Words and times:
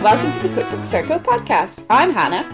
Welcome 0.00 0.32
to 0.32 0.48
the 0.48 0.54
Cookbook 0.54 0.90
Circle 0.90 1.20
podcast. 1.20 1.84
I'm 1.90 2.10
Hannah. 2.10 2.48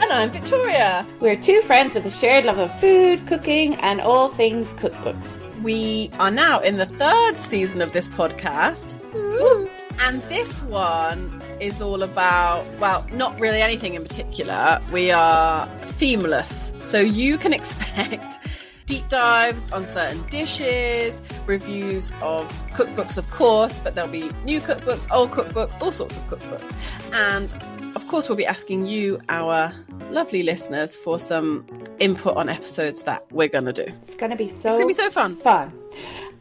And 0.00 0.12
I'm 0.12 0.30
Victoria. 0.30 1.04
We're 1.18 1.34
two 1.34 1.60
friends 1.62 1.96
with 1.96 2.06
a 2.06 2.12
shared 2.12 2.44
love 2.44 2.58
of 2.58 2.72
food, 2.78 3.26
cooking, 3.26 3.74
and 3.76 4.00
all 4.00 4.28
things 4.28 4.68
cookbooks. 4.74 5.36
We 5.62 6.10
are 6.20 6.30
now 6.30 6.60
in 6.60 6.76
the 6.76 6.86
third 6.86 7.40
season 7.40 7.82
of 7.82 7.90
this 7.90 8.08
podcast. 8.08 8.94
And 10.00 10.22
this 10.22 10.62
one 10.62 11.42
is 11.60 11.82
all 11.82 12.04
about, 12.04 12.64
well, 12.78 13.04
not 13.10 13.38
really 13.40 13.60
anything 13.60 13.94
in 13.94 14.04
particular. 14.04 14.80
We 14.92 15.10
are 15.10 15.66
themeless. 15.80 16.72
So 16.78 17.00
you 17.00 17.36
can 17.36 17.52
expect 17.60 18.38
deep 18.92 19.08
dives 19.08 19.70
on 19.72 19.86
certain 19.86 20.22
dishes, 20.28 21.22
reviews 21.46 22.10
of 22.20 22.46
cookbooks, 22.74 23.16
of 23.16 23.28
course, 23.30 23.78
but 23.78 23.94
there'll 23.94 24.10
be 24.10 24.30
new 24.44 24.60
cookbooks, 24.60 25.06
old 25.10 25.30
cookbooks, 25.30 25.80
all 25.80 25.92
sorts 25.92 26.16
of 26.16 26.22
cookbooks. 26.26 26.74
And 27.14 27.50
of 27.96 28.06
course, 28.08 28.28
we'll 28.28 28.36
be 28.36 28.46
asking 28.46 28.86
you, 28.86 29.18
our 29.30 29.72
lovely 30.10 30.42
listeners, 30.42 30.94
for 30.94 31.18
some 31.18 31.66
input 32.00 32.36
on 32.36 32.48
episodes 32.50 33.02
that 33.04 33.24
we're 33.32 33.48
going 33.48 33.64
to 33.64 33.72
do. 33.72 33.86
It's 34.06 34.14
going 34.16 34.30
to 34.30 34.36
be 34.36 34.48
so 34.48 34.54
It's 34.54 34.62
going 34.64 34.80
to 34.82 34.86
be 34.88 34.92
so 34.94 35.10
fun. 35.10 35.36
fun. 35.36 35.72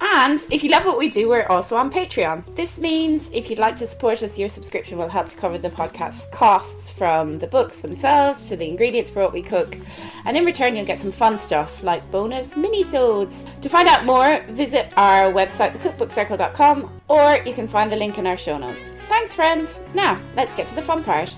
And 0.01 0.44
if 0.51 0.63
you 0.63 0.72
love 0.72 0.85
what 0.85 0.97
we 0.97 1.09
do, 1.09 1.29
we're 1.29 1.45
also 1.45 1.75
on 1.75 1.91
Patreon. 1.91 2.56
This 2.56 2.79
means 2.79 3.29
if 3.31 3.50
you'd 3.50 3.59
like 3.59 3.78
to 3.78 3.88
support 3.88 4.23
us, 4.23 4.38
your 4.38 4.50
subscription 4.50 4.97
will 4.97 5.09
help 5.09 5.29
to 5.29 5.35
cover 5.35 5.59
the 5.59 5.69
podcast's 5.69 6.25
costs 6.31 6.89
from 6.89 7.35
the 7.35 7.45
books 7.45 7.78
themselves 7.78 8.50
to 8.50 8.56
the 8.56 8.67
ingredients 8.67 9.12
for 9.12 9.22
what 9.22 9.34
we 9.34 9.44
cook. 9.44 9.78
And 10.25 10.35
in 10.35 10.44
return, 10.44 10.75
you'll 10.75 10.85
get 10.85 11.00
some 11.00 11.12
fun 11.12 11.38
stuff 11.38 11.84
like 11.84 12.09
bonus 12.09 12.57
mini-sodes. 12.57 13.45
To 13.62 13.69
find 13.69 13.88
out 13.88 14.06
more, 14.06 14.44
visit 14.50 14.91
our 14.97 15.31
website, 15.31 15.78
thecookbookcircle.com, 15.78 17.01
or 17.07 17.38
you 17.45 17.53
can 17.53 17.68
find 17.68 17.91
the 17.91 17.95
link 17.95 18.18
in 18.18 18.25
our 18.25 18.38
show 18.38 18.57
notes. 18.57 18.89
Thanks, 19.07 19.35
friends. 19.35 19.79
Now, 19.94 20.19
let's 20.35 20.56
get 20.56 20.68
to 20.68 20.75
the 20.75 20.81
fun 20.81 21.03
part. 21.03 21.35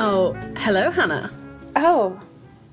Oh, 0.00 0.32
hello, 0.58 0.92
Hannah. 0.92 1.28
Oh, 1.74 2.20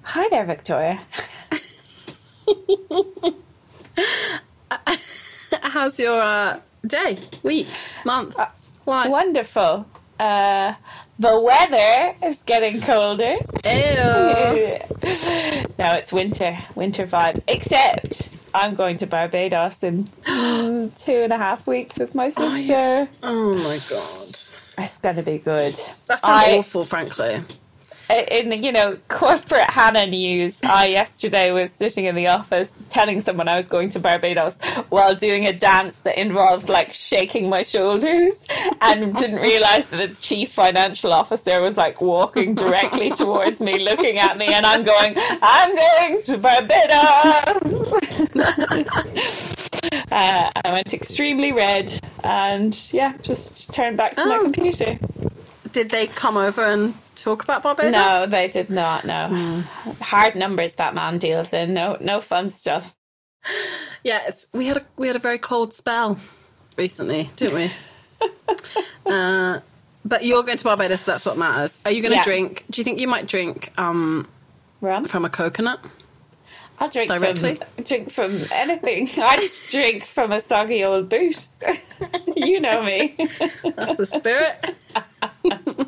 hi 0.04 0.30
there, 0.30 0.46
Victoria. 0.46 1.02
How's 5.64 6.00
your 6.00 6.22
uh, 6.22 6.60
day, 6.86 7.18
week, 7.42 7.66
month, 8.06 8.38
life? 8.86 9.10
Wonderful. 9.10 9.88
Uh, 10.20 10.76
the 11.18 11.42
weather 11.42 12.14
is 12.24 12.44
getting 12.44 12.80
colder. 12.80 13.24
Ew. 13.24 13.42
no, 15.80 15.94
it's 15.96 16.14
winter, 16.14 16.60
winter 16.76 17.08
vibes. 17.08 17.42
Except 17.48 18.30
I'm 18.54 18.76
going 18.76 19.00
to 19.00 19.08
Barbados 19.08 19.82
in 19.82 20.04
two 20.26 21.24
and 21.24 21.34
a 21.34 21.38
half 21.38 21.66
weeks 21.66 21.98
with 21.98 22.14
my 22.14 22.30
sister. 22.30 23.10
Oh 23.24 23.56
my 23.56 23.80
god. 23.90 24.38
It's 24.78 24.98
going 24.98 25.16
to 25.16 25.24
be 25.24 25.38
good. 25.38 25.76
That 26.08 26.20
sounds 26.20 26.48
I- 26.48 26.58
awful, 26.58 26.86
frankly. 26.86 27.42
in 28.10 28.52
you 28.64 28.72
know 28.72 28.98
corporate 29.08 29.70
Hannah 29.70 30.06
news, 30.06 30.60
I 30.64 30.88
yesterday 30.88 31.52
was 31.52 31.72
sitting 31.72 32.06
in 32.06 32.14
the 32.16 32.28
office 32.28 32.72
telling 32.90 33.20
someone 33.22 33.48
I 33.48 33.58
was 33.58 33.68
going 33.68 33.90
to 33.92 34.00
Barbados 34.00 34.58
while 34.90 35.16
doing 35.16 35.48
a 35.48 35.54
dance 35.54 35.98
that 36.00 36.16
involved 36.18 36.70
like 36.70 36.94
shaking 36.94 37.50
my 37.50 37.64
shoulders, 37.64 38.34
and 38.82 39.16
didn't 39.16 39.40
realize 39.42 39.88
that 39.90 39.98
the 39.98 40.14
chief 40.16 40.52
financial 40.52 41.14
officer 41.14 41.62
was 41.62 41.78
like 41.78 42.00
walking 42.02 42.54
directly 42.54 43.10
towards 43.12 43.60
me, 43.62 43.80
looking 43.80 44.20
at 44.20 44.38
me, 44.38 44.48
and 44.48 44.66
I'm 44.66 44.84
going, 44.84 45.16
I'm 45.42 45.76
going 45.76 46.22
to 46.24 46.38
Barbados. 46.38 47.96
Uh, 50.12 50.50
I 50.64 50.72
went 50.72 50.94
extremely 50.94 51.52
red, 51.52 51.92
and 52.24 52.80
yeah, 52.94 53.16
just 53.22 53.74
turned 53.74 53.98
back 53.98 54.16
to 54.16 54.26
my 54.26 54.38
Oh. 54.38 54.44
computer. 54.44 54.98
Did 55.72 55.90
they 55.90 56.08
come 56.08 56.38
over 56.38 56.64
and 56.64 56.94
talk 57.16 57.44
about 57.44 57.64
Barbados? 57.64 57.92
No, 57.92 58.26
they 58.28 58.48
did 58.48 58.70
not. 58.70 59.04
No 59.06 59.64
hard 60.02 60.36
numbers 60.36 60.76
that 60.76 60.94
man 60.96 61.18
deals 61.18 61.52
in. 61.52 61.74
No, 61.74 61.98
no 62.00 62.22
fun 62.22 62.50
stuff. 62.50 62.96
Yeah, 64.04 64.20
we 64.54 64.68
had 64.68 64.78
a 64.78 64.86
we 64.98 65.08
had 65.08 65.16
a 65.16 65.20
very 65.20 65.40
cold 65.40 65.74
spell 65.74 66.20
recently, 66.78 67.32
didn't 67.36 67.56
we? 67.56 67.72
uh, 69.08 69.60
but 70.06 70.24
you're 70.24 70.44
going 70.44 70.60
to 70.60 70.64
Barbados. 70.64 71.02
That's 71.02 71.26
what 71.26 71.38
matters. 71.40 71.80
Are 71.86 71.92
you 71.92 72.04
going 72.04 72.12
to 72.12 72.18
Yeah. 72.18 72.24
drink? 72.24 72.66
Do 72.70 72.80
you 72.80 72.84
think 72.84 73.00
you 73.00 73.08
might 73.08 73.26
drink 73.26 73.74
um, 73.80 74.28
Rum. 74.80 75.06
from 75.06 75.26
a 75.26 75.30
coconut? 75.30 75.80
I'll 76.80 76.90
drink 76.90 77.10
Directly? 77.10 77.56
from 77.56 77.84
drink 77.84 78.12
from 78.12 78.40
anything. 78.52 79.08
I 79.18 79.48
drink 79.72 80.04
from 80.04 80.32
a 80.34 80.42
soggy 80.42 80.84
old 80.84 81.10
boot. 81.10 81.48
you 82.36 82.60
know 82.60 82.84
me. 82.84 83.16
That's 83.64 83.98
the 83.98 84.06
spirit. 84.06 84.76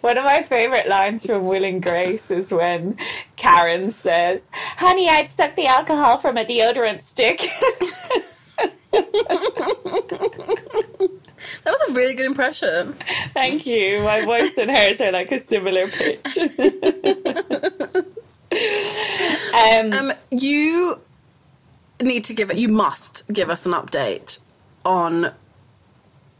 One 0.00 0.18
of 0.18 0.24
my 0.24 0.42
favorite 0.42 0.88
lines 0.88 1.26
from 1.26 1.46
Will 1.46 1.64
and 1.64 1.82
Grace 1.82 2.30
is 2.30 2.50
when 2.52 2.96
Karen 3.36 3.90
says, 3.92 4.46
"Honey, 4.52 5.08
I'd 5.08 5.30
stuck 5.30 5.54
the 5.56 5.66
alcohol 5.66 6.18
from 6.18 6.36
a 6.36 6.44
deodorant 6.44 7.04
stick." 7.04 7.40
That 11.64 11.72
was 11.72 11.90
a 11.90 11.94
really 11.94 12.14
good 12.14 12.26
impression. 12.26 12.94
Thank 13.34 13.66
you. 13.66 14.00
My 14.02 14.24
voice 14.24 14.56
and 14.58 14.70
hers 14.70 15.00
are 15.00 15.10
like 15.12 15.32
a 15.32 15.38
similar 15.40 15.86
pitch. 15.88 16.38
Um, 19.62 19.92
Um, 19.92 20.12
you 20.30 21.00
need 22.00 22.24
to 22.24 22.34
give 22.34 22.50
it. 22.50 22.56
You 22.58 22.68
must 22.68 23.26
give 23.32 23.50
us 23.50 23.66
an 23.66 23.72
update 23.72 24.38
on 24.84 25.32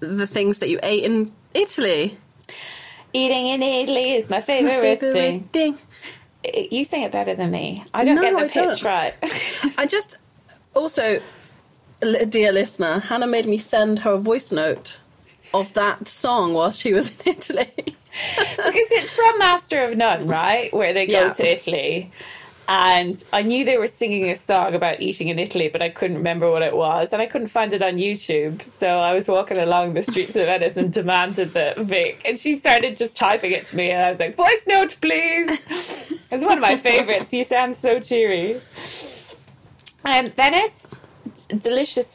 the 0.00 0.26
things 0.26 0.58
that 0.58 0.68
you 0.68 0.78
ate 0.82 1.04
in 1.04 1.30
Italy. 1.54 2.16
eating 3.12 3.46
in 3.48 3.62
Italy 3.62 4.12
is 4.14 4.28
my 4.30 4.40
favorite, 4.40 5.00
thing. 5.00 5.44
thing. 5.52 5.78
You 6.70 6.84
sing 6.84 7.02
it 7.02 7.12
better 7.12 7.34
than 7.36 7.50
me. 7.52 7.84
I 7.94 8.04
don't 8.04 8.16
No, 8.16 8.22
get 8.22 8.32
the 8.32 8.38
I 8.38 8.48
pitch 8.48 8.80
don't. 8.80 8.84
right. 8.84 9.14
I 9.78 9.86
just 9.86 10.16
Also, 10.74 11.20
dear 12.28 12.50
listener, 12.50 12.98
Hannah 12.98 13.26
made 13.28 13.46
me 13.46 13.58
send 13.58 14.00
her 14.00 14.12
a 14.12 14.18
voice 14.18 14.50
note 14.50 14.98
of 15.54 15.72
that 15.74 16.08
song 16.08 16.54
while 16.54 16.72
she 16.72 16.92
was 16.92 17.10
in 17.24 17.32
Italy. 17.36 17.70
because 17.76 18.90
it's 18.90 19.14
from 19.14 19.38
Master 19.38 19.84
of 19.84 19.96
None, 19.96 20.26
right? 20.26 20.72
Where 20.72 20.92
they 20.92 21.06
go 21.06 21.12
Yeah. 21.26 21.32
to 21.32 21.46
Italy. 21.46 22.10
And 22.74 23.22
I 23.34 23.42
knew 23.42 23.66
they 23.66 23.76
were 23.76 23.86
singing 23.86 24.30
a 24.30 24.34
song 24.34 24.74
about 24.74 25.02
eating 25.02 25.28
in 25.28 25.38
Italy, 25.38 25.68
but 25.68 25.82
I 25.82 25.90
couldn't 25.90 26.16
remember 26.16 26.50
what 26.50 26.62
it 26.62 26.74
was. 26.74 27.12
And 27.12 27.20
I 27.20 27.26
couldn't 27.26 27.48
find 27.48 27.74
it 27.74 27.82
on 27.82 27.96
YouTube. 27.98 28.62
So 28.62 28.88
I 28.88 29.12
was 29.12 29.28
walking 29.28 29.58
along 29.58 29.92
the 29.92 30.02
streets 30.02 30.34
of 30.36 30.46
Venice 30.46 30.78
and 30.78 30.90
demanded 30.90 31.52
the 31.52 31.74
Vic. 31.76 32.22
And 32.24 32.38
she 32.38 32.58
started 32.58 32.96
just 32.96 33.14
typing 33.14 33.52
it 33.52 33.66
to 33.66 33.76
me. 33.76 33.90
And 33.90 34.02
I 34.02 34.08
was 34.10 34.18
like, 34.18 34.36
voice 34.36 34.64
note, 34.66 34.96
please. 35.02 35.50
it's 36.32 36.46
one 36.46 36.56
of 36.56 36.62
my 36.62 36.78
favorites. 36.78 37.30
You 37.34 37.44
sound 37.44 37.76
so 37.76 38.00
cheery. 38.00 38.54
Um, 40.06 40.24
Venice, 40.28 40.90
d- 41.48 41.58
delicious 41.58 42.08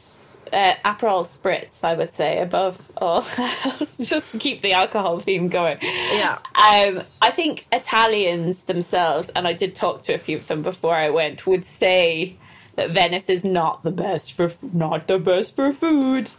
uh, 0.52 0.74
Aperol 0.84 1.24
spritz, 1.24 1.82
I 1.82 1.94
would 1.94 2.12
say, 2.12 2.40
above 2.40 2.90
all 2.96 3.24
else, 3.38 3.98
just 3.98 4.32
to 4.32 4.38
keep 4.38 4.62
the 4.62 4.72
alcohol 4.72 5.18
theme 5.18 5.48
going. 5.48 5.76
Yeah. 5.80 6.38
Um, 6.54 7.02
I 7.22 7.30
think 7.30 7.66
Italians 7.72 8.64
themselves, 8.64 9.30
and 9.30 9.46
I 9.46 9.52
did 9.52 9.74
talk 9.74 10.02
to 10.02 10.14
a 10.14 10.18
few 10.18 10.36
of 10.36 10.46
them 10.46 10.62
before 10.62 10.94
I 10.94 11.10
went, 11.10 11.46
would 11.46 11.66
say 11.66 12.36
that 12.76 12.90
Venice 12.90 13.28
is 13.28 13.44
not 13.44 13.82
the 13.82 13.90
best 13.90 14.34
for 14.34 14.52
not 14.72 15.08
the 15.08 15.18
best 15.18 15.56
for 15.56 15.72
food, 15.72 16.30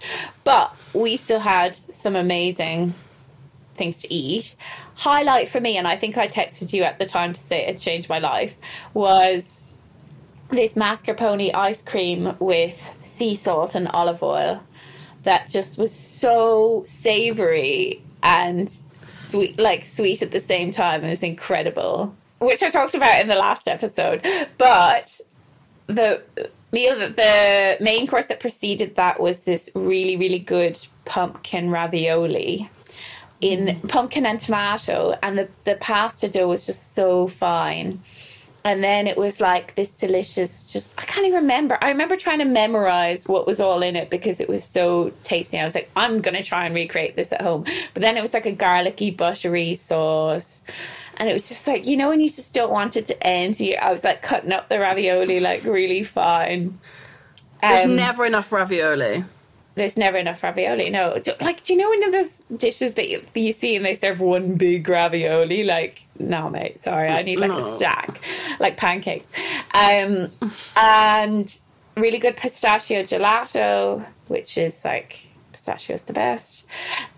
but 0.44 0.74
we 0.94 1.18
still 1.18 1.40
had 1.40 1.76
some 1.76 2.16
amazing 2.16 2.94
things 3.76 3.98
to 4.04 4.14
eat. 4.14 4.56
Highlight 4.96 5.50
for 5.50 5.60
me, 5.60 5.78
and 5.78 5.88
I 5.88 5.98
think 5.98 6.18
I 6.18 6.28
texted 6.28 6.72
you 6.74 6.84
at 6.84 7.00
the 7.00 7.06
time 7.06 7.34
to 7.34 7.40
say 7.40 7.66
it 7.66 7.80
changed 7.80 8.10
my 8.10 8.20
life, 8.20 8.58
was 8.94 9.62
this 10.50 10.76
mascarpone 10.76 11.54
ice 11.54 11.82
cream 11.82 12.36
with 12.40 12.88
sea 13.04 13.36
salt 13.36 13.76
and 13.76 13.88
olive 13.90 14.24
oil 14.24 14.62
that 15.24 15.50
just 15.50 15.78
was 15.78 15.94
so 15.94 16.84
savory 16.86 18.02
and 18.24 18.72
sweet 19.12 19.60
like 19.60 19.84
sweet 19.84 20.22
at 20.22 20.32
the 20.32 20.40
same 20.40 20.72
time. 20.72 21.04
It 21.04 21.10
was 21.10 21.24
incredible. 21.24 22.16
Which 22.40 22.64
i 22.64 22.70
talked 22.70 22.96
about 22.96 23.20
in 23.20 23.28
the 23.28 23.36
last 23.36 23.68
episode. 23.68 24.26
But 24.58 25.20
the 25.88 26.22
meal 26.72 26.98
that 27.00 27.16
the 27.16 27.84
main 27.84 28.08
course 28.08 28.28
that 28.28 28.40
preceded 28.40 28.96
that 28.96 29.20
was 29.20 29.40
this 29.40 29.70
really 29.74 30.16
really 30.16 30.40
good 30.40 30.80
pumpkin 31.06 31.70
ravioli 31.70 32.70
in 33.42 33.68
mm. 33.68 33.90
pumpkin 33.90 34.26
and 34.26 34.40
tomato. 34.40 35.18
And 35.22 35.38
the, 35.38 35.50
the 35.64 35.76
pasta 35.76 36.30
dough 36.30 36.48
was 36.48 36.66
just 36.66 36.94
so 36.94 37.28
fine 37.28 38.02
and 38.70 38.84
then 38.84 39.08
it 39.08 39.18
was 39.18 39.42
like 39.42 39.74
this 39.74 39.98
delicious 40.00 40.72
just 40.72 40.94
i 41.00 41.04
can't 41.04 41.26
even 41.26 41.42
remember. 41.42 41.76
I 41.82 41.90
remember 41.90 42.16
trying 42.16 42.40
to 42.40 42.46
memorize 42.46 43.28
what 43.28 43.48
was 43.48 43.60
all 43.60 43.82
in 43.82 43.96
it 43.96 44.10
because 44.12 44.40
it 44.40 44.48
was 44.48 44.64
so 44.64 45.12
tasty. 45.24 45.58
I 45.60 45.66
was 45.66 45.74
like 45.74 45.90
i'm 45.96 46.22
gonna 46.22 46.44
try 46.44 46.66
and 46.68 46.76
recreate 46.76 47.16
this 47.16 47.32
at 47.34 47.42
home. 47.42 47.66
But 47.94 48.02
then 48.02 48.16
it 48.18 48.22
was 48.22 48.34
like 48.34 48.46
a 48.46 48.52
garlicky 48.52 49.10
buttery 49.12 49.74
sauce. 49.76 50.62
And 51.18 51.28
it 51.30 51.34
was 51.34 51.50
just 51.50 51.68
like 51.68 51.88
you 51.88 51.98
know 51.98 52.10
when 52.10 52.22
you 52.22 52.30
just 52.30 52.54
don't 52.54 52.72
want 52.72 52.96
it 52.96 53.08
to 53.08 53.16
end? 53.26 53.60
You 53.60 53.76
i 53.76 53.92
was 53.92 54.04
like 54.04 54.22
cutting 54.22 54.52
up 54.52 54.70
the 54.70 54.80
ravioli 54.80 55.40
like 55.40 55.64
really 55.64 56.04
fine. 56.04 56.78
There's 57.62 57.86
Um, 57.88 57.96
never 57.96 58.26
enough 58.26 58.52
ravioli. 58.52 59.24
There's 59.80 59.96
never 59.96 60.18
enough 60.18 60.44
ravioli. 60.44 60.90
No, 60.90 61.18
Do- 61.20 61.32
like, 61.40 61.64
do 61.64 61.74
you 61.74 61.80
know 61.80 61.88
one 61.88 62.04
of 62.04 62.12
those 62.12 62.44
dishes 62.58 62.96
that 62.96 63.08
you, 63.08 63.24
you 63.34 63.54
see 63.54 63.78
and 63.78 63.86
they 63.86 63.96
serve 63.96 64.20
one 64.20 64.56
big 64.56 64.88
ravioli? 64.88 65.64
Like, 65.64 66.02
no, 66.20 66.50
mate, 66.50 66.82
sorry, 66.82 67.08
I 67.08 67.24
need 67.24 67.40
like 67.40 67.52
a 67.52 67.76
stack, 67.78 68.20
like 68.60 68.76
pancakes. 68.76 69.30
Um, 69.74 70.32
and 70.76 71.60
really 71.96 72.20
good 72.20 72.36
pistachio 72.36 73.04
gelato, 73.04 74.06
which 74.28 74.58
is 74.58 74.84
like 74.84 75.30
pistachio's 75.54 76.04
the 76.04 76.14
best. 76.14 76.68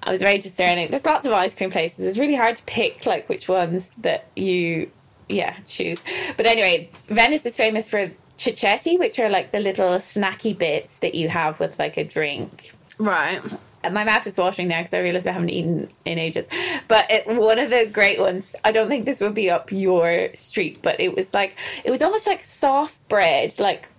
I 0.03 0.11
was 0.11 0.21
very 0.21 0.37
discerning. 0.37 0.91
There's 0.91 1.05
lots 1.05 1.25
of 1.25 1.33
ice 1.33 1.55
cream 1.55 1.71
places. 1.71 2.05
It's 2.05 2.19
really 2.19 2.35
hard 2.35 2.57
to 2.57 2.63
pick 2.65 3.07
like 3.07 3.27
which 3.27 3.49
ones 3.49 3.91
that 3.97 4.27
you 4.35 4.91
yeah, 5.29 5.55
choose. 5.65 5.99
But 6.37 6.45
anyway, 6.45 6.91
Venice 7.07 7.43
is 7.45 7.57
famous 7.57 7.89
for 7.89 8.11
cicchetti, 8.41 8.97
which 8.97 9.19
are 9.19 9.29
like 9.29 9.51
the 9.51 9.59
little 9.59 9.93
snacky 9.95 10.57
bits 10.57 10.99
that 10.99 11.15
you 11.15 11.29
have 11.29 11.59
with 11.59 11.77
like 11.79 11.97
a 11.97 12.03
drink. 12.03 12.71
Right. 12.97 13.39
Uh, 13.83 13.89
my 13.89 14.03
mouth 14.03 14.25
is 14.27 14.37
watering 14.37 14.67
now 14.67 14.79
because 14.79 14.93
I 14.93 14.99
realize 14.99 15.25
I 15.25 15.31
haven't 15.31 15.49
eaten 15.49 15.89
in 16.05 16.19
ages. 16.19 16.47
But 16.87 17.09
it, 17.09 17.27
one 17.27 17.59
of 17.59 17.69
the 17.69 17.85
great 17.85 18.19
ones, 18.19 18.51
I 18.63 18.71
don't 18.71 18.89
think 18.89 19.05
this 19.05 19.21
would 19.21 19.33
be 19.33 19.49
up 19.49 19.71
your 19.71 20.29
street, 20.35 20.81
but 20.81 20.99
it 20.99 21.15
was 21.15 21.33
like, 21.33 21.57
it 21.83 21.89
was 21.89 22.01
almost 22.01 22.27
like 22.27 22.43
soft 22.43 23.07
bread, 23.09 23.59
like 23.59 23.89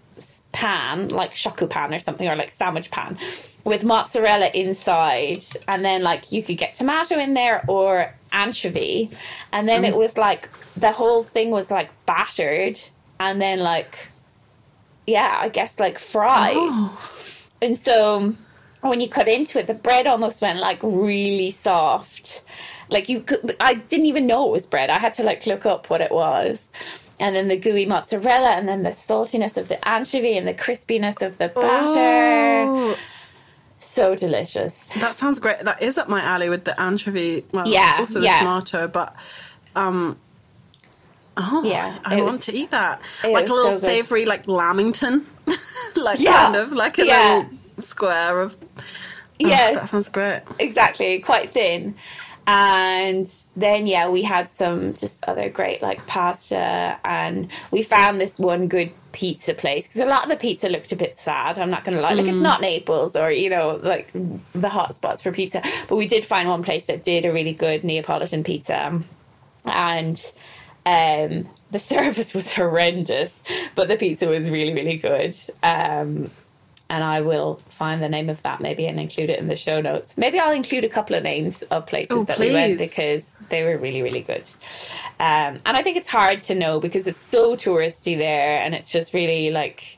pan, 0.53 1.09
like 1.09 1.33
shokupan 1.33 1.94
or 1.97 1.99
something, 1.99 2.29
or 2.29 2.37
like 2.37 2.50
sandwich 2.50 2.91
pan 2.91 3.19
with 3.65 3.83
mozzarella 3.83 4.50
inside. 4.55 5.44
And 5.67 5.85
then 5.85 6.03
like 6.03 6.31
you 6.31 6.43
could 6.43 6.59
get 6.59 6.75
tomato 6.75 7.19
in 7.19 7.35
there 7.35 7.65
or 7.69 8.12
anchovy. 8.31 9.11
And 9.53 9.67
then 9.67 9.85
it 9.85 9.94
mm. 9.94 9.99
was 9.99 10.17
like, 10.17 10.49
the 10.77 10.93
whole 10.93 11.25
thing 11.25 11.50
was 11.50 11.71
like 11.71 11.91
battered 12.06 12.79
and 13.19 13.41
then 13.41 13.59
like, 13.59 14.09
yeah, 15.07 15.39
I 15.41 15.49
guess 15.49 15.79
like 15.81 15.99
fried. 15.99 16.57
And 17.61 17.79
so 17.79 18.35
when 18.81 19.01
you 19.01 19.09
cut 19.09 19.29
into 19.29 19.59
it, 19.61 19.67
the 19.67 19.75
bread 19.75 20.07
almost 20.07 20.43
went 20.43 20.59
like 20.59 20.79
really 20.83 21.51
soft. 21.51 22.45
Like 22.89 23.09
you 23.09 23.21
could, 23.21 23.57
I 23.61 23.75
didn't 23.75 24.07
even 24.07 24.27
know 24.27 24.49
it 24.49 24.53
was 24.53 24.67
bread. 24.67 24.91
I 24.91 24.99
had 24.99 25.15
to 25.15 25.23
like 25.23 25.47
look 25.47 25.65
up 25.67 25.89
what 25.91 26.01
it 26.01 26.11
was. 26.13 26.71
And 27.21 27.37
then 27.37 27.47
the 27.49 27.57
gooey 27.57 27.87
mozzarella, 27.87 28.51
and 28.51 28.69
then 28.69 28.83
the 28.83 28.91
saltiness 28.91 29.57
of 29.57 29.69
the 29.69 29.87
anchovy, 29.89 30.37
and 30.37 30.49
the 30.49 30.55
crispiness 30.55 31.23
of 31.23 31.39
the 31.39 31.49
batter. 31.49 32.67
Oh, 32.69 32.99
So 33.79 34.17
delicious. 34.17 34.89
that 34.99 35.15
sounds 35.15 35.39
great. 35.39 35.61
That 35.61 35.81
is 35.81 35.99
up 35.99 36.09
my 36.09 36.21
alley 36.21 36.49
with 36.49 36.65
the 36.65 36.79
anchovy. 36.81 37.45
Well, 37.53 37.69
Yeah, 37.69 37.97
also 38.01 38.19
the 38.19 38.27
yeah. 38.27 38.39
tomato, 38.41 38.89
but 38.89 39.15
um, 39.77 40.19
oh, 41.37 41.62
Yeah, 41.64 41.99
I 42.05 42.17
want 42.23 42.32
was- 42.32 42.46
to 42.46 42.55
eat 42.55 42.70
that. 42.70 43.00
Like 43.25 43.49
a 43.49 43.52
little 43.52 43.73
so 43.73 43.79
savory, 43.79 44.26
like 44.26 44.46
lamington, 44.49 45.26
like 45.96 46.20
Yeah, 46.20 46.32
kind 46.32 46.56
of 46.56 46.73
like 46.73 46.99
a 46.99 47.06
yeah. 47.06 47.34
little 47.37 47.58
square 47.82 48.40
of. 48.40 48.56
Oh, 48.62 48.82
Yes. 49.38 49.75
that 49.75 49.88
sounds 49.88 50.08
great. 50.08 50.43
exactly 50.61 51.19
quite 51.19 51.50
thin 51.50 51.96
and 52.46 53.32
then 53.56 53.87
yeah 53.87 54.08
we 54.08 54.23
had 54.23 54.50
some 54.50 54.94
just 54.94 55.25
other 55.29 55.49
great 55.49 55.81
like 55.81 56.05
pasta 56.06 56.99
and 57.05 57.49
we 57.70 57.82
found 57.84 58.20
this 58.20 58.38
one 58.38 58.67
good 58.67 58.90
pizza 59.12 59.55
place 59.55 59.87
because 59.87 60.00
a 60.00 60.06
lot 60.06 60.25
of 60.25 60.29
the 60.29 60.37
pizza 60.37 60.69
looked 60.69 60.90
a 60.90 60.96
bit 60.96 61.19
sad 61.19 61.56
i'm 61.58 61.70
not 61.70 61.84
gonna 61.84 62.00
lie 62.00 62.14
like 62.14 62.26
it's 62.26 62.38
mm. 62.38 62.43
not 62.43 62.61
naples 62.61 63.14
or 63.14 63.31
you 63.31 63.48
know 63.48 63.79
like 63.84 64.10
the 64.55 64.69
hot 64.69 64.94
spots 64.96 65.22
for 65.22 65.31
pizza 65.31 65.62
but 65.89 65.94
we 65.96 66.06
did 66.08 66.24
find 66.24 66.48
one 66.48 66.65
place 66.65 66.84
that 66.84 67.05
did 67.05 67.24
a 67.24 67.32
really 67.32 67.53
good 67.55 67.84
neapolitan 67.84 68.43
pizza 68.43 69.01
and 69.65 70.32
um 70.86 71.48
the 71.70 71.79
service 71.94 72.34
was 72.34 72.53
horrendous 72.53 73.43
but 73.74 73.89
the 73.89 73.96
pizza 73.96 74.27
was 74.29 74.51
really 74.51 74.74
really 74.74 74.96
good 74.96 75.34
um 75.62 76.31
and 76.91 77.03
I 77.03 77.22
will 77.22 77.56
find 77.69 78.03
the 78.03 78.08
name 78.10 78.29
of 78.29 78.43
that 78.43 78.60
maybe 78.60 78.86
and 78.86 79.01
include 79.01 79.31
it 79.31 79.39
in 79.39 79.46
the 79.48 79.56
show 79.56 79.81
notes. 79.81 80.19
Maybe 80.19 80.39
I'll 80.39 80.53
include 80.53 80.84
a 80.84 80.91
couple 80.91 81.17
of 81.17 81.22
names 81.22 81.62
of 81.62 81.86
places 81.86 82.10
Oh, 82.10 82.24
that 82.24 82.39
we 82.39 82.53
went 82.53 82.77
because 82.79 83.39
they 83.48 83.65
were 83.65 83.79
really, 83.79 84.03
really 84.03 84.20
good. 84.20 84.46
Um, 85.19 85.58
and 85.65 85.74
I 85.74 85.82
think 85.82 85.96
it's 85.96 86.10
hard 86.10 86.43
to 86.44 86.55
know 86.55 86.81
because 86.81 87.06
it's 87.06 87.19
so 87.22 87.56
touristy 87.56 88.19
there 88.19 88.58
and 88.58 88.74
it's 88.74 88.91
just 88.93 89.15
really 89.15 89.51
like, 89.51 89.96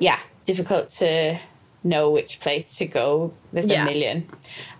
yeah, 0.00 0.18
difficult 0.44 0.88
to 0.98 1.38
know 1.84 2.10
which 2.10 2.40
place 2.40 2.74
to 2.78 2.86
go. 2.86 3.32
There's 3.52 3.68
Yeah. 3.70 3.82
a 3.82 3.84
million. 3.84 4.26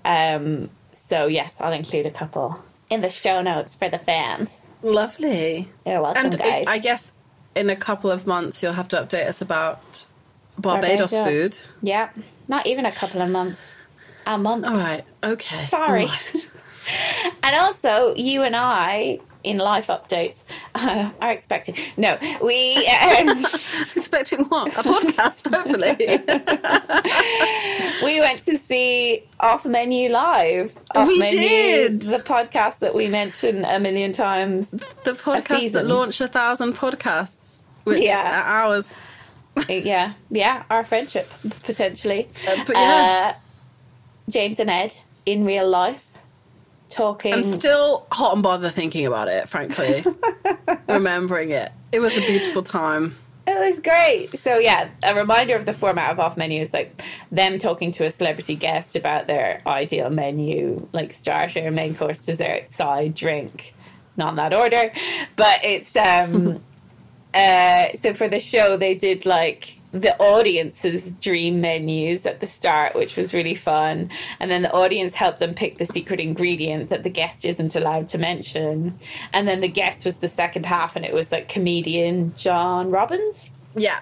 Um, 0.04 0.68
so, 0.90 1.28
yes, 1.28 1.54
I'll 1.60 1.72
include 1.72 2.06
a 2.06 2.10
couple 2.10 2.58
in 2.90 3.02
the 3.02 3.10
show 3.10 3.40
notes 3.40 3.76
for 3.76 3.88
the 3.88 3.98
fans. 3.98 4.60
Lovely. 4.82 5.68
You're 5.86 6.00
welcome, 6.02 6.26
And 6.26 6.38
guys. 6.38 6.64
I, 6.66 6.78
guess 6.78 7.12
in 7.54 7.70
a 7.70 7.76
couple 7.76 8.10
of 8.10 8.26
months 8.26 8.62
you'll 8.62 8.72
have 8.72 8.88
to 8.88 8.96
update 8.96 9.26
us 9.26 9.40
about 9.40 10.06
Barbados, 10.58 11.12
Barbados. 11.12 11.58
food. 11.58 11.66
Yeah, 11.82 12.10
not 12.48 12.66
even 12.66 12.86
a 12.86 12.92
couple 12.92 13.22
of 13.22 13.30
months. 13.30 13.76
A 14.26 14.36
month. 14.38 14.66
All 14.66 14.76
right. 14.76 15.04
Okay. 15.24 15.64
Sorry. 15.66 16.06
Right. 16.06 16.48
And 17.44 17.54
also, 17.56 18.12
you 18.16 18.42
and 18.42 18.56
I, 18.56 19.20
in 19.44 19.58
life 19.58 19.88
updates, 19.88 20.38
uh, 20.74 21.10
are 21.20 21.32
expecting. 21.32 21.74
No, 21.96 22.18
we 22.42 22.76
um, 22.88 23.38
Expecting 23.96 24.44
what? 24.44 24.68
A 24.74 24.82
podcast, 24.82 25.52
hopefully. 25.52 25.96
we 28.04 28.20
went 28.20 28.42
to 28.42 28.56
see 28.58 29.24
Off 29.40 29.64
Menu 29.64 30.10
Live. 30.10 30.76
Off 30.94 31.06
We 31.08 31.18
Menu, 31.18 31.38
did. 31.38 32.02
the 32.02 32.18
podcast 32.24 32.78
that 32.80 32.94
we 32.94 33.08
mentioned 33.08 33.64
a 33.64 33.78
million 33.80 34.12
times. 34.12 34.70
the 34.70 35.12
podcast 35.12 35.72
that 35.72 35.86
launched 35.86 36.20
a 36.20 36.28
thousand 36.28 36.74
podcasts, 36.74 37.62
which 37.84 38.02
Yeah. 38.04 38.42
are 38.42 38.64
ours. 38.64 38.94
yeah, 39.68 40.14
yeah, 40.30 40.62
our 40.70 40.84
friendship 40.84 41.28
potentially. 41.64 42.28
Uh, 42.48 42.64
but 42.66 42.76
yeah. 42.76 43.34
Uh, 43.34 43.38
James 44.30 44.60
and 44.60 44.70
Ed 44.70 44.94
in 45.26 45.44
real 45.44 45.68
life 45.68 46.06
talking. 46.92 47.32
I'm 47.32 47.42
still 47.42 48.06
hot 48.12 48.34
and 48.34 48.42
bothered 48.42 48.74
thinking 48.74 49.06
about 49.06 49.28
it, 49.28 49.48
frankly. 49.48 50.04
Remembering 50.88 51.50
it. 51.50 51.70
It 51.90 52.00
was 52.00 52.16
a 52.16 52.20
beautiful 52.20 52.62
time. 52.62 53.16
It 53.46 53.58
was 53.58 53.80
great. 53.80 54.38
So 54.38 54.58
yeah, 54.58 54.88
a 55.02 55.14
reminder 55.14 55.56
of 55.56 55.66
the 55.66 55.72
format 55.72 56.12
of 56.12 56.20
off 56.20 56.36
menu 56.36 56.62
is 56.62 56.72
like 56.72 57.02
them 57.32 57.58
talking 57.58 57.90
to 57.92 58.06
a 58.06 58.10
celebrity 58.10 58.54
guest 58.54 58.94
about 58.94 59.26
their 59.26 59.62
ideal 59.66 60.10
menu, 60.10 60.88
like 60.92 61.12
starter, 61.12 61.70
main 61.70 61.94
course, 61.94 62.24
dessert, 62.24 62.70
side, 62.70 63.14
drink. 63.14 63.74
Not 64.16 64.30
in 64.30 64.36
that 64.36 64.54
order, 64.54 64.92
but 65.36 65.64
it's 65.64 65.96
um. 65.96 66.62
uh, 67.34 67.88
so 67.94 68.14
for 68.14 68.28
the 68.28 68.40
show, 68.40 68.76
they 68.76 68.94
did 68.94 69.26
like 69.26 69.78
the 69.92 70.16
audience's 70.18 71.12
dream 71.12 71.60
menus 71.60 72.24
at 72.24 72.40
the 72.40 72.46
start, 72.46 72.94
which 72.94 73.16
was 73.16 73.34
really 73.34 73.54
fun. 73.54 74.10
And 74.40 74.50
then 74.50 74.62
the 74.62 74.72
audience 74.72 75.14
helped 75.14 75.38
them 75.38 75.52
pick 75.54 75.76
the 75.78 75.84
secret 75.84 76.18
ingredient 76.18 76.88
that 76.90 77.02
the 77.02 77.10
guest 77.10 77.44
isn't 77.44 77.76
allowed 77.76 78.08
to 78.10 78.18
mention. 78.18 78.94
And 79.34 79.46
then 79.46 79.60
the 79.60 79.68
guest 79.68 80.06
was 80.06 80.16
the 80.16 80.28
second 80.28 80.64
half, 80.66 80.96
and 80.96 81.04
it 81.04 81.12
was 81.12 81.30
like 81.30 81.48
comedian 81.48 82.34
John 82.38 82.90
Robins, 82.90 83.50
Yeah. 83.76 84.00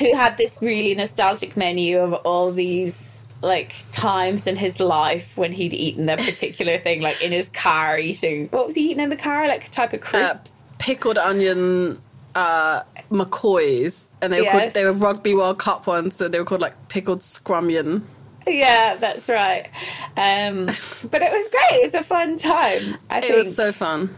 who 0.00 0.14
had 0.16 0.36
this 0.36 0.58
really 0.60 0.94
nostalgic 0.94 1.56
menu 1.56 1.98
of 2.00 2.12
all 2.14 2.50
these 2.52 3.12
like 3.40 3.72
times 3.92 4.48
in 4.48 4.56
his 4.56 4.80
life 4.80 5.36
when 5.36 5.52
he'd 5.52 5.72
eaten 5.72 6.08
a 6.08 6.16
particular 6.16 6.76
thing, 6.86 7.00
like 7.00 7.22
in 7.22 7.30
his 7.30 7.48
car 7.50 7.96
eating. 7.96 8.48
What 8.48 8.66
was 8.66 8.74
he 8.74 8.90
eating 8.90 9.00
in 9.04 9.10
the 9.10 9.16
car? 9.16 9.46
Like 9.46 9.68
a 9.68 9.70
type 9.70 9.92
of 9.92 10.00
Uh, 10.00 10.04
crisps. 10.04 10.50
pickled 10.78 11.18
onion 11.18 12.00
uh, 12.38 12.82
McCoys, 13.10 14.06
and 14.22 14.32
they 14.32 14.38
were 14.40 14.44
Yes. 14.44 14.52
called, 14.60 14.72
they 14.74 14.84
were 14.84 14.92
Rugby 14.92 15.34
World 15.34 15.58
Cup 15.58 15.86
ones, 15.86 16.14
so 16.16 16.28
they 16.28 16.38
were 16.38 16.44
called 16.44 16.60
like 16.60 16.76
pickled 16.88 17.20
scrummion. 17.20 18.02
Yeah, 18.46 18.94
that's 18.96 19.28
right. 19.28 19.66
Um, 20.16 20.66
but 21.10 21.20
it 21.22 21.32
was 21.32 21.50
great. 21.50 21.80
It 21.80 21.84
was 21.86 21.94
a 21.94 22.02
fun 22.04 22.36
time. 22.36 22.96
I 23.10 23.18
It 23.18 23.24
think 23.24 23.44
was 23.44 23.54
so 23.56 23.72
fun. 23.72 24.10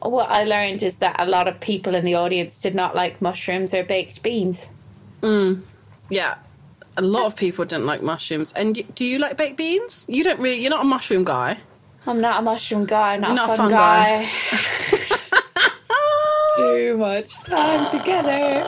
what 0.00 0.30
I 0.30 0.44
learned 0.44 0.82
is 0.82 0.96
that 0.98 1.16
a 1.18 1.26
lot 1.26 1.46
of 1.48 1.60
people 1.60 1.94
in 1.94 2.04
the 2.04 2.14
audience 2.14 2.60
did 2.60 2.74
not 2.74 2.94
like 2.94 3.20
mushrooms 3.20 3.74
or 3.74 3.84
baked 3.84 4.22
beans. 4.22 4.68
Yeah. 6.10 6.34
A 6.98 7.02
lot 7.02 7.26
of 7.26 7.36
people 7.36 7.64
didn't 7.64 7.86
like 7.86 8.02
mushrooms. 8.02 8.52
And 8.54 8.82
do 8.94 9.04
you 9.04 9.18
like 9.18 9.36
baked 9.36 9.58
beans? 9.58 10.06
You 10.08 10.24
don't 10.24 10.40
really. 10.40 10.60
You're 10.60 10.70
not 10.70 10.84
a 10.84 10.88
mushroom 10.88 11.24
guy. 11.24 11.58
I'm 12.06 12.20
not 12.20 12.40
a 12.40 12.42
mushroom 12.42 12.84
guy. 12.86 13.16
Not, 13.18 13.34
not 13.34 13.50
a 13.50 13.56
fun, 13.56 13.70
fun 13.70 13.70
guy. 13.70 14.30
Too 16.56 16.96
much 16.96 17.42
time 17.42 17.90
together. 17.98 18.64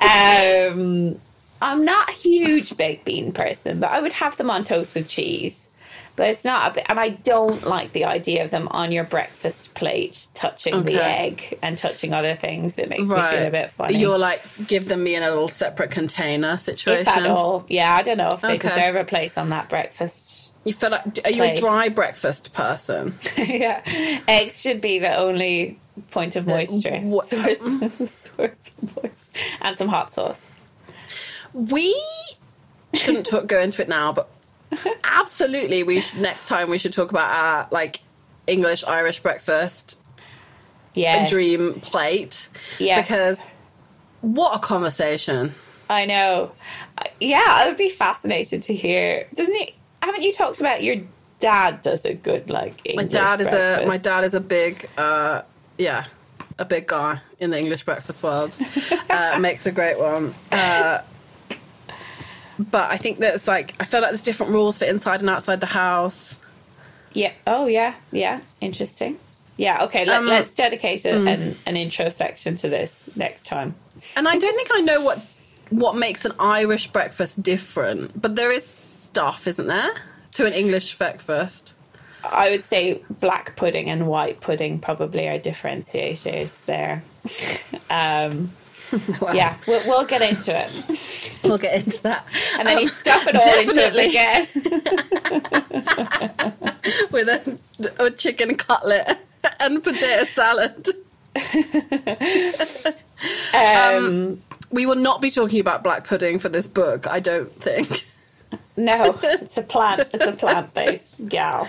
Um, 0.00 1.20
I'm 1.62 1.84
not 1.84 2.10
a 2.10 2.12
huge 2.12 2.76
baked 2.76 3.04
bean 3.04 3.32
person, 3.32 3.80
but 3.80 3.90
I 3.90 4.00
would 4.00 4.12
have 4.14 4.36
them 4.36 4.50
on 4.50 4.64
toast 4.64 4.94
with 4.94 5.08
cheese. 5.08 5.70
But 6.16 6.28
it's 6.28 6.44
not 6.44 6.70
a 6.70 6.74
bit, 6.74 6.84
and 6.88 7.00
I 7.00 7.08
don't 7.08 7.64
like 7.66 7.92
the 7.92 8.04
idea 8.04 8.44
of 8.44 8.52
them 8.52 8.68
on 8.68 8.92
your 8.92 9.02
breakfast 9.02 9.74
plate, 9.74 10.28
touching 10.32 10.72
Okay. 10.74 10.92
the 10.94 11.02
egg 11.04 11.58
and 11.60 11.76
touching 11.76 12.12
other 12.12 12.36
things. 12.36 12.78
It 12.78 12.88
makes 12.88 13.02
me 13.02 13.08
feel 13.08 13.46
a 13.46 13.50
bit 13.50 13.72
funny. 13.72 13.96
You're 13.98 14.16
like 14.18 14.40
give 14.68 14.86
them 14.86 15.02
me 15.02 15.16
in 15.16 15.24
a 15.24 15.28
little 15.30 15.48
separate 15.48 15.90
container 15.90 16.56
situation. 16.56 17.00
if 17.02 17.08
at 17.08 17.26
all, 17.26 17.64
yeah, 17.68 17.96
I 17.96 18.02
don't 18.02 18.18
know 18.18 18.30
if 18.34 18.42
they 18.42 18.54
Okay. 18.54 18.68
deserve 18.68 18.94
a 18.94 19.04
place 19.04 19.36
on 19.36 19.48
that 19.50 19.68
breakfast. 19.68 20.52
You 20.64 20.72
feel 20.72 20.90
like 20.90 21.02
are 21.24 21.30
you 21.32 21.42
a 21.42 21.56
dry 21.56 21.88
breakfast 21.88 22.52
person? 22.54 23.18
yeah, 23.36 23.80
eggs 24.28 24.62
should 24.62 24.80
be 24.80 25.00
the 25.00 25.16
only 25.16 25.80
point 26.12 26.36
of 26.36 26.46
moisture. 26.46 26.98
what- 27.00 27.28
Source, 27.28 27.60
um, 27.60 27.80
source 27.90 28.70
of 28.82 28.96
moisture. 29.02 29.40
And 29.62 29.76
some 29.76 29.88
hot 29.88 30.14
sauce. 30.14 30.40
We 31.52 31.94
shouldn't 32.92 33.26
talk, 33.26 33.46
go 33.46 33.60
into 33.60 33.82
it 33.82 33.88
now, 33.88 34.12
but 34.12 34.28
absolutely, 35.04 35.82
we 35.82 36.00
should, 36.00 36.20
next 36.20 36.46
time 36.46 36.70
we 36.70 36.78
should 36.78 36.92
talk 36.92 37.10
about 37.10 37.34
our 37.34 37.68
like 37.70 38.00
English 38.46 38.84
Irish 38.84 39.20
breakfast 39.20 39.98
Yeah. 40.94 41.26
dream 41.26 41.80
plate. 41.80 42.48
Yes. 42.78 43.06
Because 43.06 43.50
what 44.20 44.56
a 44.56 44.58
conversation! 44.58 45.54
I 45.90 46.06
know. 46.06 46.52
Yeah, 47.20 47.42
I 47.46 47.68
would 47.68 47.76
be 47.76 47.90
fascinated 47.90 48.62
to 48.62 48.74
hear. 48.74 49.26
Doesn't 49.34 49.54
he? 49.54 49.74
Haven't 50.02 50.22
you 50.22 50.32
talked 50.32 50.60
about 50.60 50.82
your 50.82 50.96
dad 51.40 51.82
does 51.82 52.04
a 52.04 52.14
good 52.14 52.48
like 52.48 52.80
English 52.84 53.06
My 53.06 53.10
dad 53.10 53.40
is 53.40 53.48
a 53.48 53.84
my 53.86 53.98
dad 53.98 54.24
is 54.24 54.34
a 54.34 54.40
big 54.40 54.88
uh 54.96 55.42
yeah 55.76 56.04
a 56.58 56.64
big 56.64 56.86
guy 56.86 57.20
in 57.38 57.50
the 57.50 57.58
English 57.58 57.84
breakfast 57.84 58.22
world. 58.22 58.56
uh, 59.10 59.38
makes 59.40 59.66
a 59.66 59.72
great 59.72 59.98
one. 59.98 60.34
Uh, 60.52 61.00
but 62.58 62.90
I 62.90 62.96
think 62.96 63.18
that 63.18 63.34
it's 63.34 63.48
like 63.48 63.74
I 63.80 63.84
feel 63.84 64.00
like 64.00 64.10
there's 64.10 64.22
different 64.22 64.52
rules 64.52 64.78
for 64.78 64.84
inside 64.84 65.20
and 65.20 65.30
outside 65.30 65.60
the 65.60 65.66
house. 65.66 66.40
Yeah. 67.12 67.32
Oh, 67.46 67.66
yeah. 67.66 67.94
Yeah. 68.12 68.40
Interesting. 68.60 69.18
Yeah. 69.56 69.84
Okay. 69.84 70.04
Let, 70.04 70.18
Um, 70.18 70.26
let's 70.26 70.54
dedicate 70.54 71.04
a, 71.04 71.12
mm. 71.12 71.28
an, 71.32 71.56
an 71.64 71.76
intro 71.76 72.08
section 72.08 72.56
to 72.58 72.68
this 72.68 73.08
next 73.16 73.46
time. 73.46 73.74
And 74.16 74.26
I 74.26 74.36
don't 74.36 74.56
think 74.56 74.68
I 74.72 74.80
know 74.80 75.00
what 75.00 75.24
what 75.70 75.96
makes 75.96 76.24
an 76.24 76.32
Irish 76.38 76.88
breakfast 76.88 77.42
different, 77.42 78.20
but 78.20 78.36
there 78.36 78.52
is 78.52 78.66
stuff, 78.66 79.46
isn't 79.46 79.66
there, 79.66 79.90
to 80.32 80.46
an 80.46 80.52
English 80.52 80.96
breakfast? 80.98 81.74
I 82.22 82.50
would 82.50 82.64
say 82.64 83.02
black 83.20 83.56
pudding 83.56 83.90
and 83.90 84.06
white 84.06 84.40
pudding 84.40 84.78
probably 84.78 85.28
are 85.28 85.38
differentiators 85.38 86.64
there. 86.66 87.02
um, 87.90 88.52
Well, 89.20 89.34
yeah, 89.34 89.56
we'll, 89.66 89.80
we'll 89.86 90.04
get 90.06 90.22
into 90.22 90.52
it. 90.56 90.70
we'll 91.44 91.58
get 91.58 91.84
into 91.84 92.02
that. 92.04 92.24
And 92.58 92.66
then 92.68 92.78
you 92.78 92.84
Um, 92.84 92.88
stuff 92.88 93.26
it 93.26 93.34
all 93.34 93.42
definitely. 93.42 94.04
into 94.06 94.18
a 94.18 94.42
baguette. 95.72 97.10
with 97.10 97.28
a, 97.28 97.58
a 98.04 98.10
chicken 98.10 98.54
cutlet 98.56 99.18
and 99.60 99.82
potato 99.82 100.24
salad. 100.26 100.88
Um, 103.54 104.42
We 104.70 104.86
will 104.86 104.94
not 104.96 105.20
be 105.20 105.30
talking 105.30 105.60
about 105.60 105.82
black 105.84 106.04
pudding 106.04 106.38
for 106.38 106.48
this 106.48 106.66
book, 106.66 107.06
I 107.06 107.20
don't 107.20 107.50
think. 107.60 108.06
no, 108.76 109.18
it's 109.22 109.56
a 109.56 109.62
plant. 109.62 110.08
It's 110.12 110.24
a 110.26 110.32
plant-based 110.32 111.28
gal. 111.28 111.68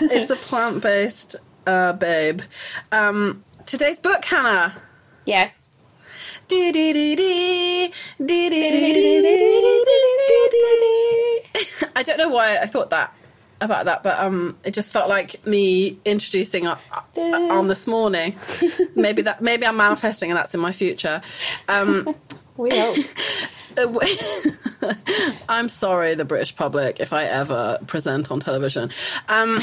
It's 0.00 0.30
a 0.30 0.36
plant 0.36 0.82
based 0.82 1.36
uh, 1.66 1.92
babe. 1.94 2.42
Um, 2.92 3.44
today's 3.66 4.00
book, 4.00 4.24
Hannah. 4.24 4.74
Yes. 5.26 5.69
I 11.96 12.02
don't 12.04 12.18
know 12.18 12.28
why 12.28 12.58
I 12.58 12.66
thought 12.66 12.90
that 12.90 13.14
about 13.60 13.84
that, 13.84 14.02
but 14.02 14.18
um, 14.18 14.56
it 14.64 14.72
just 14.72 14.92
felt 14.92 15.08
like 15.08 15.44
me 15.46 15.98
introducing 16.04 16.66
on 16.66 17.68
this 17.68 17.86
morning. 17.86 18.36
maybe 18.96 19.22
that 19.22 19.42
maybe 19.42 19.66
I'm 19.66 19.76
manifesting, 19.76 20.30
and 20.30 20.36
that's 20.38 20.54
in 20.54 20.60
my 20.60 20.72
future. 20.72 21.20
Um, 21.68 22.14
We 22.56 22.70
hope. 22.78 22.96
I'm 25.48 25.68
sorry, 25.68 26.14
the 26.14 26.24
British 26.24 26.54
public, 26.56 27.00
if 27.00 27.12
I 27.12 27.24
ever 27.24 27.78
present 27.86 28.30
on 28.30 28.40
television. 28.40 28.90
Um, 29.28 29.62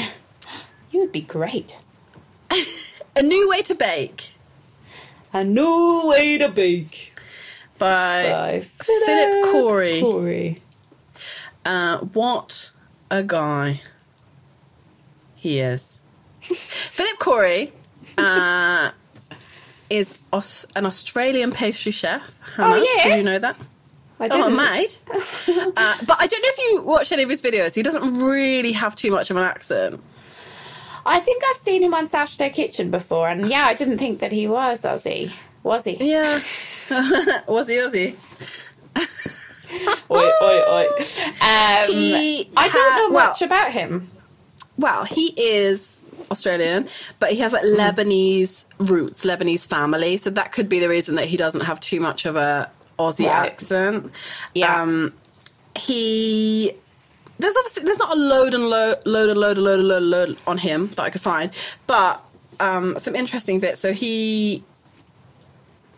You 0.90 1.00
would 1.00 1.12
be 1.12 1.20
great. 1.20 1.76
a 3.16 3.22
new 3.22 3.48
way 3.48 3.62
to 3.62 3.74
bake 3.74 4.34
A 5.32 5.44
new 5.44 6.06
way 6.06 6.38
to 6.38 6.48
bake 6.48 7.12
by 7.78 8.30
by 8.30 8.60
Philip 8.62 9.44
Khoury. 9.46 10.00
Khoury. 10.02 10.60
Uh, 11.64 11.98
what 11.98 12.70
a 13.10 13.22
guy 13.22 13.80
he 15.34 15.60
is. 15.60 16.00
Philip 16.40 17.18
Khoury 17.18 17.72
uh, 18.16 18.90
is 19.90 20.14
Aus- 20.32 20.66
an 20.74 20.86
Australian 20.86 21.52
pastry 21.52 21.92
chef. 21.92 22.40
Hannah, 22.56 22.76
Oh, 22.76 22.82
yeah? 22.96 23.04
Did 23.04 23.18
you 23.18 23.24
know 23.24 23.38
that? 23.38 23.56
I 24.20 24.28
Oh, 24.30 24.48
didn't. 24.48 24.56
mate. 24.56 24.98
uh, 25.76 25.96
but 26.06 26.16
I 26.18 26.26
don't 26.26 26.42
know 26.42 26.48
if 26.48 26.58
you 26.58 26.82
watch 26.82 27.12
any 27.12 27.22
of 27.22 27.28
his 27.30 27.40
videos. 27.42 27.74
He 27.74 27.82
doesn't 27.82 28.20
really 28.24 28.72
have 28.72 28.96
too 28.96 29.10
much 29.12 29.30
of 29.30 29.36
an 29.36 29.44
accent. 29.44 30.02
I 31.08 31.20
think 31.20 31.42
I've 31.50 31.56
seen 31.56 31.82
him 31.82 31.94
on 31.94 32.06
Saturday 32.08 32.50
Kitchen 32.50 32.90
before, 32.90 33.28
and 33.28 33.48
yeah, 33.48 33.64
I 33.66 33.74
didn't 33.74 33.98
think 33.98 34.20
that 34.20 34.32
he 34.32 34.46
was 34.46 34.82
Aussie. 34.82 35.32
Was 35.62 35.84
he? 35.84 35.96
Yeah. 36.00 36.40
was 37.48 37.66
he? 37.68 37.74
He? 37.90 38.16
Oi, 40.10 40.30
oi, 40.42 40.62
oi. 40.68 40.86
Um, 40.86 41.92
He 41.92 42.50
I 42.56 42.68
don't 42.68 42.96
know 42.96 43.14
well- 43.14 43.28
much 43.28 43.42
about 43.42 43.72
him. 43.72 44.10
Well, 44.78 45.04
he 45.04 45.34
is 45.36 46.04
Australian, 46.30 46.88
but 47.18 47.32
he 47.32 47.38
has 47.38 47.52
like 47.52 47.64
Lebanese 47.64 48.64
roots, 48.78 49.24
Lebanese 49.26 49.66
family. 49.66 50.16
So 50.18 50.30
that 50.30 50.52
could 50.52 50.68
be 50.68 50.78
the 50.78 50.88
reason 50.88 51.16
that 51.16 51.26
he 51.26 51.36
doesn't 51.36 51.62
have 51.62 51.80
too 51.80 51.98
much 52.00 52.26
of 52.26 52.36
a 52.36 52.70
Aussie 52.98 53.26
Right. 53.26 53.50
accent. 53.52 54.12
Yeah. 54.54 54.82
Um, 54.82 55.12
he 55.76 56.74
there's 57.38 57.56
obviously 57.56 57.84
there's 57.84 57.98
not 57.98 58.16
a 58.16 58.20
load 58.20 58.54
and 58.54 58.68
load 58.68 58.98
load 59.06 59.28
and 59.30 59.38
load 59.38 59.56
and 59.56 59.64
load 59.64 59.78
and 59.78 59.88
load, 59.88 60.02
and 60.02 60.10
load 60.10 60.38
on 60.46 60.58
him 60.58 60.88
that 60.88 61.02
I 61.02 61.10
could 61.10 61.20
find, 61.20 61.56
but 61.86 62.22
um, 62.60 62.98
some 62.98 63.14
interesting 63.14 63.60
bits. 63.60 63.80
So 63.80 63.92
he 63.92 64.62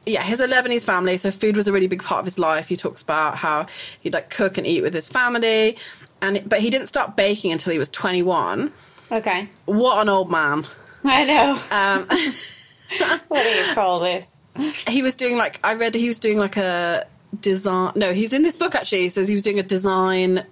yeah, 0.07 0.23
he 0.23 0.31
has 0.31 0.41
a 0.41 0.49
Lebanese 0.49 0.85
family, 0.85 1.17
so 1.19 1.31
food 1.31 1.57
was 1.57 1.69
a 1.69 1.73
really 1.73 1.87
big 1.87 2.03
part 2.03 2.21
of 2.21 2.25
his 2.25 2.39
life. 2.39 2.69
He 2.69 2.77
talks 2.77 3.03
about 3.03 3.37
how 3.37 3.67
he'd 4.01 4.15
like 4.15 4.31
cook 4.31 4.59
and 4.59 4.67
eat 4.67 4.83
with 4.83 4.95
his 4.95 5.09
family, 5.09 5.77
and 6.23 6.43
but 6.49 6.61
he 6.61 6.71
didn't 6.71 6.89
start 6.89 7.17
baking 7.17 7.53
until 7.53 7.73
he 7.73 7.79
was 7.79 7.89
21. 7.89 8.73
Okay. 9.13 9.49
What 9.67 10.01
an 10.01 10.09
old 10.09 10.31
man! 10.31 10.67
I 11.05 11.25
know. 11.25 11.53
Um, 11.71 12.07
what 13.29 13.43
do 13.43 13.49
you 13.49 13.75
call 13.75 13.99
this? 14.01 14.37
he 14.89 15.01
was 15.01 15.15
doing 15.15 15.37
like 15.37 15.61
I 15.63 15.75
read 15.75 15.95
he 15.95 16.09
was 16.09 16.19
doing 16.19 16.39
like 16.39 16.57
a 16.57 17.07
design. 17.41 17.93
No, 17.97 18.13
he's 18.13 18.33
in 18.33 18.43
this 18.43 18.57
book 18.57 18.75
actually. 18.75 19.03
He 19.03 19.09
says 19.09 19.29
he 19.29 19.35
was 19.35 19.43
doing 19.43 19.59
a 19.59 19.63
design 19.63 20.45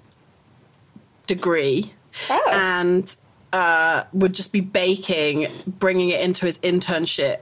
degree 1.29 1.93
Oh. 2.29 2.49
and 2.51 3.15
uh, 3.53 4.05
would 4.13 4.35
just 4.35 4.53
be 4.53 4.61
baking, 4.61 5.47
bringing 5.67 6.09
it 6.11 6.21
into 6.21 6.45
his 6.47 6.59
internship. 6.59 7.41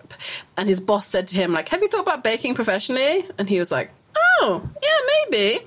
And 0.56 0.68
his 0.68 0.80
boss 0.80 1.06
said 1.06 1.28
to 1.28 1.36
him, 1.36 1.52
like, 1.52 1.68
"Have 1.70 1.80
you 1.82 1.88
thought 1.88 2.02
about 2.02 2.22
baking 2.22 2.54
professionally?" 2.54 3.24
And 3.38 3.48
he 3.48 3.58
was 3.58 3.70
like, 3.72 3.90
"Oh, 4.16 4.68
yeah, 4.82 5.30
maybe." 5.30 5.66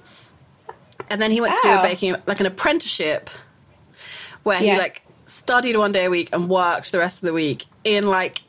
And 1.10 1.20
then 1.22 1.32
he 1.32 1.42
went 1.42 1.56
to 1.56 1.62
do 1.64 1.70
a 1.70 1.82
baking, 1.82 2.16
like 2.28 2.40
an 2.40 2.46
apprenticeship, 2.46 3.30
where 4.44 4.60
he 4.60 4.78
like 4.78 5.02
studied 5.26 5.76
one 5.76 5.92
day 5.92 6.06
a 6.06 6.10
week 6.10 6.30
and 6.34 6.48
worked 6.50 6.92
the 6.92 7.00
rest 7.00 7.24
of 7.24 7.28
the 7.28 7.34
week 7.34 7.66
in 7.84 8.06
like, 8.08 8.42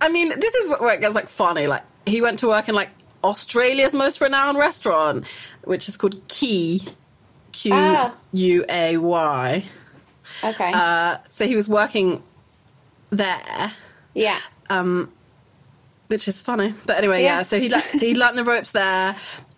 I 0.00 0.08
mean, 0.08 0.28
this 0.28 0.54
is 0.54 0.78
where 0.80 0.94
it 0.94 1.00
gets 1.00 1.14
like 1.14 1.28
funny. 1.28 1.66
Like 1.66 1.84
he 2.06 2.20
went 2.20 2.40
to 2.40 2.48
work 2.48 2.68
in 2.68 2.74
like 2.74 2.90
Australia's 3.24 3.94
most 3.94 4.20
renowned 4.20 4.58
restaurant, 4.58 5.26
which 5.64 5.88
is 5.88 5.96
called 5.96 6.26
Quay, 6.28 6.80
Q. 7.58 7.74
U 8.32 8.64
A 8.68 8.96
Y. 8.96 9.64
Okay. 10.44 10.70
Uh, 10.74 11.18
so 11.28 11.46
he 11.46 11.56
was 11.56 11.68
working 11.68 12.22
there, 13.10 13.72
yeah. 14.14 14.38
Um, 14.70 15.10
which 16.08 16.28
is 16.28 16.40
funny. 16.42 16.74
But 16.86 16.98
anyway, 16.98 17.22
yeah. 17.22 17.38
Yeah. 17.38 17.42
so 17.42 17.58
he 17.58 17.68
le- 17.68 17.80
he 17.98 18.14
learned 18.14 18.38
the 18.38 18.44
ropes 18.44 18.72
there, 18.72 19.16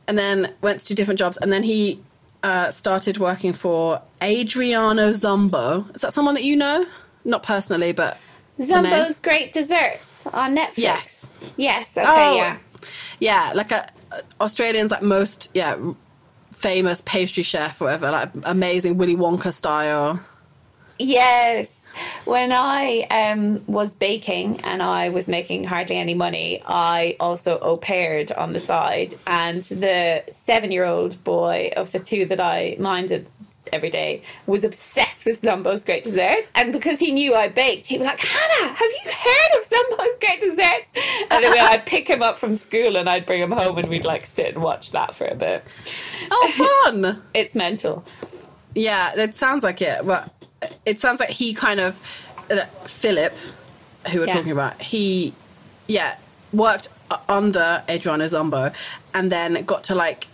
and 0.09 0.19
then 0.19 0.53
went 0.63 0.81
to 0.83 0.95
different 0.95 1.19
jobs, 1.19 1.37
and 1.39 1.53
then 1.53 1.63
he 1.63 2.01
uh, 2.43 2.71
started 2.71 3.19
working 3.19 3.53
for 3.53 4.01
Adriano 4.23 5.11
Zumbo. 5.11 5.95
Is 5.95 6.03
that 6.03 6.15
someone 6.15 6.35
that 6.35 6.45
you 6.45 6.57
know? 6.57 6.87
Not 7.25 7.43
personally, 7.43 7.93
but? 7.93 8.19
Zumbo's 8.59 9.19
Great 9.19 9.53
Desserts 9.53 10.27
on 10.33 10.55
Netflix. 10.57 10.79
Yes. 10.79 11.29
Yes. 11.57 11.97
Okay. 11.97 12.07
Oh. 12.07 12.35
Yeah. 12.37 12.59
Yeah, 13.19 13.53
like 13.55 13.73
a 13.73 13.89
Australians 14.41 14.91
like 14.91 15.03
most 15.03 15.51
yeah 15.55 15.77
famous 16.61 17.01
pastry 17.01 17.43
chef, 17.43 17.81
or 17.81 17.85
whatever, 17.87 18.11
like 18.11 18.31
amazing 18.45 18.99
Willy 18.99 19.17
Wonka 19.17 19.53
style. 19.53 20.21
Yes. 20.99 21.81
When 22.25 22.53
I 22.53 23.07
um, 23.11 23.65
was 23.67 23.95
baking 23.95 24.61
and 24.61 24.83
I 24.83 25.09
was 25.09 25.27
making 25.27 25.65
hardly 25.65 25.97
any 25.97 26.15
money, 26.15 26.63
I 26.67 27.17
also 27.19 27.59
au 27.59 27.79
paired 27.79 28.31
on 28.33 28.53
the 28.53 28.61
side. 28.61 29.15
And 29.27 29.63
the 29.65 30.23
seven 30.31 30.71
year 30.71 30.85
old 30.85 31.23
boy 31.25 31.73
of 31.77 31.93
the 31.93 31.99
two 31.99 32.27
that 32.27 32.41
I 32.41 32.77
minded 32.79 33.27
every 33.73 33.91
day 33.91 34.23
was 34.47 34.65
obsessed 34.65 35.10
with 35.25 35.41
Zumbo's 35.43 35.85
Great 35.85 36.05
Desserts. 36.05 36.49
And 36.55 36.73
because 36.73 36.99
he 36.99 37.13
knew 37.13 37.35
I 37.35 37.49
baked, 37.49 37.87
he 37.87 37.99
was 37.99 38.07
like, 38.07 38.21
Hannah, 38.21 38.73
have 38.73 38.91
you 39.05 39.13
heard 39.13 39.61
of 39.61 39.69
Zumbo's 39.69 40.19
Great 40.21 40.41
Desserts? 40.41 40.89
And 41.31 41.45
then 41.45 41.59
I'd 41.59 41.87
pick 41.87 42.09
him 42.09 42.23
up 42.23 42.39
from 42.39 42.57
school 42.57 42.97
and 42.97 43.09
I'd 43.09 43.27
bring 43.27 43.41
him 43.43 43.51
home 43.53 43.79
and 43.79 43.89
we'd 43.89 44.05
like 44.05 44.27
sit 44.27 44.55
and 44.55 44.63
watch 44.63 44.93
that 44.93 45.15
for 45.15 45.27
a 45.27 45.35
bit. 45.35 45.65
Oh, 46.31 46.83
fun! 46.85 47.23
It's 47.35 47.55
mental. 47.55 48.05
Yeah, 48.75 49.13
it 49.17 49.35
sounds 49.35 49.65
like 49.65 49.81
it. 49.83 50.05
But 50.05 50.31
it 50.85 51.01
sounds 51.01 51.21
like 51.21 51.31
he 51.31 51.55
kind 51.55 51.81
of 51.81 52.01
uh, 52.51 52.65
Philip, 52.87 53.37
who 54.11 54.21
we're 54.21 54.27
Yeah. 54.27 54.35
talking 54.35 54.53
about. 54.53 54.81
He, 54.81 55.33
yeah, 55.89 56.17
worked 56.53 56.89
under 57.29 57.83
Adriano 57.89 58.27
Zumbo, 58.27 58.75
and 59.15 59.31
then 59.33 59.63
got 59.65 59.85
to 59.85 59.95
like 59.95 60.27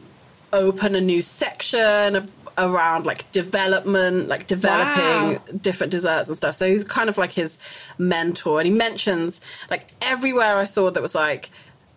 open 0.53 0.95
a 0.95 1.01
new 1.01 1.23
section 1.23 2.31
around 2.59 3.07
like 3.07 3.31
development, 3.33 4.29
like 4.29 4.47
developing 4.47 5.35
Wow. 5.35 5.41
different 5.61 5.91
desserts 5.91 6.29
and 6.29 6.37
stuff. 6.37 6.55
So 6.57 6.67
he's 6.69 6.85
kind 6.85 7.09
of 7.09 7.19
like 7.19 7.33
his 7.33 7.59
mentor, 7.99 8.61
and 8.61 8.67
he 8.67 8.73
mentions 8.73 9.41
like 9.71 9.87
everywhere 10.03 10.57
I 10.57 10.65
saw 10.65 10.91
that 10.91 11.03
was 11.03 11.15
like, 11.15 11.51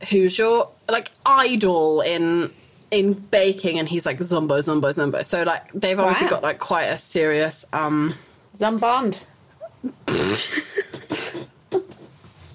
"Who's 0.10 0.38
your 0.38 0.70
like 0.90 1.12
idol 1.26 2.02
in?" 2.02 2.52
in 2.92 3.14
baking 3.14 3.78
and 3.78 3.88
he's 3.88 4.04
like 4.04 4.18
zumbo 4.18 4.58
zumbo 4.58 4.90
zumbo 4.90 5.24
so 5.24 5.44
like 5.44 5.72
they've 5.74 6.00
obviously 6.00 6.26
Wow. 6.26 6.32
got 6.32 6.42
like 6.42 6.58
quite 6.58 6.86
a 6.86 6.98
serious 6.98 7.64
um 7.72 8.16
Zumbond. 8.58 9.20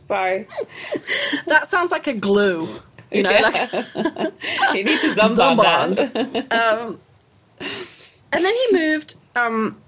Sorry. 0.09 0.49
that 1.47 1.69
sounds 1.69 1.93
like 1.93 2.09
a 2.09 2.15
glue 2.15 2.69
you 3.13 3.23
know 3.23 3.31
like 3.31 3.73
You 4.75 4.83
need 4.85 4.99
to 5.01 5.15
Zumbond. 5.15 5.95
Zumbond. 5.97 6.49
that. 6.49 6.99
and 8.35 8.45
then 8.45 8.55
he 8.55 8.77
moved 8.77 9.15
um 9.37 9.81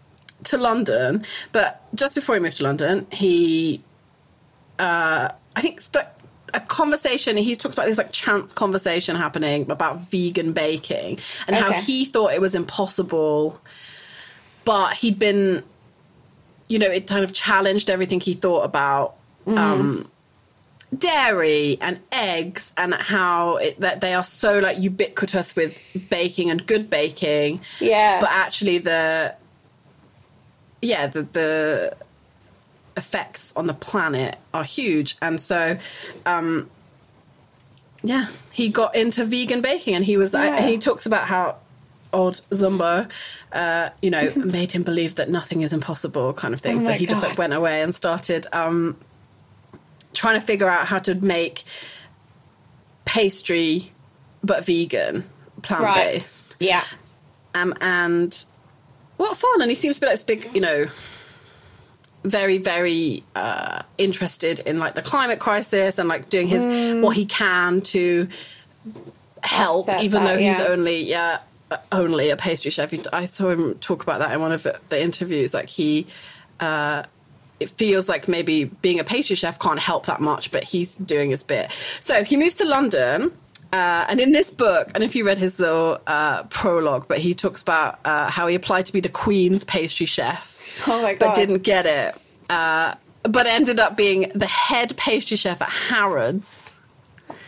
to 0.45 0.57
london 0.57 1.25
but 1.53 1.87
just 1.95 2.15
before 2.15 2.35
he 2.35 2.41
moved 2.41 2.57
to 2.57 2.63
london 2.63 3.07
he 3.11 3.83
uh 4.79 5.29
i 5.57 5.61
think 5.61 5.83
the, 5.93 6.07
a 6.55 6.61
conversation 6.61 7.37
he 7.37 7.55
talks 7.57 7.75
about 7.75 7.87
this 7.87 7.99
like 7.99 8.13
chance 8.13 8.53
conversation 8.53 9.17
happening 9.17 9.69
about 9.71 10.01
vegan 10.11 10.53
baking 10.53 11.19
and 11.47 11.57
how 11.57 11.73
he 11.73 12.05
thought 12.05 12.33
it 12.33 12.41
was 12.41 12.55
impossible 12.55 13.61
but 14.65 14.93
he'd 14.95 15.19
been 15.19 15.63
you 16.69 16.79
know 16.79 16.87
it 16.87 17.07
kind 17.07 17.25
of 17.25 17.33
challenged 17.33 17.91
everything 17.91 18.21
he 18.21 18.33
thought 18.35 18.63
about 18.63 19.17
um 19.47 20.11
dairy 20.97 21.79
and 21.81 21.99
eggs 22.13 22.73
and 22.77 22.95
how 22.95 23.57
it, 23.57 23.81
that 23.81 24.01
they 24.01 24.15
are 24.15 24.25
so 24.25 24.59
like 24.61 24.79
ubiquitous 24.81 25.57
with 25.57 26.07
baking 26.11 26.51
and 26.51 26.67
good 26.67 26.89
baking. 26.89 27.61
Yeah. 27.81 28.21
but 28.21 28.31
actually 28.33 28.79
the 28.79 29.35
yeah 30.83 31.07
the 31.07 31.23
the 31.23 31.97
effects 32.97 33.53
on 33.57 33.67
the 33.67 33.75
planet 33.75 34.37
are 34.55 34.65
huge. 34.65 35.17
And 35.21 35.41
so 35.41 35.79
um 36.25 36.71
yeah 38.03 38.27
he 38.53 38.69
got 38.69 38.95
into 38.95 39.25
vegan 39.25 39.61
baking 39.61 39.95
and 39.95 40.05
he 40.05 40.17
was 40.17 40.35
I, 40.35 40.63
he 40.63 40.79
talks 40.79 41.07
about 41.07 41.27
how 41.27 41.57
old 42.13 42.41
zumbo 42.51 43.11
uh 43.53 43.91
you 44.01 44.11
know 44.11 44.33
made 44.37 44.71
him 44.71 44.85
believe 44.85 45.17
that 45.17 45.29
nothing 45.29 45.63
is 45.63 45.73
impossible 45.73 46.33
kind 46.33 46.55
of 46.55 46.61
thing. 46.61 46.77
Oh 46.77 46.87
so 46.87 46.93
he 46.93 47.07
just 47.07 47.23
like 47.23 47.37
went 47.37 47.53
away 47.53 47.83
and 47.83 47.95
started 47.95 48.47
um 48.53 48.97
trying 50.17 50.41
to 50.41 50.45
figure 50.45 50.69
out 50.69 50.87
how 50.87 50.99
to 50.99 51.15
make 51.15 51.63
pastry 53.05 53.93
but 54.43 54.65
vegan 54.65 55.25
plant 55.63 55.95
based 55.95 56.57
yeah. 56.59 56.83
um, 57.55 57.73
and 57.81 58.45
what 59.17 59.37
fun! 59.37 59.63
And 59.63 59.71
he 59.71 59.75
seems 59.75 59.97
to 59.97 60.01
be 60.03 60.07
like 60.07 60.15
this 60.15 60.23
big, 60.23 60.51
you 60.55 60.61
know, 60.61 60.87
very, 62.23 62.59
very 62.59 63.23
uh, 63.35 63.83
interested 63.99 64.61
in 64.61 64.79
like 64.79 64.95
the 64.95 65.03
climate 65.03 65.39
crisis 65.39 65.99
and 65.99 66.09
like 66.09 66.29
doing 66.29 66.49
his 66.49 66.95
what 67.03 67.17
he 67.17 67.25
can 67.25 67.81
to 67.83 68.29
help, 69.43 69.89
Offset 69.89 70.05
even 70.05 70.25
that, 70.25 70.35
though 70.35 70.39
he's 70.39 70.59
yeah. 70.59 70.67
only 70.69 71.01
yeah 71.03 71.39
uh, 71.71 71.79
only 71.93 72.31
a 72.31 72.37
pastry 72.37 72.71
chef. 72.71 72.93
I 73.13 73.25
saw 73.25 73.51
him 73.51 73.79
talk 73.79 74.03
about 74.03 74.19
that 74.19 74.33
in 74.33 74.41
one 74.41 74.53
of 74.53 74.63
the, 74.63 74.79
the 74.89 75.03
interviews. 75.03 75.55
Like 75.55 75.69
he. 75.69 76.07
Uh, 76.59 77.05
it 77.61 77.71
feels 77.71 78.09
like 78.09 78.29
maybe 78.29 78.65
being 78.65 79.01
a 79.01 79.05
pastry 79.05 79.37
chef 79.37 79.59
can't 79.59 79.79
help 79.79 80.07
that 80.07 80.21
much, 80.21 80.51
but 80.51 80.65
he's 80.65 80.97
doing 80.97 81.31
his 81.31 81.43
bit. 81.43 81.73
So 82.01 82.25
he 82.25 82.37
moves 82.37 82.57
to 82.57 82.67
London, 82.67 83.33
uh, 83.73 84.07
and 84.09 84.21
in 84.21 84.33
this 84.33 84.51
book, 84.51 84.91
and 84.95 85.03
if 85.03 85.15
you 85.17 85.27
read 85.27 85.39
his 85.39 85.59
little 85.59 85.99
uh, 86.07 86.45
prologue, 86.45 87.07
but 87.09 87.19
he 87.19 87.35
talks 87.35 87.63
about 87.63 87.99
uh, 88.05 88.31
how 88.31 88.47
he 88.47 88.55
applied 88.55 88.87
to 88.87 88.93
be 88.93 89.01
the 89.01 89.09
Queen's 89.09 89.65
pastry 89.65 90.07
chef, 90.07 90.85
Oh 90.87 91.03
my 91.03 91.15
but 91.15 91.35
didn't 91.35 91.63
get 91.63 91.87
it. 91.87 92.15
Uh, 92.49 92.95
but 93.25 93.47
ended 93.47 93.81
up 93.81 93.97
being 93.97 94.31
the 94.35 94.47
head 94.47 94.97
pastry 94.97 95.37
chef 95.37 95.61
at 95.61 95.69
Harrods. 95.69 96.73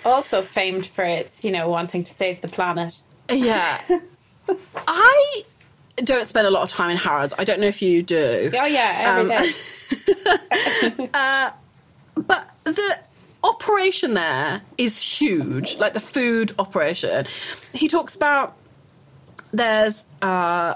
Also 0.05 0.43
famed 0.43 0.87
for 0.87 1.05
its, 1.05 1.45
you 1.45 1.51
know, 1.51 1.69
wanting 1.69 2.03
to 2.05 2.13
save 2.13 2.41
the 2.41 2.49
planet. 2.49 3.01
Yeah. 3.31 3.81
I 4.89 5.43
don't 6.05 6.27
spend 6.27 6.47
a 6.47 6.51
lot 6.51 6.63
of 6.63 6.71
time 6.71 6.91
in 6.91 6.97
Harrods. 6.97 7.35
I 7.39 7.45
don't 7.45 7.61
know 7.61 7.67
if 7.67 7.83
you 7.83 8.03
do. 8.03 8.51
Oh 8.55 8.67
yeah, 8.67 9.03
every 9.07 9.35
Um, 9.35 9.43
day. 11.05 11.11
But 12.27 12.51
the 12.65 12.99
operation 13.45 14.15
there 14.15 14.63
is 14.77 15.01
huge, 15.01 15.77
like 15.79 15.95
the 15.95 16.01
food 16.01 16.53
operation. 16.59 17.27
He 17.73 17.87
talks 17.89 18.17
about 18.17 18.57
there's 19.53 20.05
uh 20.21 20.75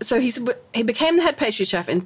so 0.00 0.20
he's 0.20 0.38
he 0.74 0.82
became 0.82 1.16
the 1.16 1.22
head 1.22 1.36
pastry 1.36 1.64
chef 1.64 1.88
in 1.88 2.02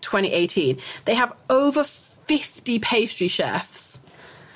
2018. 0.00 0.78
They 1.04 1.14
have 1.14 1.32
over 1.50 1.84
50 1.84 2.78
pastry 2.78 3.28
chefs 3.28 4.00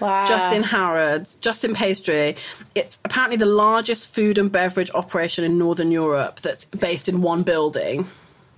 Wow. 0.01 0.25
just 0.25 0.55
in 0.55 0.63
Harrods, 0.63 1.35
just 1.37 1.65
in 1.65 1.75
pastry. 1.75 2.37
It's 2.75 2.99
apparently 3.05 3.37
the 3.37 3.47
largest 3.47 4.15
food 4.15 4.39
and 4.39 4.51
beverage 4.51 4.91
operation 4.95 5.45
in 5.45 5.59
Northern 5.59 5.91
Europe 5.91 6.41
that's 6.41 6.65
based 6.65 7.09
in 7.09 7.21
one 7.21 7.43
building. 7.43 8.07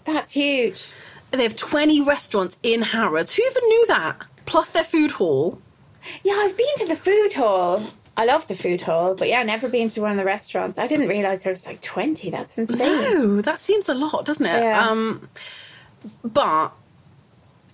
That's 0.05 0.33
huge. 0.33 0.87
They 1.31 1.43
have 1.43 1.57
20 1.57 2.03
restaurants 2.03 2.59
in 2.63 2.83
Harrods. 2.83 3.35
Who 3.35 3.43
even 3.43 3.69
knew 3.69 3.87
that? 3.87 4.17
Plus 4.47 4.73
their 4.73 4.85
food 4.85 5.13
hall. 5.13 5.61
Yeah, 6.23 6.35
I've 6.35 6.57
been 6.57 6.77
to 6.79 6.87
the 6.89 6.97
food 6.97 7.33
hall. 7.33 7.83
I 8.17 8.25
love 8.25 8.49
the 8.49 8.55
food 8.55 8.83
hall, 8.83 9.15
but 9.15 9.29
yeah, 9.29 9.43
never 9.43 9.69
been 9.69 9.89
to 9.91 10.03
one 10.03 10.11
of 10.11 10.17
the 10.19 10.25
restaurants. 10.25 10.79
I 10.79 10.87
didn't 10.87 11.09
realize 11.09 11.43
there 11.43 11.53
was 11.53 11.67
like 11.67 11.81
20. 11.81 12.31
That's 12.31 12.59
insane. 12.59 12.79
No, 12.79 13.41
that 13.41 13.61
seems 13.61 13.89
a 13.89 13.95
lot, 13.95 14.25
doesn't 14.27 14.45
it? 14.45 14.63
Yeah. 14.63 14.89
Um, 14.89 15.29
but 16.25 16.73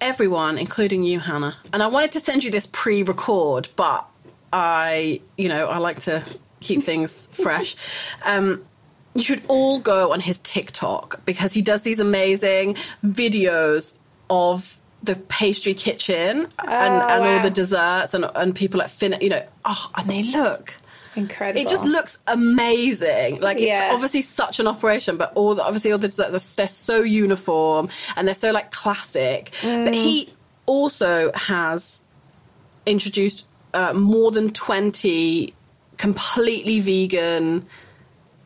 everyone, 0.01 0.59
including 0.59 1.05
you, 1.05 1.21
Hannah. 1.21 1.57
And 1.73 1.83
I 1.83 1.87
wanted 1.87 2.13
to 2.13 2.21
send 2.21 2.45
you 2.45 2.51
this 2.51 2.67
pre-record, 2.67 3.69
but 3.77 4.07
I, 4.53 5.21
you 5.37 5.49
know, 5.49 5.67
I 5.67 5.79
like 5.79 6.01
to 6.01 6.25
keep 6.61 6.83
things 6.83 7.27
fresh. 7.33 7.77
Um, 8.25 8.65
you 9.15 9.23
should 9.23 9.43
all 9.49 9.81
go 9.81 10.13
on 10.13 10.21
his 10.21 10.39
TikTok 10.41 11.25
because 11.25 11.55
he 11.55 11.63
does 11.63 11.83
these 11.83 12.01
amazing 12.01 12.75
videos 13.05 13.95
of 14.29 14.81
the 15.03 15.17
pastry 15.17 15.75
kitchen 15.75 16.49
and, 16.59 17.11
and 17.11 17.25
all 17.25 17.41
the 17.41 17.51
desserts 17.51 18.13
and, 18.13 18.27
and 18.35 18.55
people 18.55 18.83
at 18.83 18.91
fin 18.91 19.17
you 19.21 19.29
know 19.29 19.45
oh 19.65 19.91
and 19.97 20.11
they 20.11 20.23
look 20.23 20.75
Incredible. 21.17 21.61
it 21.61 21.69
just 21.69 21.85
looks 21.87 22.23
amazing 22.27 23.41
like 23.41 23.57
it's 23.57 23.67
Yeah. 23.67 23.91
obviously 23.93 24.23
such 24.23 24.61
an 24.61 24.67
operation 24.67 25.17
but 25.17 25.33
all 25.35 25.55
the, 25.55 25.63
obviously 25.65 25.91
all 25.93 25.99
the 25.99 26.09
desserts 26.09 26.35
are, 26.53 26.57
they're 26.57 26.69
so 26.69 27.03
uniform 27.03 27.89
and 28.17 28.29
they're 28.29 28.35
so 28.35 28.53
like 28.53 28.71
classic 28.71 29.51
but 29.63 29.95
he 29.95 30.29
also 30.67 31.33
has 31.35 32.03
introduced 32.85 33.47
uh, 33.75 33.93
more 33.93 34.31
than 34.31 34.51
20 34.53 35.53
completely 35.97 36.81
vegan 36.81 37.67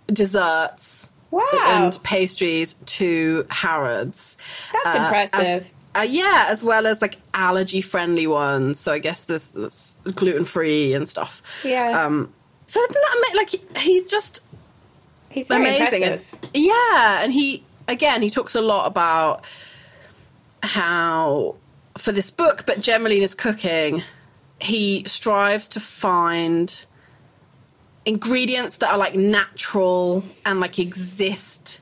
desserts 0.06 1.11
Wow. 1.30 1.46
and 1.64 1.96
pastries 2.02 2.74
to 2.87 3.46
Harrods. 3.50 4.37
That's 4.72 4.96
Uh, 4.98 5.02
impressive. 5.04 5.40
as- 5.40 5.68
uh, 5.94 6.00
yeah, 6.09 6.46
as 6.48 6.64
well 6.64 6.87
as 6.88 7.00
like 7.00 7.16
allergy 7.35 7.80
friendly 7.80 8.26
ones. 8.26 8.80
So 8.80 8.92
I 8.92 8.98
guess 8.98 9.24
there's, 9.26 9.50
there's 9.52 9.94
gluten 10.16 10.44
free 10.44 10.92
and 10.94 11.09
stuff. 11.09 11.40
Yeah. 11.64 12.04
Um, 12.04 12.33
so 12.70 12.80
isn't 12.80 12.94
that 12.94 13.33
like 13.37 13.50
he, 13.50 13.61
he's 13.76 14.11
just 14.11 14.42
He's 15.30 15.48
amazing. 15.48 16.02
And, 16.02 16.20
yeah, 16.52 17.22
and 17.22 17.33
he 17.33 17.62
again 17.88 18.20
he 18.20 18.30
talks 18.30 18.54
a 18.54 18.61
lot 18.61 18.87
about 18.87 19.44
how 20.62 21.54
for 21.96 22.12
this 22.12 22.30
book, 22.30 22.64
but 22.66 22.80
generally 22.80 23.16
in 23.16 23.22
his 23.22 23.35
cooking, 23.35 24.02
he 24.61 25.04
strives 25.06 25.68
to 25.68 25.80
find 25.80 26.85
ingredients 28.04 28.78
that 28.78 28.90
are 28.90 28.98
like 28.98 29.14
natural 29.14 30.24
and 30.44 30.59
like 30.59 30.78
exist 30.78 31.80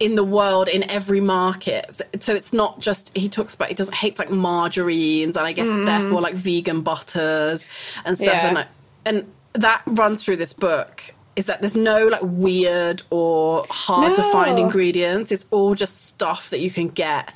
in 0.00 0.16
the 0.16 0.24
world 0.24 0.68
in 0.68 0.88
every 0.90 1.20
market 1.20 1.86
so 1.94 2.04
so 2.18 2.34
it's 2.34 2.52
not 2.52 2.80
just 2.80 3.16
he 3.16 3.28
talks 3.28 3.54
about 3.54 3.68
he 3.68 3.74
doesn't 3.74 3.94
hates 3.94 4.18
like 4.18 4.28
margarines 4.28 5.36
and 5.36 5.46
i 5.46 5.52
guess 5.52 5.68
mm. 5.68 5.86
therefore 5.86 6.20
like 6.20 6.34
vegan 6.34 6.80
butters 6.80 7.68
and 8.04 8.18
stuff 8.18 8.34
Yeah. 8.34 8.46
and 8.48 8.54
like, 8.56 8.66
and 9.06 9.32
that 9.54 9.82
runs 9.86 10.24
through 10.24 10.36
this 10.36 10.52
book 10.52 11.10
is 11.36 11.46
that 11.46 11.60
there's 11.60 11.76
no 11.76 12.06
like 12.06 12.20
weird 12.22 13.02
or 13.10 13.64
hard 13.70 14.14
to 14.14 14.22
find 14.30 14.58
ingredients. 14.58 15.32
It's 15.32 15.46
all 15.50 15.74
just 15.74 16.06
stuff 16.06 16.50
that 16.50 16.60
you 16.60 16.70
can 16.70 16.88
get 16.88 17.34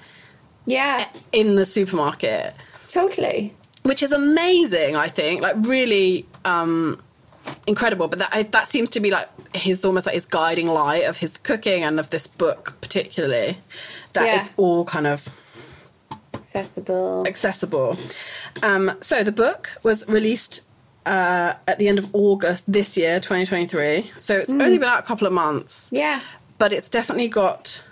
Yeah, 0.67 1.05
in 1.33 1.57
the 1.57 1.67
supermarket. 1.67 2.55
Totally. 2.89 3.55
which 3.83 4.03
is 4.03 4.13
amazing 4.13 4.97
i 4.97 5.09
think. 5.09 5.43
Like 5.43 5.57
really 5.61 6.27
um 6.45 7.01
incredible. 7.67 8.09
But 8.09 8.19
that 8.21 8.29
I, 8.33 8.43
that 8.45 8.69
seems 8.69 8.91
to 8.91 9.01
be 9.01 9.11
like 9.11 9.29
his 9.55 9.85
almost 9.85 10.07
like 10.07 10.15
his 10.15 10.27
guiding 10.27 10.67
light 10.69 11.05
of 11.05 11.17
his 11.19 11.37
cooking 11.39 11.83
and 11.83 11.99
of 11.99 12.11
this 12.11 12.27
book 12.27 12.77
particularly 12.81 13.57
that 14.13 14.27
Yeah. 14.27 14.39
it's 14.41 14.51
all 14.57 14.85
kind 14.85 15.07
of 15.07 15.29
Accessible. 16.35 17.25
accessible. 17.27 17.97
Um 18.63 18.93
so 19.01 19.23
the 19.23 19.33
book 19.33 19.71
was 19.83 20.07
released 20.09 20.63
uh, 21.09 21.55
at 21.67 21.79
the 21.79 21.89
end 21.89 21.99
of 21.99 22.15
August 22.15 22.71
this 22.71 22.97
year, 22.97 23.19
2023. 23.21 24.11
So 24.21 24.37
it's 24.37 24.51
only 24.51 24.79
been 24.79 24.89
out 24.89 25.01
a 25.01 25.07
couple 25.07 25.27
of 25.27 25.33
months 25.33 25.89
Yeah. 25.93 26.21
but 26.59 26.73
it's 26.73 26.89
definitely 26.89 27.29
got 27.29 27.83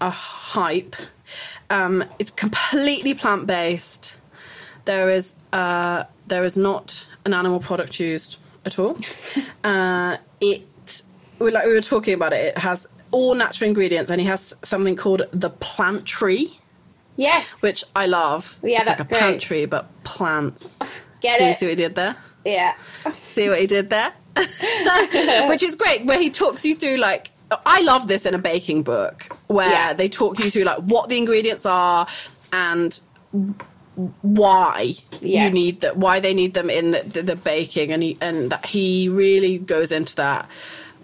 a 0.00 0.10
hype. 0.10 0.96
Um, 1.70 2.04
it's 2.18 2.30
completely 2.30 3.14
plant 3.14 3.46
based. 3.46 4.16
There 4.84 5.10
is 5.10 5.34
uh, 5.52 6.04
there 6.26 6.44
is 6.44 6.56
not 6.56 7.06
an 7.26 7.34
animal 7.34 7.60
product 7.60 8.00
used 8.00 8.38
at 8.64 8.78
all. 8.78 8.96
uh, 9.64 10.16
it 10.40 11.02
we 11.38 11.50
like 11.50 11.66
we 11.66 11.74
were 11.74 11.82
talking 11.82 12.14
about 12.14 12.32
it. 12.32 12.38
It 12.56 12.58
has 12.58 12.86
all 13.10 13.34
natural 13.34 13.68
ingredients, 13.68 14.10
and 14.10 14.20
he 14.20 14.26
has 14.26 14.54
something 14.64 14.96
called 14.96 15.22
the 15.32 15.50
plant 15.50 16.04
tree, 16.06 16.56
Yes. 17.16 17.48
which 17.62 17.84
I 17.96 18.06
love. 18.06 18.58
Yeah, 18.62 18.80
it's 18.80 18.88
like 18.88 19.00
a 19.00 19.04
great. 19.04 19.18
pantry, 19.20 19.66
but 19.66 19.86
plants. 20.04 20.78
Get 21.20 21.38
Do 21.38 21.44
you 21.46 21.52
see 21.54 21.66
what 21.66 21.70
he 21.70 21.76
did 21.76 21.94
there? 21.96 22.14
Yeah. 22.44 22.74
See 23.14 23.48
what 23.48 23.58
he 23.60 23.66
did 23.66 23.90
there? 23.90 24.12
Which 25.48 25.62
is 25.62 25.74
great, 25.76 26.04
where 26.06 26.18
he 26.20 26.30
talks 26.30 26.64
you 26.64 26.74
through 26.74 26.96
like 26.96 27.30
I 27.66 27.80
love 27.82 28.08
this 28.08 28.26
in 28.26 28.34
a 28.34 28.38
baking 28.38 28.82
book 28.82 29.26
where 29.48 29.68
Yeah. 29.70 29.92
they 29.94 30.08
talk 30.08 30.38
you 30.38 30.50
through 30.50 30.64
like 30.64 30.78
what 30.78 31.08
the 31.08 31.16
ingredients 31.18 31.64
are 31.66 32.06
and 32.52 32.98
why 34.22 34.92
you 35.20 35.50
need 35.50 35.80
that, 35.80 35.96
why 35.96 36.20
they 36.20 36.32
need 36.34 36.54
them 36.54 36.70
in 36.70 36.92
the, 36.92 37.00
the, 37.02 37.22
the 37.22 37.36
baking, 37.36 37.90
and 37.92 38.02
he 38.02 38.16
and 38.20 38.50
that 38.50 38.64
he 38.66 39.08
really 39.08 39.58
goes 39.58 39.90
into 39.92 40.14
that 40.16 40.48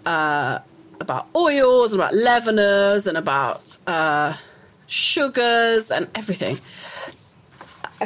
uh, 0.05 0.59
about 1.01 1.27
oils 1.35 1.91
and 1.91 2.01
about 2.01 2.13
leaveners 2.13 3.05
and 3.05 3.17
about 3.17 3.75
uh, 3.85 4.33
sugars 4.87 5.91
and 5.91 6.07
everything. 6.15 6.57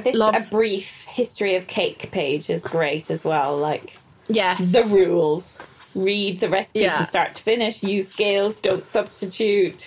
This 0.04 0.16
Loves- 0.16 0.52
a 0.52 0.56
brief 0.56 0.99
history 1.20 1.56
of 1.56 1.68
cake 1.68 2.10
page 2.12 2.50
is 2.50 2.62
great 2.64 3.12
as 3.12 3.24
well. 3.26 3.58
Like 3.58 3.98
Yes, 4.28 4.72
the 4.72 4.84
rules. 4.96 5.60
Read 5.96 6.40
the 6.40 6.50
recipe 6.50 6.80
Yeah. 6.82 6.98
from 6.98 7.06
start 7.08 7.36
to 7.36 7.42
finish. 7.42 7.84
Use 7.84 8.08
scales. 8.10 8.56
Don't 8.58 8.86
substitute. 8.86 9.82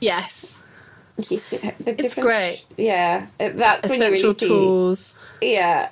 yes, 0.00 0.56
You 1.30 1.38
see, 1.38 1.56
the 1.84 1.92
It's 2.04 2.14
great. 2.14 2.64
Yeah, 2.76 3.26
that's 3.38 3.88
when 3.88 4.00
you 4.00 4.06
essential 4.06 4.30
really 4.30 4.38
see. 4.38 4.48
tools. 4.48 5.00
Yeah, 5.40 5.88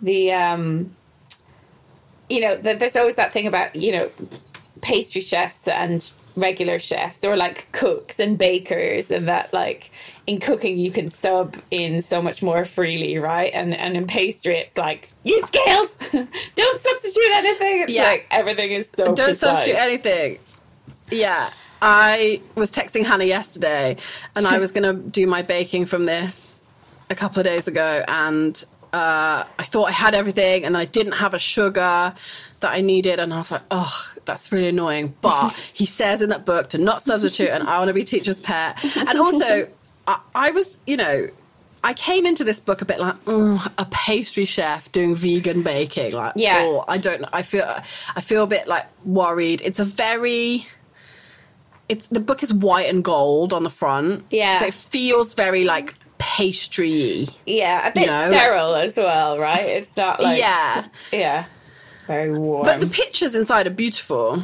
the 0.00 0.32
um, 0.32 0.96
you 2.30 2.40
know, 2.40 2.54
th 2.64 2.78
there's 2.78 2.96
always 2.96 3.16
that 3.16 3.30
thing 3.34 3.46
about 3.52 3.68
you 3.76 3.92
know, 3.96 4.06
pastry 4.80 5.20
chefs 5.20 5.68
and 5.68 6.00
regular 6.36 6.78
chefs 6.78 7.24
or 7.24 7.36
like 7.36 7.70
cooks 7.72 8.18
and 8.18 8.38
bakers 8.38 9.10
and 9.10 9.28
that 9.28 9.52
like 9.52 9.90
in 10.26 10.40
cooking 10.40 10.78
you 10.78 10.90
can 10.90 11.10
sub 11.10 11.56
in 11.70 12.00
so 12.00 12.22
much 12.22 12.42
more 12.42 12.64
freely 12.64 13.18
right 13.18 13.52
and 13.52 13.74
and 13.74 13.96
in 13.96 14.06
pastry 14.06 14.56
it's 14.56 14.78
like 14.78 15.10
use 15.24 15.44
scales 15.44 15.94
don't 16.54 16.80
substitute 16.80 17.30
anything 17.34 17.82
it's 17.82 17.92
Yeah. 17.92 18.04
like 18.04 18.26
everything 18.30 18.72
is 18.72 18.88
so 18.90 19.04
Don't 19.04 19.16
precise. 19.16 19.38
substitute 19.40 19.78
anything. 19.78 20.38
Yeah. 21.10 21.50
I 21.82 22.40
was 22.54 22.70
texting 22.70 23.04
Hannah 23.04 23.24
yesterday 23.24 23.96
and 24.34 24.46
I 24.46 24.58
was 24.64 24.72
going 24.72 24.84
to 24.84 25.02
do 25.10 25.26
my 25.26 25.42
baking 25.42 25.86
from 25.86 26.04
this 26.04 26.62
a 27.10 27.14
couple 27.14 27.40
of 27.40 27.44
days 27.44 27.68
ago 27.68 28.04
and 28.08 28.64
uh, 28.92 29.44
I 29.58 29.64
thought 29.64 29.88
I 29.88 29.92
had 29.92 30.14
everything 30.14 30.64
and 30.64 30.74
then 30.74 30.80
I 30.82 30.84
didn't 30.84 31.12
have 31.12 31.32
a 31.34 31.38
sugar 31.38 32.14
that 32.60 32.70
I 32.72 32.80
needed 32.82 33.18
and 33.20 33.32
I 33.32 33.38
was 33.38 33.50
like, 33.50 33.62
oh, 33.70 34.12
that's 34.26 34.52
really 34.52 34.68
annoying. 34.68 35.14
But 35.22 35.50
he 35.72 35.86
says 35.86 36.20
in 36.20 36.28
that 36.30 36.44
book 36.44 36.68
to 36.70 36.78
not 36.78 37.02
substitute 37.02 37.48
and 37.48 37.66
I 37.66 37.78
want 37.78 37.88
to 37.88 37.94
be 37.94 38.04
teacher's 38.04 38.38
pet. 38.40 38.84
And 39.08 39.18
also, 39.18 39.66
I, 40.06 40.20
I 40.34 40.50
was, 40.50 40.78
you 40.86 40.96
know, 40.98 41.26
I 41.84 41.94
came 41.94 42.26
into 42.26 42.44
this 42.44 42.60
book 42.60 42.80
a 42.82 42.84
bit 42.84 43.00
like 43.00 43.16
oh, 43.26 43.66
a 43.78 43.86
pastry 43.90 44.44
chef 44.44 44.92
doing 44.92 45.14
vegan 45.14 45.62
baking. 45.62 46.12
Like, 46.12 46.34
Yeah. 46.36 46.60
oh, 46.62 46.84
I 46.86 46.98
don't. 46.98 47.24
I 47.32 47.42
feel, 47.42 47.64
I 48.14 48.20
feel 48.20 48.44
a 48.44 48.46
bit 48.46 48.68
like 48.68 48.86
worried. 49.04 49.62
It's 49.64 49.80
a 49.80 49.84
very, 49.84 50.66
it's 51.88 52.06
the 52.08 52.20
book 52.20 52.42
is 52.42 52.52
white 52.54 52.88
and 52.88 53.02
gold 53.02 53.52
on 53.52 53.64
the 53.64 53.70
front. 53.70 54.24
Yeah. 54.30 54.60
so 54.60 54.66
it 54.66 54.74
feels 54.74 55.34
very 55.34 55.64
like 55.64 55.94
pastry. 56.22 57.26
yeah 57.46 57.88
a 57.88 57.92
bit 57.92 58.06
know, 58.06 58.12
like- 58.12 58.30
sterile 58.30 58.74
as 58.74 58.96
well 58.96 59.38
right 59.38 59.66
it's 59.66 59.96
not 59.96 60.22
like 60.22 60.38
yeah, 60.38 60.86
yeah 61.12 61.44
very 62.06 62.32
warm 62.32 62.64
but 62.64 62.80
the 62.80 62.86
pictures 62.86 63.34
inside 63.34 63.66
are 63.66 63.70
beautiful. 63.70 64.42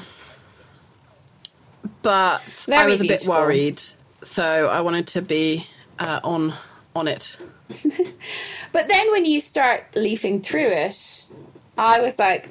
But 2.03 2.41
I 2.69 2.77
Very 2.77 2.91
was 2.93 3.01
a 3.01 3.05
bit 3.05 3.21
beautiful. 3.21 3.35
worried, 3.35 3.83
so 4.23 4.69
I 4.69 4.81
wanted 4.83 5.09
to 5.09 5.23
be 5.23 5.67
uh, 5.99 6.21
on 6.23 6.55
on 6.95 7.09
it. 7.09 7.37
But 8.73 8.87
then 8.89 9.11
when 9.13 9.25
you 9.25 9.41
start 9.41 9.85
leafing 9.97 10.43
through 10.43 10.69
it, 10.69 11.25
I 11.79 12.01
was 12.01 12.19
like, 12.19 12.49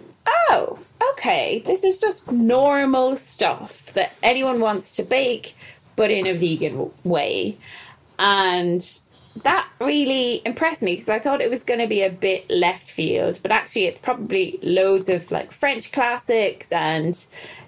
oh, 0.50 0.80
okay, 1.12 1.60
this 1.66 1.84
is 1.84 2.02
just 2.02 2.32
normal 2.32 3.16
stuff 3.16 3.94
that 3.94 4.13
anyone 4.24 4.60
wants 4.60 4.96
to 4.96 5.04
bake, 5.04 5.56
but 5.96 6.10
in 6.10 6.26
a 6.26 6.34
vegan 6.34 6.92
way. 7.04 7.58
And 8.18 8.84
that 9.43 9.67
really 9.80 10.41
impressed 10.45 10.82
me 10.82 10.93
because 10.93 11.10
I 11.10 11.19
thought 11.19 11.41
it 11.41 11.50
was 11.50 11.63
going 11.63 11.80
to 11.80 11.88
be 11.88 12.02
a 12.02 12.10
bit 12.10 12.50
left 12.50 12.88
field, 12.88 13.39
but 13.43 13.52
actually, 13.52 13.86
it's 13.86 14.00
probably 14.00 14.60
loads 14.62 15.10
of 15.10 15.30
like 15.32 15.52
French 15.52 15.91
classics 15.91 16.71
and 16.71 17.26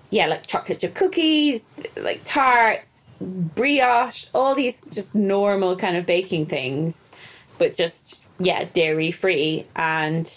yeah, 0.10 0.28
like 0.28 0.48
chocolate 0.48 0.80
chip 0.80 0.96
cookies, 0.96 1.62
like 1.98 2.22
tarts, 2.24 3.06
brioche, 3.20 4.28
all 4.34 4.56
these 4.56 4.78
just 4.92 5.16
normal 5.16 5.76
kind 5.76 5.98
of 5.98 6.06
baking 6.06 6.46
things 6.46 7.10
but 7.60 7.76
just 7.76 8.24
yeah, 8.40 8.64
dairy 8.64 9.12
free. 9.12 9.68
And 9.76 10.34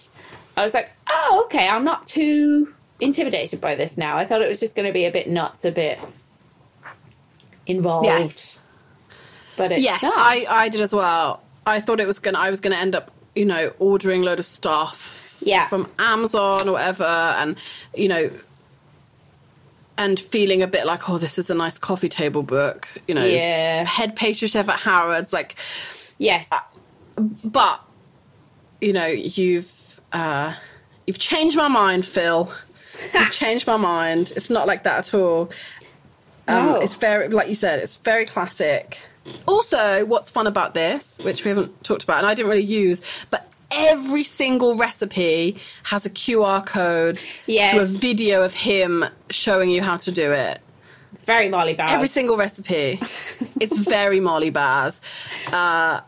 I 0.56 0.64
was 0.64 0.74
like, 0.74 0.90
oh, 1.08 1.44
okay, 1.46 1.66
I'm 1.68 1.84
not 1.84 2.06
too 2.06 2.74
intimidated 3.00 3.62
by 3.62 3.74
this 3.74 3.96
now. 3.96 4.18
I 4.18 4.26
thought 4.26 4.42
it 4.42 4.48
was 4.48 4.60
just 4.60 4.76
going 4.76 4.86
to 4.86 4.92
be 4.92 5.06
a 5.06 5.10
bit 5.10 5.30
nuts, 5.30 5.64
a 5.64 5.70
bit 5.70 5.98
involved. 7.66 8.04
Yes. 8.04 8.58
But 9.56 9.72
it's 9.72 9.82
yes. 9.82 10.00
I 10.02 10.46
I 10.48 10.68
did 10.68 10.80
as 10.80 10.94
well. 10.94 11.42
I 11.66 11.80
thought 11.80 12.00
it 12.00 12.06
was 12.06 12.18
gonna. 12.18 12.38
I 12.38 12.50
was 12.50 12.60
gonna 12.60 12.76
end 12.76 12.94
up, 12.94 13.10
you 13.34 13.44
know, 13.44 13.72
ordering 13.78 14.22
a 14.22 14.24
load 14.24 14.38
of 14.40 14.46
stuff, 14.46 15.38
Yeah. 15.42 15.66
from 15.68 15.90
Amazon 15.98 16.68
or 16.68 16.72
whatever, 16.72 17.04
and 17.04 17.56
you 17.94 18.08
know, 18.08 18.30
and 19.98 20.18
feeling 20.18 20.62
a 20.62 20.66
bit 20.66 20.86
like, 20.86 21.08
oh, 21.08 21.18
this 21.18 21.38
is 21.38 21.50
a 21.50 21.54
nice 21.54 21.78
coffee 21.78 22.08
table 22.08 22.42
book, 22.42 22.88
you 23.06 23.14
know, 23.14 23.24
Yeah. 23.24 23.84
head 23.84 24.16
pastry 24.16 24.48
chef 24.48 24.68
at 24.68 24.80
Harrods, 24.80 25.32
like, 25.32 25.56
yes. 26.18 26.46
but 27.44 27.80
you 28.80 28.92
know, 28.92 29.06
you've 29.06 30.00
uh, 30.12 30.54
you've 31.06 31.18
changed 31.18 31.56
my 31.56 31.68
mind, 31.68 32.04
Phil. 32.04 32.52
You've 33.14 33.32
changed 33.32 33.66
my 33.66 33.76
mind. 33.78 34.32
It's 34.36 34.48
not 34.50 34.66
like 34.68 34.84
that 34.84 34.98
at 35.08 35.14
all. 35.14 35.50
Um, 36.46 36.66
No. 36.66 36.74
It's 36.76 36.94
very, 36.94 37.28
like 37.28 37.48
you 37.48 37.54
said, 37.56 37.80
it's 37.80 37.96
very 37.96 38.26
classic. 38.26 38.98
Also, 39.46 40.04
what's 40.06 40.30
fun 40.30 40.46
about 40.46 40.74
this, 40.74 41.18
which 41.22 41.44
we 41.44 41.48
haven't 41.48 41.84
talked 41.84 42.02
about, 42.04 42.18
and 42.18 42.26
I 42.26 42.34
didn't 42.34 42.50
really 42.50 42.62
use, 42.62 43.24
but 43.30 43.48
every 43.70 44.24
single 44.24 44.76
recipe 44.76 45.56
has 45.84 46.06
a 46.06 46.10
QR 46.10 46.64
code 46.64 47.24
to 47.46 47.78
a 47.80 47.86
video 47.86 48.42
of 48.42 48.54
him 48.54 49.04
showing 49.30 49.70
you 49.70 49.82
how 49.82 49.96
to 49.98 50.12
do 50.12 50.32
it. 50.32 50.60
It's 51.14 51.24
very 51.24 51.48
Molly 51.48 51.74
Baz. 51.74 51.90
Every 51.90 52.08
single 52.08 52.36
recipe. 52.36 52.98
it's 53.60 53.76
very 53.76 54.20
Molly 54.20 54.50
Baz. 54.50 55.00
yeah, 55.48 56.02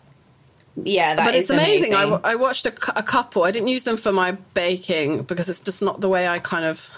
that 1.14 1.24
but 1.24 1.35
is 1.35 1.42
it's 1.42 1.50
amazing. 1.50 1.94
I, 1.94 2.05
amazing. 2.05 2.20
I 2.24 2.35
watched 2.37 2.66
a, 2.66 2.98
a 2.98 3.03
couple. 3.03 3.44
I 3.44 3.50
didn't 3.50 3.68
use 3.68 3.85
them 3.85 3.96
for 3.96 4.12
my 4.12 4.33
baking 4.55 5.22
because 5.22 5.48
it's 5.48 5.61
just 5.61 5.83
not 5.83 6.00
the 6.00 6.09
way 6.09 6.27
I 6.27 6.38
kind 6.38 6.64
of 6.64 6.90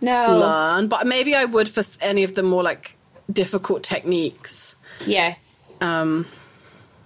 no. 0.00 0.38
learn. 0.38 0.88
But 0.88 1.06
maybe 1.06 1.34
I 1.34 1.44
would 1.44 1.68
for 1.68 1.82
any 2.00 2.24
of 2.24 2.34
the 2.34 2.42
more 2.42 2.62
like 2.62 2.96
difficult 3.32 3.82
techniques. 3.82 4.76
Yes. 5.06 5.72
Um, 5.80 6.26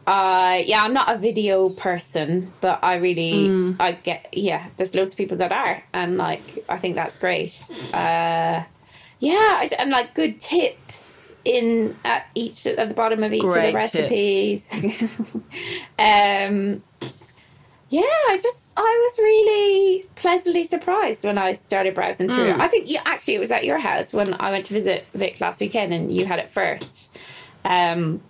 Uh, 0.07 0.63
yeah, 0.65 0.85
I'm 0.85 0.93
not 0.93 1.13
a 1.13 1.19
video 1.19 1.69
person, 1.69 2.53
but 2.61 2.79
I 2.81 2.95
really, 2.95 3.33
Mm. 3.49 3.77
I 3.81 3.91
get, 3.91 4.29
yeah, 4.33 4.67
there's 4.77 4.95
loads 4.95 5.15
of 5.15 5.19
people 5.19 5.37
that 5.39 5.51
are, 5.51 5.83
and 5.93 6.17
like, 6.17 6.43
I 6.69 6.77
think 6.79 6.95
that's 6.95 7.19
great. 7.19 7.61
Uh, 7.93 8.63
yeah, 9.19 9.59
I- 9.63 9.71
and 9.81 9.91
like 9.91 10.15
good 10.15 10.39
tips 10.39 11.35
in 11.45 11.97
at 12.05 12.27
each 12.37 12.69
at 12.69 12.77
the 12.89 12.95
bottom 12.95 13.25
of 13.25 13.33
each 13.33 13.43
Great 13.43 13.75
of 13.75 13.91
the 13.93 13.99
recipes. 14.01 14.69
um, 15.99 16.83
yeah, 17.89 18.03
I 18.29 18.39
just, 18.41 18.75
I 18.77 19.09
was 19.11 19.19
really 19.19 20.05
pleasantly 20.17 20.63
surprised 20.65 21.25
when 21.25 21.37
I 21.39 21.53
started 21.55 21.95
browsing 21.97 22.29
through. 22.29 22.53
Mm. 22.55 22.61
I 22.61 22.69
think, 22.69 22.89
yeah, 22.89 23.03
actually, 23.05 23.35
it 23.35 23.41
was 23.41 23.51
at 23.51 23.65
your 23.65 23.79
house 23.79 24.13
when 24.13 24.35
I 24.35 24.51
went 24.53 24.67
to 24.67 24.75
visit 24.75 25.07
Vic 25.15 25.41
last 25.41 25.61
weekend, 25.61 25.93
and 25.93 26.13
you 26.15 26.27
had 26.27 26.39
it 26.39 26.51
first. 26.51 27.11
Um, 27.67 28.21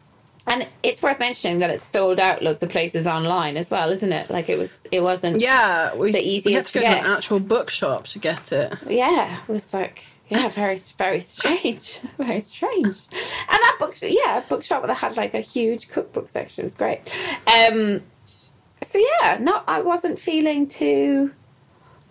and 0.48 0.66
it's 0.84 1.02
worth 1.02 1.18
mentioning 1.18 1.58
that 1.58 1.70
it's 1.70 1.84
sold 1.84 2.20
out 2.20 2.40
loads 2.42 2.62
of 2.62 2.68
places 2.68 3.06
online 3.06 3.56
as 3.56 3.70
well, 3.70 3.90
isn't 3.90 4.12
it? 4.12 4.30
Like 4.30 4.48
it 4.48 4.56
was, 4.56 4.72
it 4.92 5.00
wasn't. 5.00 5.40
yeah, 5.40 5.92
we, 5.94 6.12
The 6.12 6.18
we 6.18 6.24
had 6.24 6.24
easiest 6.24 6.72
to 6.74 6.78
go 6.78 6.84
to 6.84 6.90
to 6.92 6.98
an 6.98 7.04
actual 7.06 7.40
bookshop 7.40 8.04
to 8.04 8.18
get 8.20 8.52
it. 8.52 8.74
Yeah, 8.88 9.40
it 9.40 9.48
was 9.52 9.74
like, 9.74 10.04
yeah, 10.28 10.48
very, 10.48 10.78
very 10.98 11.20
strange, 11.20 11.98
very 12.18 12.38
strange. 12.40 12.84
And 12.84 13.58
that 13.60 13.76
book, 13.80 13.94
yeah, 14.02 14.44
bookshop 14.48 14.86
that 14.86 14.94
had 14.94 15.16
like 15.16 15.34
a 15.34 15.40
huge 15.40 15.88
cookbook 15.88 16.28
section 16.28 16.62
was 16.62 16.74
great. 16.74 17.00
Um, 17.48 18.02
so 18.84 18.98
yeah, 19.20 19.38
no, 19.40 19.62
I 19.66 19.80
wasn't 19.80 20.20
feeling 20.20 20.68
too, 20.68 21.32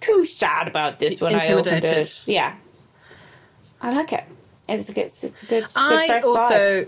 too 0.02 0.26
sad 0.26 0.68
about 0.68 1.00
this 1.00 1.22
when 1.22 1.36
I 1.36 1.48
opened 1.54 1.86
it. 1.86 2.22
Yeah, 2.26 2.56
I 3.82 3.94
like 3.94 4.12
it. 4.12 4.26
It 4.68 4.76
was 4.76 4.90
a 4.90 4.94
good, 4.94 5.06
it's 5.06 5.24
a 5.24 5.30
good, 5.30 5.40
good 5.48 5.66
I 5.76 6.08
first 6.08 6.26
vibe. 6.28 6.88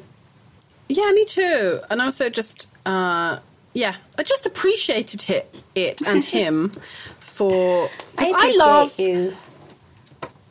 Yeah, 0.89 1.11
me 1.11 1.25
too. 1.25 1.79
And 1.89 2.01
also 2.01 2.29
just, 2.29 2.67
uh, 2.85 3.39
yeah, 3.73 3.95
I 4.17 4.23
just 4.23 4.45
appreciated 4.45 5.29
it, 5.29 5.55
it 5.75 6.01
and 6.01 6.23
him 6.37 6.69
for 7.19 7.89
I, 8.17 8.27
appreciate 8.29 8.57
love 8.57 8.99
you. 8.99 9.33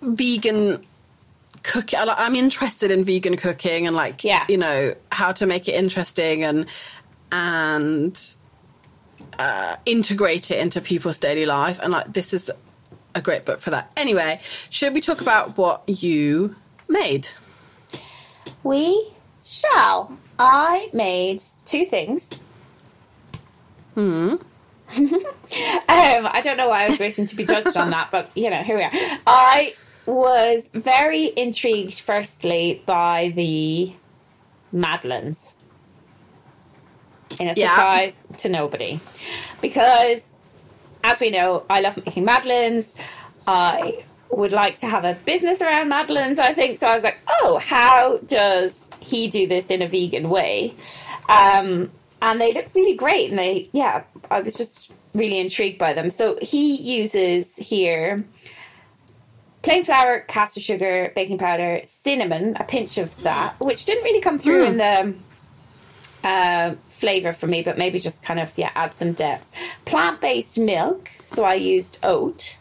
vegan 0.03 0.85
cooking. 1.63 1.99
I'm 2.03 2.35
interested 2.35 2.91
in 2.91 3.03
vegan 3.05 3.37
cooking 3.37 3.87
and 3.87 3.97
like, 3.97 4.23
Yeah. 4.25 4.45
you 4.49 4.57
know, 4.59 4.95
how 5.11 5.33
to 5.33 5.47
make 5.47 5.69
it 5.69 5.75
interesting 5.75 6.45
and 6.45 6.67
and 7.33 8.35
uh, 9.39 9.77
integrate 9.85 10.51
it 10.51 10.59
into 10.59 10.81
people's 10.81 11.19
daily 11.19 11.45
life. 11.47 11.79
And 11.83 11.93
like, 11.93 12.13
this 12.13 12.33
is 12.33 12.51
a 13.15 13.21
great 13.21 13.45
book 13.45 13.61
for 13.61 13.71
that. 13.71 13.91
Anyway, 13.97 14.39
should 14.71 14.95
we 14.95 15.01
talk 15.01 15.21
about 15.21 15.59
what 15.59 15.83
you 15.89 16.55
made? 16.89 17.29
We 18.63 19.09
shall. 19.45 20.17
I 20.39 20.89
made 20.93 21.43
two 21.65 21.85
things. 21.85 22.31
Hmm. 23.95 24.35
um, 24.99 25.19
I 25.89 26.41
don't 26.45 26.57
know 26.57 26.69
why 26.69 26.85
I 26.85 26.89
was 26.91 27.01
waiting 27.01 27.27
to 27.27 27.35
be 27.37 27.45
judged 27.45 27.77
on 27.77 27.91
that, 27.91 28.11
but 28.11 28.31
you 28.37 28.51
know, 28.51 28.63
here 28.63 28.77
we 28.77 28.85
are. 28.85 28.91
I 29.27 29.75
was 30.07 30.69
very 30.73 31.33
intrigued, 31.37 31.99
firstly, 32.01 32.83
by 32.87 33.33
the 33.35 33.93
Madeleines. 34.73 35.55
In 37.41 37.49
a 37.49 37.55
Yeah. 37.55 37.71
surprise 37.71 38.25
to 38.39 38.49
nobody. 38.49 39.01
Because, 39.61 40.33
as 41.03 41.19
we 41.21 41.31
know, 41.31 41.65
I 41.69 41.81
love 41.81 41.97
making 41.97 42.25
Madeleines. 42.25 42.95
I 43.47 44.05
would 44.31 44.53
like 44.53 44.79
to 44.79 44.87
have 44.87 45.05
a 45.05 45.15
business 45.25 45.61
around 45.61 45.89
Madeleines, 45.89 46.39
I 46.39 46.53
think. 46.53 46.79
So 46.79 46.87
I 46.87 46.95
was 46.95 47.05
like, 47.05 47.19
oh, 47.29 47.59
how 47.59 48.19
does 48.19 48.91
he 49.01 49.29
do 49.29 49.47
this 49.47 49.67
in 49.67 49.83
a 49.83 49.89
vegan 49.89 50.29
way? 50.29 50.75
Um, 51.29 51.91
and 52.23 52.41
they 52.41 52.53
look 52.53 52.67
really 52.75 52.97
great. 52.97 53.31
And 53.31 53.39
they, 53.39 53.69
yeah, 53.73 54.03
I 54.31 54.41
was 54.41 54.57
just 54.57 54.91
really 55.15 55.39
intrigued 55.39 55.79
by 55.79 55.93
them. 55.93 56.11
So 56.11 56.39
he 56.43 56.77
uses 56.77 57.55
here 57.57 58.25
plain 59.67 59.85
flour, 59.85 60.21
caster 60.21 60.61
sugar, 60.61 61.13
baking 61.17 61.39
powder, 61.39 61.83
cinnamon, 61.85 62.57
a 62.59 62.65
pinch 62.65 62.99
of 62.99 63.15
that, 63.23 63.59
which 63.59 63.85
didn't 63.85 64.05
really 64.05 64.21
come 64.21 64.39
through 64.39 64.65
in 64.65 64.77
the 64.77 65.15
uh, 66.23 66.75
flavor 66.89 67.33
for 67.33 67.49
me, 67.49 67.63
but 67.63 67.77
maybe 67.77 67.99
just 67.99 68.23
kind 68.23 68.39
of 68.39 68.53
yeah 68.57 68.71
add 68.77 68.95
some 68.95 69.13
depth. 69.13 69.53
Plant 69.85 70.21
based 70.21 70.59
milk, 70.59 71.11
so 71.23 71.45
I 71.45 71.55
used 71.55 71.99
oat 72.05 72.57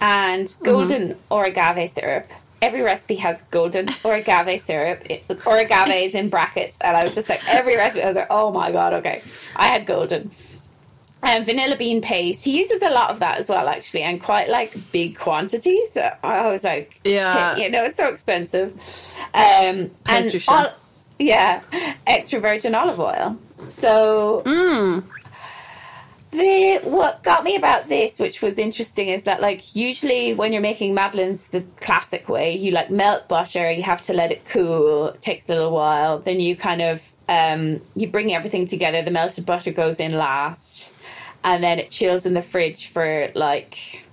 and 0.00 0.54
golden 0.62 1.16
or 1.30 1.44
agave 1.44 1.90
syrup. 1.92 2.28
Every 2.62 2.80
recipe 2.80 3.16
has 3.16 3.42
golden 3.50 3.88
or 4.02 4.14
agave 4.14 4.60
syrup. 4.62 5.02
It, 5.10 5.24
or 5.46 5.58
agave 5.58 5.90
is 5.90 6.14
in 6.14 6.30
brackets, 6.30 6.76
and 6.80 6.96
I 6.96 7.04
was 7.04 7.14
just 7.14 7.28
like 7.28 7.46
every 7.48 7.76
recipe. 7.76 8.02
I 8.02 8.06
was 8.06 8.16
like, 8.16 8.28
oh 8.30 8.50
my 8.50 8.72
god, 8.72 8.94
okay. 8.94 9.22
I 9.54 9.66
had 9.68 9.86
golden. 9.86 10.30
And 11.22 11.44
vanilla 11.44 11.76
bean 11.76 12.02
paste. 12.02 12.44
He 12.44 12.58
uses 12.58 12.82
a 12.82 12.90
lot 12.90 13.10
of 13.10 13.18
that 13.18 13.38
as 13.38 13.48
well, 13.48 13.68
actually, 13.68 14.02
and 14.02 14.20
quite 14.20 14.48
like 14.48 14.74
big 14.92 15.18
quantities. 15.18 15.92
So 15.92 16.08
I 16.22 16.50
was 16.50 16.62
like, 16.62 17.00
Yeah. 17.04 17.54
shit, 17.56 17.64
you 17.64 17.70
know, 17.70 17.84
it's 17.84 17.96
so 17.96 18.08
expensive. 18.08 18.72
Um, 19.34 19.90
and 20.06 20.44
all, 20.48 20.72
yeah, 21.18 21.62
extra 22.06 22.38
virgin 22.38 22.74
olive 22.74 23.00
oil. 23.00 23.38
So 23.68 24.42
the 26.36 26.80
what 26.88 27.22
got 27.22 27.44
me 27.44 27.56
about 27.56 27.88
this, 27.88 28.18
which 28.18 28.42
was 28.42 28.58
interesting, 28.58 29.08
is 29.08 29.24
that 29.24 29.40
like 29.40 29.74
usually 29.74 30.34
when 30.34 30.52
you're 30.52 30.62
making 30.62 30.94
madeleines 30.94 31.48
the 31.48 31.62
classic 31.80 32.28
way, 32.28 32.56
you 32.56 32.70
like 32.70 32.90
melt 32.90 33.28
butter, 33.28 33.70
you 33.70 33.82
have 33.82 34.02
to 34.02 34.12
let 34.12 34.30
it 34.30 34.44
cool, 34.44 35.08
it 35.08 35.20
takes 35.20 35.48
a 35.48 35.54
little 35.54 35.72
while, 35.72 36.18
then 36.18 36.40
you 36.40 36.56
kind 36.56 36.82
of 36.82 37.12
um, 37.28 37.80
you 37.94 38.08
bring 38.08 38.32
everything 38.32 38.68
together. 38.68 39.02
The 39.02 39.10
melted 39.10 39.46
butter 39.46 39.72
goes 39.72 39.98
in 39.98 40.16
last, 40.16 40.94
and 41.42 41.62
then 41.62 41.78
it 41.78 41.90
chills 41.90 42.26
in 42.26 42.34
the 42.34 42.42
fridge 42.42 42.88
for 42.88 43.30
like 43.34 44.04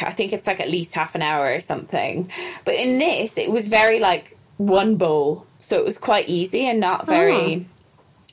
I 0.00 0.12
think 0.12 0.32
it's 0.32 0.46
like 0.46 0.60
at 0.60 0.70
least 0.70 0.94
half 0.94 1.14
an 1.14 1.22
hour 1.22 1.52
or 1.52 1.60
something. 1.60 2.30
But 2.64 2.74
in 2.74 2.98
this, 2.98 3.36
it 3.36 3.50
was 3.50 3.68
very 3.68 3.98
like 3.98 4.38
one 4.56 4.96
bowl, 4.96 5.46
so 5.58 5.78
it 5.78 5.84
was 5.84 5.98
quite 5.98 6.28
easy 6.28 6.66
and 6.66 6.80
not 6.80 7.06
very. 7.06 7.66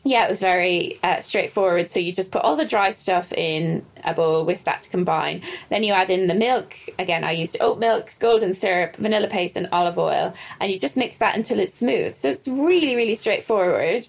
Yeah, 0.04 0.26
it 0.26 0.30
was 0.30 0.40
very 0.40 1.00
uh, 1.04 1.22
straightforward. 1.22 1.92
So 1.92 2.00
you 2.00 2.12
just 2.12 2.32
put 2.32 2.42
all 2.42 2.56
the 2.56 2.66
dry 2.66 2.90
stuff 2.90 3.32
in 3.34 3.86
a 4.04 4.16
bowl, 4.16 4.46
whisk 4.46 4.64
that 4.66 4.82
to 4.82 4.90
combine. 4.90 5.44
Then 5.70 5.84
you 5.84 5.94
add 5.94 6.10
in 6.10 6.26
the 6.26 6.34
milk. 6.34 6.76
Again, 6.98 7.24
I 7.24 7.34
used 7.34 7.56
oat 7.62 7.78
milk, 7.78 8.16
golden 8.18 8.54
syrup, 8.56 8.96
vanilla 8.96 9.28
paste, 9.28 9.56
and 9.56 9.70
olive 9.72 10.00
oil, 10.00 10.34
and 10.60 10.72
you 10.72 10.80
just 10.80 10.98
mix 10.98 11.18
that 11.18 11.36
until 11.36 11.60
it's 11.60 11.78
smooth. 11.78 12.16
So 12.16 12.30
it's 12.30 12.48
really, 12.48 12.96
really 12.96 13.14
straightforward. 13.16 14.08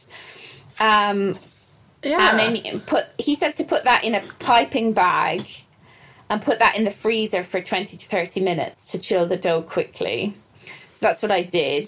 Um, 0.81 1.37
Yeah. 2.02 2.31
and 2.31 2.38
then 2.38 2.81
put. 2.81 3.07
He 3.18 3.37
says 3.37 3.55
to 3.57 3.64
put 3.64 3.85
that 3.85 4.02
in 4.02 4.14
a 4.14 4.22
piping 4.38 4.94
bag, 4.94 5.46
and 6.31 6.40
put 6.40 6.59
that 6.61 6.74
in 6.78 6.85
the 6.85 6.90
freezer 6.90 7.42
for 7.42 7.61
twenty 7.61 7.98
to 7.98 8.07
thirty 8.09 8.40
minutes 8.40 8.90
to 8.92 8.98
chill 8.98 9.26
the 9.26 9.37
dough 9.37 9.61
quickly. 9.61 10.35
So 10.92 11.00
that's 11.07 11.20
what 11.20 11.31
I 11.31 11.42
did. 11.42 11.87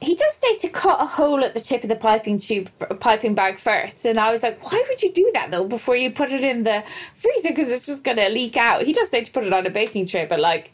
He 0.00 0.14
does 0.14 0.34
say 0.42 0.58
to 0.58 0.68
cut 0.68 1.00
a 1.00 1.06
hole 1.06 1.42
at 1.42 1.54
the 1.54 1.60
tip 1.60 1.82
of 1.82 1.88
the 1.88 1.96
piping 1.96 2.38
tube, 2.38 2.70
piping 3.00 3.34
bag 3.34 3.58
first, 3.58 4.04
and 4.04 4.20
I 4.20 4.30
was 4.30 4.42
like, 4.42 4.62
why 4.70 4.84
would 4.88 5.02
you 5.02 5.12
do 5.12 5.30
that 5.34 5.50
though 5.50 5.64
before 5.64 5.96
you 5.96 6.10
put 6.10 6.32
it 6.32 6.44
in 6.44 6.64
the 6.64 6.84
freezer? 7.14 7.48
Because 7.48 7.68
it's 7.68 7.86
just 7.86 8.04
going 8.04 8.18
to 8.18 8.28
leak 8.28 8.56
out. 8.56 8.82
He 8.82 8.92
does 8.92 9.08
say 9.08 9.24
to 9.24 9.32
put 9.32 9.44
it 9.44 9.52
on 9.52 9.66
a 9.66 9.70
baking 9.70 10.06
tray, 10.06 10.26
but 10.26 10.38
like, 10.38 10.72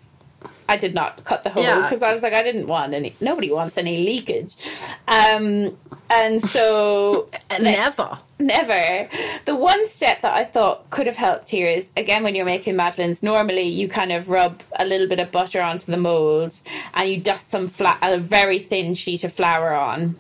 I 0.73 0.77
did 0.79 0.95
not 0.95 1.23
cut 1.25 1.43
the 1.43 1.51
hole 1.51 1.63
Yeah. 1.63 1.83
because 1.83 2.03
I 2.03 2.13
was 2.15 2.23
like, 2.23 2.33
I 2.33 2.43
didn't 2.43 2.67
want 2.67 2.95
any. 2.95 3.15
Nobody 3.21 3.51
wants 3.53 3.77
any 3.77 3.99
leakage, 4.09 4.55
um, 5.07 5.77
and 6.11 6.43
so 6.55 7.29
Never. 7.61 8.19
Never. 8.39 9.09
The 9.45 9.55
one 9.55 9.87
step 9.89 10.23
that 10.23 10.35
I 10.35 10.45
thought 10.45 10.89
could 10.91 11.07
have 11.07 11.17
helped 11.17 11.49
here 11.51 11.69
is 11.69 11.91
again 11.97 12.23
when 12.25 12.35
you're 12.35 12.45
making 12.57 12.75
madeleines, 12.77 13.23
normally 13.23 13.69
you 13.81 13.87
kind 13.89 14.13
of 14.13 14.29
rub 14.29 14.63
a 14.79 14.85
little 14.85 15.07
bit 15.07 15.21
of 15.21 15.31
butter 15.31 15.61
onto 15.61 15.93
the 15.93 15.99
molds 15.99 16.65
and 16.95 17.09
you 17.09 17.19
dust 17.21 17.51
some 17.51 17.69
flat 17.69 17.99
a 18.03 18.19
very 18.19 18.59
thin 18.59 18.95
sheet 18.95 19.25
of 19.25 19.33
flour 19.33 19.75
on. 19.75 20.17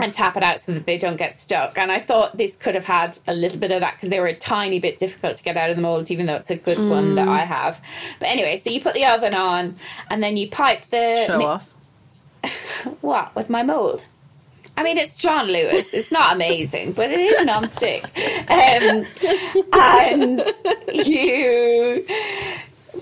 And 0.00 0.12
tap 0.12 0.36
it 0.36 0.42
out 0.42 0.60
so 0.60 0.72
that 0.72 0.86
they 0.86 0.98
don't 0.98 1.16
get 1.16 1.38
stuck. 1.38 1.78
And 1.78 1.92
I 1.92 2.00
thought 2.00 2.36
this 2.36 2.56
could 2.56 2.74
have 2.74 2.84
had 2.84 3.18
a 3.28 3.32
little 3.34 3.58
bit 3.60 3.70
of 3.70 3.80
that 3.80 3.94
because 3.94 4.08
they 4.08 4.18
were 4.20 4.26
a 4.26 4.34
tiny 4.34 4.80
bit 4.80 4.98
difficult 4.98 5.36
to 5.36 5.42
get 5.42 5.56
out 5.56 5.70
of 5.70 5.76
the 5.76 5.82
mold, 5.82 6.10
even 6.10 6.26
though 6.26 6.36
it's 6.36 6.50
a 6.50 6.56
good 6.56 6.78
one 6.78 7.14
that 7.14 7.28
I 7.28 7.44
have. 7.44 7.80
But 8.18 8.28
anyway, 8.28 8.58
so 8.58 8.70
you 8.70 8.80
put 8.80 8.94
the 8.94 9.06
oven 9.06 9.34
on 9.34 9.76
and 10.10 10.22
then 10.22 10.36
you 10.36 10.48
pipe 10.48 10.86
the 10.90 11.16
Show 11.26 11.38
mi- 11.38 11.44
off. 11.44 11.74
what 13.00 13.34
with 13.36 13.48
my 13.48 13.62
mold? 13.62 14.06
I 14.76 14.82
mean, 14.82 14.96
it's 14.96 15.16
John 15.16 15.48
Lewis. 15.48 15.92
It's 15.92 16.10
not 16.10 16.34
amazing, 16.34 16.92
but 16.92 17.10
it 17.10 17.20
is 17.20 17.44
non-stick. 17.44 18.04
Um, 18.50 19.04
and 19.72 20.40
you 21.06 22.04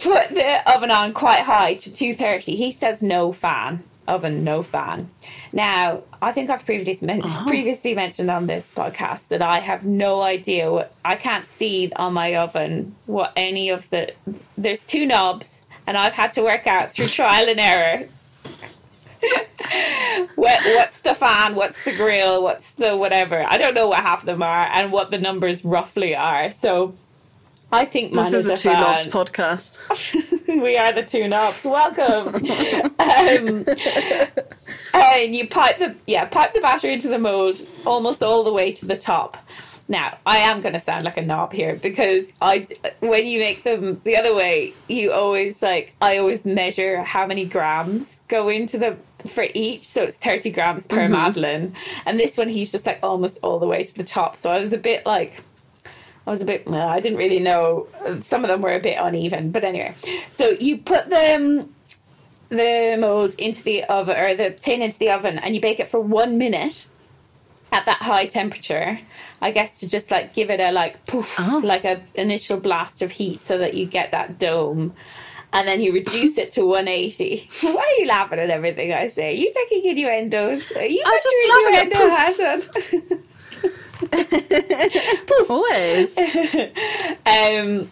put 0.01 0.29
the 0.31 0.62
oven 0.66 0.90
on 0.90 1.12
quite 1.12 1.40
high 1.42 1.75
to 1.75 1.92
230. 1.92 2.57
He 2.57 2.73
says 2.73 3.03
no 3.03 3.31
fan. 3.33 3.85
Oven, 4.08 4.44
no 4.44 4.62
fan. 4.62 5.08
Now, 5.52 6.02
I 6.20 6.32
think 6.32 6.50
I've 6.50 6.64
previously, 6.64 7.06
men- 7.06 7.22
uh-huh. 7.22 7.48
previously 7.48 7.94
mentioned 7.94 8.30
on 8.30 8.46
this 8.46 8.72
podcast 8.74 9.28
that 9.28 9.42
I 9.42 9.58
have 9.58 9.84
no 9.84 10.22
idea 10.22 10.70
what 10.70 10.94
I 11.04 11.16
can't 11.16 11.48
see 11.48 11.92
on 11.96 12.12
my 12.14 12.34
oven 12.34 12.94
what 13.06 13.32
any 13.36 13.68
of 13.68 13.88
the. 13.90 14.12
There's 14.56 14.82
two 14.82 15.06
knobs, 15.06 15.64
and 15.86 15.96
I've 15.96 16.14
had 16.14 16.32
to 16.34 16.42
work 16.42 16.66
out 16.66 16.92
through 16.92 17.06
trial 17.18 17.48
and 17.48 17.60
error 17.60 18.08
what, 20.34 20.60
what's 20.64 21.00
the 21.00 21.14
fan, 21.14 21.54
what's 21.54 21.84
the 21.84 21.92
grill, 21.92 22.42
what's 22.42 22.72
the 22.72 22.96
whatever. 22.96 23.44
I 23.48 23.58
don't 23.58 23.74
know 23.74 23.88
what 23.88 24.00
half 24.00 24.20
of 24.20 24.26
them 24.26 24.42
are 24.42 24.68
and 24.72 24.92
what 24.92 25.10
the 25.10 25.18
numbers 25.18 25.64
roughly 25.64 26.14
are. 26.14 26.50
So 26.50 26.94
I 27.72 27.85
think 27.85 28.14
This 28.14 28.33
is 28.33 28.46
a 28.48 28.56
two 28.56 28.72
knobs 28.72 29.06
podcast. 29.06 29.78
we 30.62 30.76
are 30.76 30.92
the 30.92 31.02
two 31.02 31.28
knobs. 31.28 31.62
Welcome. 31.62 32.35
um, 32.98 33.64
and 34.94 35.37
you 35.37 35.48
pipe 35.48 35.78
the 35.78 35.94
yeah 36.06 36.24
pipe 36.24 36.52
the 36.52 36.61
batter 36.61 36.88
into 36.88 37.09
the 37.09 37.18
mold 37.18 37.59
almost 37.87 38.22
all 38.22 38.42
the 38.42 38.52
way 38.52 38.72
to 38.72 38.87
the 38.87 38.96
top. 38.96 39.37
Now 39.88 40.18
I 40.26 40.38
am 40.38 40.61
going 40.61 40.72
to 40.72 40.80
sound 40.80 41.04
like 41.04 41.16
a 41.16 41.22
knob 41.22 41.52
here 41.52 41.76
because 41.76 42.26
I 42.40 42.66
when 43.00 43.26
you 43.26 43.38
make 43.38 43.62
them 43.62 44.00
the 44.04 44.16
other 44.16 44.35
way, 44.35 44.74
you 44.88 45.12
always 45.12 45.62
like 45.62 45.94
I 46.00 46.18
always 46.18 46.44
measure 46.44 47.02
how 47.02 47.26
many 47.26 47.44
grams 47.44 48.22
go 48.28 48.48
into 48.48 48.78
the 48.78 48.96
for 49.28 49.46
each, 49.54 49.85
so 49.87 50.04
it's 50.04 50.16
thirty 50.16 50.50
grams 50.50 50.87
per 50.87 51.09
madeleine. 51.09 51.74
And 52.06 52.18
this 52.18 52.37
one, 52.37 52.48
he's 52.48 52.72
just 52.72 52.87
like 52.87 52.98
almost 53.02 53.38
all 53.42 53.59
the 53.59 53.66
way 53.66 53.85
to 53.85 53.94
the 53.94 54.04
top. 54.04 54.37
So 54.37 54.50
I 54.50 54.59
was 54.59 54.72
a 54.72 54.78
bit 54.78 55.06
like. 55.06 55.42
I 56.26 56.30
was 56.30 56.42
a 56.42 56.46
bit, 56.46 56.66
well, 56.66 56.88
I 56.88 57.00
didn't 57.00 57.18
really 57.18 57.40
know. 57.40 57.88
Some 58.20 58.44
of 58.44 58.48
them 58.48 58.61
were 58.61 58.72
a 58.72 58.80
bit 58.80 58.98
uneven, 59.00 59.50
but 59.50 59.64
anyway. 59.64 59.94
So 60.28 60.50
you 60.50 60.78
put 60.78 61.09
the 61.09 61.35
um, 61.35 61.74
the 62.50 62.96
mold 62.98 63.35
into 63.38 63.62
the 63.62 63.85
oven 63.85 64.16
or 64.16 64.35
the 64.35 64.50
tin 64.50 64.83
into 64.83 64.98
the 64.98 65.11
oven, 65.11 65.38
and 65.38 65.54
you 65.54 65.61
bake 65.61 65.80
it 65.80 65.88
for 65.88 66.00
one 66.00 66.37
minute 66.37 66.87
at 67.72 67.87
that 67.87 67.98
high 67.98 68.26
temperature. 68.26 69.00
I 69.40 69.50
guess 69.50 69.80
to 69.80 69.88
just 69.88 70.11
like 70.11 70.35
give 70.35 70.50
it 70.50 70.61
a 70.61 70.70
like 70.72 71.06
poof, 71.06 71.38
like 71.62 71.85
a 71.85 72.02
initial 72.14 72.59
blast 72.59 73.02
of 73.02 73.12
heat, 73.12 73.44
so 73.44 73.59
that 73.59 73.74
you 73.74 73.87
get 73.87 74.11
that 74.12 74.38
dome. 74.38 74.94
And 75.52 75.66
then 75.66 75.83
you 75.83 75.92
reduce 75.92 76.38
it 76.38 76.52
to 76.52 76.64
180. 76.64 77.48
Why 77.62 77.74
are 77.74 78.00
you 78.00 78.06
laughing 78.06 78.38
at 78.38 78.50
everything 78.50 78.92
I 78.92 79.09
say? 79.09 79.35
You 79.35 79.50
taking 79.52 79.85
innuendos? 79.85 80.70
Are 80.76 80.87
you 80.87 81.02
I 81.04 81.11
was 81.11 81.24
just 81.24 81.90
laughing 81.90 82.70
at 82.70 83.18
on? 83.18 83.22
Always. 85.48 86.18
Um, 87.26 87.90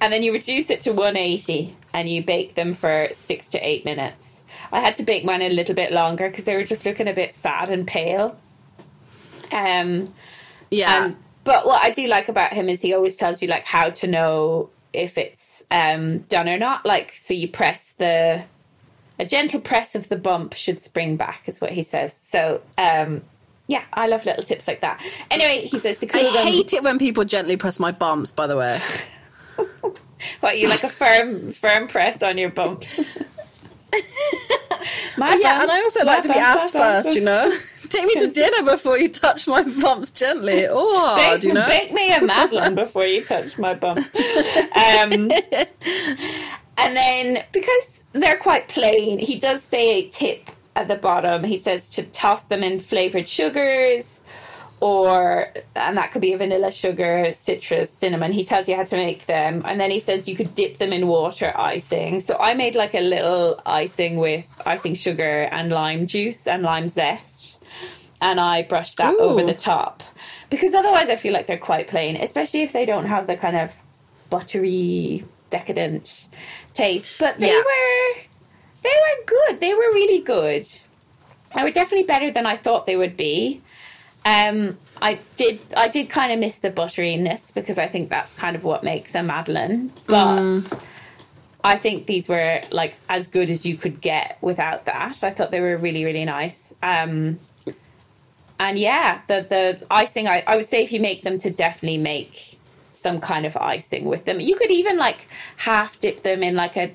and 0.00 0.12
then 0.12 0.22
you 0.22 0.32
reduce 0.32 0.68
it 0.68 0.82
to 0.82 0.92
180 0.92 1.76
and 1.92 2.08
you 2.08 2.22
bake 2.22 2.54
them 2.54 2.74
for 2.74 3.08
six 3.14 3.48
to 3.50 3.58
eight 3.66 3.84
minutes. 3.84 4.42
I 4.72 4.80
had 4.80 4.96
to 4.96 5.02
bake 5.02 5.24
mine 5.24 5.40
a 5.42 5.48
little 5.48 5.74
bit 5.74 5.92
longer 5.92 6.28
because 6.28 6.44
they 6.44 6.54
were 6.56 6.64
just 6.64 6.84
looking 6.84 7.08
a 7.08 7.14
bit 7.14 7.34
sad 7.34 7.70
and 7.70 7.86
pale. 7.86 8.36
Um, 9.52 10.12
Yeah. 10.70 11.04
and 11.06 11.16
but 11.44 11.66
what 11.66 11.82
I 11.84 11.90
do 11.90 12.06
like 12.08 12.28
about 12.28 12.52
him 12.52 12.68
is 12.68 12.82
he 12.82 12.92
always 12.94 13.16
tells 13.16 13.40
you 13.42 13.48
like 13.48 13.64
how 13.64 13.90
to 13.90 14.06
know 14.06 14.70
if 14.92 15.16
it's 15.16 15.62
um, 15.70 16.18
done 16.20 16.48
or 16.48 16.58
not. 16.58 16.84
Like 16.84 17.12
so, 17.12 17.32
you 17.34 17.48
press 17.48 17.94
the 17.96 18.44
a 19.18 19.24
gentle 19.24 19.60
press 19.60 19.94
of 19.94 20.08
the 20.08 20.16
bump 20.16 20.54
should 20.54 20.82
spring 20.82 21.16
back, 21.16 21.42
is 21.46 21.60
what 21.60 21.70
he 21.70 21.82
says. 21.84 22.12
So 22.32 22.60
um, 22.76 23.22
yeah, 23.66 23.82
I 23.92 24.06
love 24.06 24.24
little 24.26 24.42
tips 24.42 24.68
like 24.68 24.80
that. 24.82 25.02
Anyway, 25.30 25.66
he 25.66 25.78
says 25.78 25.98
to 26.00 26.06
cool 26.06 26.20
I 26.20 26.32
them. 26.32 26.46
hate 26.46 26.72
it 26.72 26.82
when 26.82 26.98
people 26.98 27.24
gently 27.24 27.56
press 27.56 27.80
my 27.80 27.92
bumps, 27.92 28.30
by 28.32 28.46
the 28.46 28.56
way. 28.56 28.78
What 30.40 30.58
you 30.58 30.68
like 30.68 30.84
a 30.84 30.88
firm 30.88 31.52
firm 31.52 31.88
press 31.88 32.22
on 32.22 32.38
your 32.38 32.50
bumps? 32.50 32.98
my 35.18 35.38
yeah, 35.40 35.62
and 35.62 35.70
I 35.70 35.82
also 35.82 36.04
like 36.04 36.22
to 36.22 36.28
be 36.28 36.34
bumps, 36.34 36.48
asked 36.48 36.72
bumps. 36.74 37.08
first, 37.08 37.16
you 37.16 37.24
know? 37.24 37.52
Take 37.88 38.06
me 38.06 38.14
to 38.14 38.30
dinner 38.30 38.62
before 38.64 38.98
you 38.98 39.08
touch 39.08 39.46
my 39.46 39.62
bumps 39.62 40.10
gently. 40.10 40.66
Oh, 40.68 41.16
Bake, 41.16 41.44
you 41.44 41.52
know? 41.52 41.66
bake 41.68 41.92
me 41.92 42.12
a 42.12 42.20
Madeleine 42.22 42.74
before 42.74 43.04
you 43.04 43.22
touch 43.22 43.56
my 43.58 43.74
bumps. 43.74 44.12
Um, 44.16 45.30
and 46.78 46.96
then 46.96 47.44
because 47.52 48.02
they're 48.12 48.38
quite 48.38 48.66
plain, 48.68 49.18
he 49.18 49.38
does 49.38 49.62
say 49.62 49.98
a 49.98 50.08
tip 50.08 50.50
at 50.76 50.88
the 50.88 50.96
bottom. 50.96 51.44
He 51.44 51.58
says 51.58 51.90
to 51.90 52.02
toss 52.02 52.42
them 52.44 52.62
in 52.62 52.80
flavored 52.80 53.28
sugars, 53.28 54.20
or 54.80 55.52
and 55.74 55.96
that 55.96 56.12
could 56.12 56.20
be 56.20 56.34
vanilla 56.34 56.72
sugar, 56.72 57.32
citrus, 57.34 57.90
cinnamon. 57.90 58.32
He 58.32 58.44
tells 58.44 58.68
you 58.68 58.76
how 58.76 58.84
to 58.84 58.96
make 58.96 59.26
them, 59.26 59.62
and 59.64 59.80
then 59.80 59.90
he 59.90 60.00
says 60.00 60.28
you 60.28 60.36
could 60.36 60.54
dip 60.54 60.78
them 60.78 60.92
in 60.92 61.06
water 61.06 61.52
icing. 61.58 62.20
So 62.20 62.36
I 62.38 62.54
made 62.54 62.74
like 62.74 62.94
a 62.94 63.00
little 63.00 63.60
icing 63.64 64.16
with 64.16 64.46
icing 64.66 64.94
sugar 64.94 65.48
and 65.50 65.70
lime 65.70 66.06
juice 66.06 66.46
and 66.46 66.62
lime 66.62 66.88
zest, 66.88 67.62
and 68.20 68.40
I 68.40 68.62
brushed 68.62 68.98
that 68.98 69.14
over 69.20 69.42
the 69.42 69.54
top 69.54 70.02
because 70.50 70.74
otherwise 70.74 71.08
I 71.08 71.16
feel 71.16 71.32
like 71.32 71.46
they're 71.46 71.56
quite 71.58 71.86
plain, 71.88 72.16
especially 72.16 72.62
if 72.62 72.72
they 72.72 72.84
don't 72.84 73.06
have 73.06 73.26
the 73.26 73.36
kind 73.36 73.56
of 73.56 73.72
buttery, 74.30 75.24
decadent 75.50 76.28
taste. 76.74 77.18
But 77.18 77.38
they 77.38 77.48
Yeah. 77.52 77.58
were 77.58 78.20
they 78.84 78.90
were 78.90 79.24
good. 79.26 79.60
They 79.60 79.74
were 79.74 79.92
really 79.92 80.20
good. 80.20 80.68
They 81.54 81.62
were 81.62 81.70
definitely 81.70 82.06
better 82.06 82.30
than 82.30 82.46
I 82.46 82.56
thought 82.56 82.86
they 82.86 82.96
would 82.96 83.16
be. 83.16 83.62
Um, 84.24 84.76
I 85.02 85.18
did 85.36 85.60
I 85.76 85.88
did 85.88 86.08
kind 86.08 86.32
of 86.32 86.38
miss 86.38 86.56
the 86.56 86.70
butteriness 86.70 87.52
because 87.52 87.78
I 87.78 87.86
think 87.88 88.10
that's 88.10 88.32
kind 88.34 88.56
of 88.56 88.64
what 88.64 88.82
makes 88.82 89.14
a 89.14 89.22
madeleine. 89.22 89.92
But 90.06 90.72
I 91.62 91.76
think 91.76 92.06
these 92.06 92.28
were 92.28 92.62
like 92.70 92.96
as 93.08 93.26
good 93.26 93.50
as 93.50 93.66
you 93.66 93.76
could 93.76 94.00
get 94.00 94.38
without 94.40 94.86
that. 94.86 95.22
I 95.22 95.30
thought 95.30 95.50
they 95.50 95.60
were 95.60 95.76
really 95.76 96.04
really 96.04 96.24
nice. 96.24 96.74
Um, 96.82 97.38
and 98.58 98.78
yeah, 98.78 99.20
the 99.26 99.46
the 99.48 99.86
icing 99.90 100.26
I, 100.26 100.42
I 100.46 100.56
would 100.56 100.68
say 100.68 100.82
if 100.82 100.92
you 100.92 101.00
make 101.00 101.22
them 101.22 101.38
to 101.38 101.50
definitely 101.50 101.98
make 101.98 102.58
some 102.92 103.20
kind 103.20 103.44
of 103.44 103.56
icing 103.58 104.06
with 104.06 104.24
them. 104.24 104.40
You 104.40 104.56
could 104.56 104.70
even 104.70 104.96
like 104.96 105.28
half 105.58 106.00
dip 106.00 106.22
them 106.22 106.42
in 106.42 106.56
like 106.56 106.76
a 106.76 106.90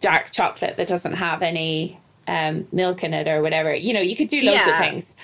dark 0.00 0.30
chocolate 0.30 0.76
that 0.76 0.88
doesn't 0.88 1.14
have 1.14 1.42
any 1.42 1.98
um, 2.26 2.66
milk 2.72 3.02
in 3.04 3.14
it 3.14 3.26
or 3.28 3.42
whatever. 3.42 3.74
You 3.74 3.92
know, 3.94 4.00
you 4.00 4.14
could 4.16 4.28
do 4.28 4.40
loads 4.40 4.68
of 4.68 4.78
things. 4.78 5.14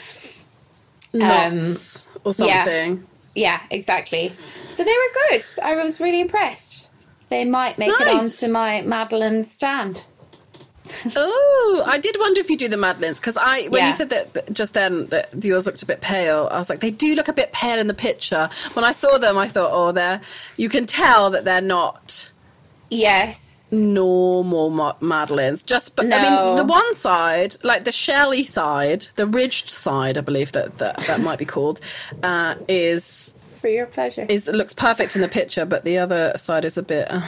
Nuts 1.13 2.09
or 2.25 2.35
something. 2.35 3.07
Yeah, 3.35 3.61
exactly. 3.71 4.33
So 4.73 4.85
they 4.85 4.91
were 4.91 5.31
good. 5.31 5.45
I 5.63 5.75
was 5.77 6.01
really 6.01 6.21
impressed. 6.21 6.91
They 7.31 7.45
might 7.45 7.79
make 7.79 7.89
Nice. 7.89 8.43
it 8.43 8.47
onto 8.47 8.53
my 8.53 8.83
Madeleine 8.83 9.45
stand. 9.45 10.03
Oh, 11.17 11.83
I 11.87 11.97
did 11.99 12.15
wonder 12.21 12.41
if 12.41 12.51
you 12.51 12.59
do 12.59 12.69
the 12.69 12.77
Madeleines 12.77 13.19
because 13.19 13.39
I, 13.39 13.63
when 13.69 13.81
Yeah. 13.81 13.87
you 13.89 13.93
said 13.95 14.11
that, 14.11 14.35
that 14.35 14.53
just 14.53 14.75
then 14.75 15.07
that 15.07 15.43
yours 15.43 15.65
looked 15.65 15.83
a 15.83 15.87
bit 15.87 16.03
pale, 16.03 16.47
I 16.53 16.59
was 16.59 16.69
like, 16.69 16.81
they 16.81 16.91
do 16.91 17.15
look 17.15 17.27
a 17.29 17.33
bit 17.33 17.53
pale 17.53 17.79
in 17.79 17.87
the 17.87 17.95
picture. 17.95 18.51
When 18.75 18.85
I 18.85 18.93
saw 18.93 19.17
them, 19.17 19.39
I 19.39 19.49
thought, 19.49 19.71
oh, 19.73 19.93
they're. 19.93 20.21
You 20.59 20.69
can 20.69 20.85
tell 20.85 21.31
that 21.31 21.47
they're 21.47 21.63
not 21.63 22.31
Yes. 22.91 23.41
Normal 23.75 24.71
ma- 24.71 24.97
Madeleines. 25.01 25.63
Just, 25.63 25.97
but 25.97 26.13
I 26.13 26.23
mean, 26.23 26.57
the 26.57 26.65
one 26.65 26.95
side, 26.95 27.57
like 27.63 27.85
the 27.85 27.93
shelly 27.93 28.45
side, 28.45 29.07
the 29.17 29.27
ridged 29.27 29.69
side, 29.69 30.17
I 30.19 30.21
believe 30.23 30.53
that 30.53 30.79
that, 30.79 30.97
that 31.07 31.21
might 31.21 31.39
be 31.39 31.45
called, 31.45 31.81
uh, 32.23 32.55
is 32.69 33.35
For 33.61 33.69
your 33.69 33.87
pleasure. 33.87 34.27
is 34.29 34.49
it 34.49 34.55
looks 34.55 34.73
perfect 34.73 35.15
in 35.17 35.23
the 35.23 35.29
picture, 35.29 35.65
but 35.67 35.85
the 35.85 35.99
other 35.99 36.33
side 36.37 36.65
is 36.65 36.77
a 36.77 36.83
bit. 36.83 37.07
Uh, 37.11 37.21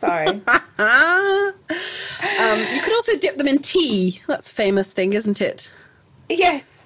Sorry. 0.00 0.28
um, 0.78 2.58
you 2.74 2.80
could 2.82 2.92
also 2.94 3.16
dip 3.18 3.36
them 3.36 3.46
in 3.48 3.58
tea. 3.58 4.20
That's 4.26 4.50
a 4.50 4.54
famous 4.54 4.92
thing, 4.92 5.12
isn't 5.12 5.40
it? 5.40 5.70
yes. 6.28 6.84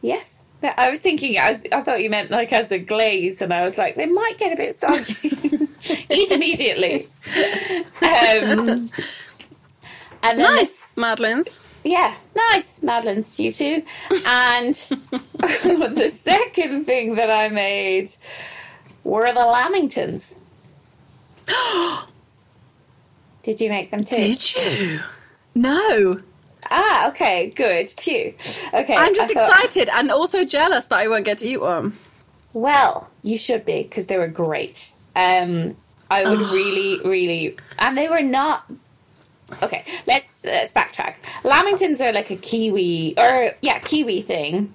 Yes. 0.00 0.41
I 0.64 0.90
was 0.90 1.00
thinking, 1.00 1.38
I, 1.38 1.52
was, 1.52 1.62
I 1.72 1.82
thought 1.82 2.02
you 2.02 2.10
meant 2.10 2.30
like 2.30 2.52
as 2.52 2.70
a 2.72 2.78
glaze, 2.78 3.42
and 3.42 3.52
I 3.52 3.64
was 3.64 3.78
like, 3.78 3.96
they 3.96 4.06
might 4.06 4.38
get 4.38 4.52
a 4.52 4.56
bit 4.56 4.78
soggy. 4.78 5.68
Eat 6.10 6.30
immediately. 6.30 7.08
Um, 8.00 8.88
And 10.24 10.38
Nice, 10.38 10.86
Madeline's. 10.96 11.58
yeah, 11.82 12.14
nice. 12.36 12.80
Madeline's 12.82 13.36
to 13.36 13.42
you 13.42 13.52
too. 13.52 13.82
And 14.24 14.74
the 15.40 16.12
second 16.14 16.84
thing 16.84 17.16
that 17.16 17.28
I 17.30 17.48
made 17.48 18.14
were 19.02 19.26
the 19.32 19.40
Lamingtons. 19.40 20.34
Did 23.42 23.60
you 23.60 23.68
make 23.68 23.90
them 23.90 24.04
too? 24.04 24.14
Did 24.14 24.54
you? 24.54 25.00
No. 25.56 26.20
Ah, 26.70 27.08
okay, 27.08 27.50
good. 27.54 27.90
Phew. 27.90 28.34
Okay. 28.72 28.94
I'm 28.94 29.14
just 29.14 29.32
thought- 29.34 29.42
excited 29.42 29.88
and 29.92 30.10
also 30.10 30.44
jealous 30.44 30.86
that 30.86 30.98
I 30.98 31.08
won't 31.08 31.24
get 31.24 31.38
to 31.38 31.46
eat 31.46 31.60
one. 31.60 31.96
Well, 32.52 33.10
you 33.22 33.38
should 33.38 33.64
be 33.64 33.82
because 33.82 34.06
they 34.06 34.18
were 34.18 34.28
great. 34.28 34.92
Um, 35.16 35.76
I 36.10 36.24
would 36.28 36.38
really, 36.40 37.00
really, 37.04 37.56
and 37.78 37.96
they 37.96 38.08
were 38.08 38.22
not. 38.22 38.70
Okay, 39.62 39.84
let's 40.06 40.34
let's 40.44 40.72
backtrack. 40.72 41.16
Lamingtons 41.42 42.00
are 42.00 42.12
like 42.12 42.30
a 42.30 42.36
Kiwi 42.36 43.14
or 43.18 43.54
yeah, 43.62 43.78
Kiwi 43.78 44.22
thing. 44.22 44.74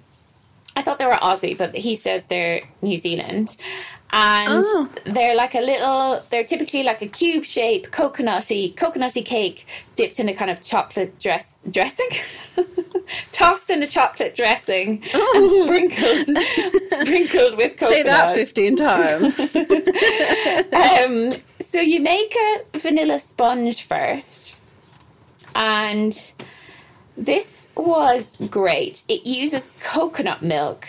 I 0.75 0.81
thought 0.83 0.99
they 0.99 1.05
were 1.07 1.13
Aussie, 1.13 1.57
but 1.57 1.75
he 1.75 1.95
says 1.95 2.25
they're 2.25 2.61
New 2.81 2.99
Zealand. 2.99 3.55
And 4.11 4.63
Oh. 4.65 4.89
they're 5.05 5.35
like 5.35 5.53
a 5.53 5.59
little, 5.59 6.23
they're 6.29 6.45
typically 6.45 6.81
like 6.83 7.01
a 7.01 7.07
cube 7.07 7.43
shape, 7.43 7.91
coconutty, 7.91 8.73
coconutty 8.75 9.23
cake 9.25 9.65
dipped 9.95 10.19
in 10.19 10.29
a 10.29 10.33
kind 10.33 10.49
of 10.49 10.63
chocolate 10.63 11.19
dress, 11.19 11.59
dressing? 11.69 12.07
Tossed 13.33 13.69
in 13.69 13.83
a 13.83 13.87
chocolate 13.87 14.33
dressing 14.35 15.03
and 15.13 15.51
sprinkled, 15.63 16.37
sprinkled 16.91 17.57
with 17.57 17.77
coconut. 17.77 17.89
Say 17.89 18.03
that 18.03 18.35
15 18.35 18.75
times. 18.75 19.55
Um, 20.73 21.33
so 21.61 21.79
you 21.81 21.99
make 21.99 22.35
a 22.35 22.79
vanilla 22.79 23.19
sponge 23.19 23.83
first, 23.83 24.57
and 25.55 26.13
this 27.17 27.67
was 27.75 28.29
great. 28.49 29.03
It 29.07 29.25
uses 29.25 29.69
coconut 29.81 30.41
milk. 30.43 30.87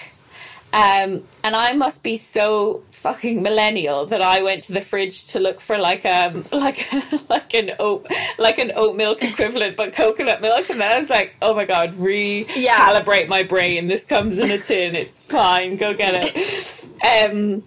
Um, 0.73 1.23
and 1.43 1.57
I 1.57 1.73
must 1.73 2.03
be 2.03 2.19
so 2.19 2.83
fucking 2.91 3.43
millennial 3.43 4.05
that 4.07 4.21
I 4.21 4.43
went 4.43 4.65
to 4.65 4.73
the 4.73 4.81
fridge 4.83 5.29
to 5.29 5.41
look 5.41 5.61
for 5.61 5.79
like 5.79 6.05
um 6.05 6.45
like 6.53 6.87
like 7.31 7.55
an 7.55 7.73
oat 7.79 8.07
like 8.39 8.59
an 8.59 8.73
oat 8.75 8.97
milk 8.97 9.23
equivalent 9.23 9.77
but 9.77 9.95
coconut 9.95 10.43
milk. 10.43 10.69
And 10.69 10.81
then 10.81 10.93
I 10.93 10.99
was 10.99 11.09
like 11.09 11.37
oh 11.41 11.55
my 11.55 11.65
god 11.65 11.95
recalibrate 11.95 13.29
my 13.29 13.43
brain. 13.45 13.87
This 13.87 14.05
comes 14.05 14.39
in 14.39 14.51
a 14.51 14.59
tin. 14.59 14.95
It's 14.95 15.25
fine. 15.27 15.77
Go 15.77 15.95
get 15.95 16.15
it. 16.17 16.85
Um 17.01 17.63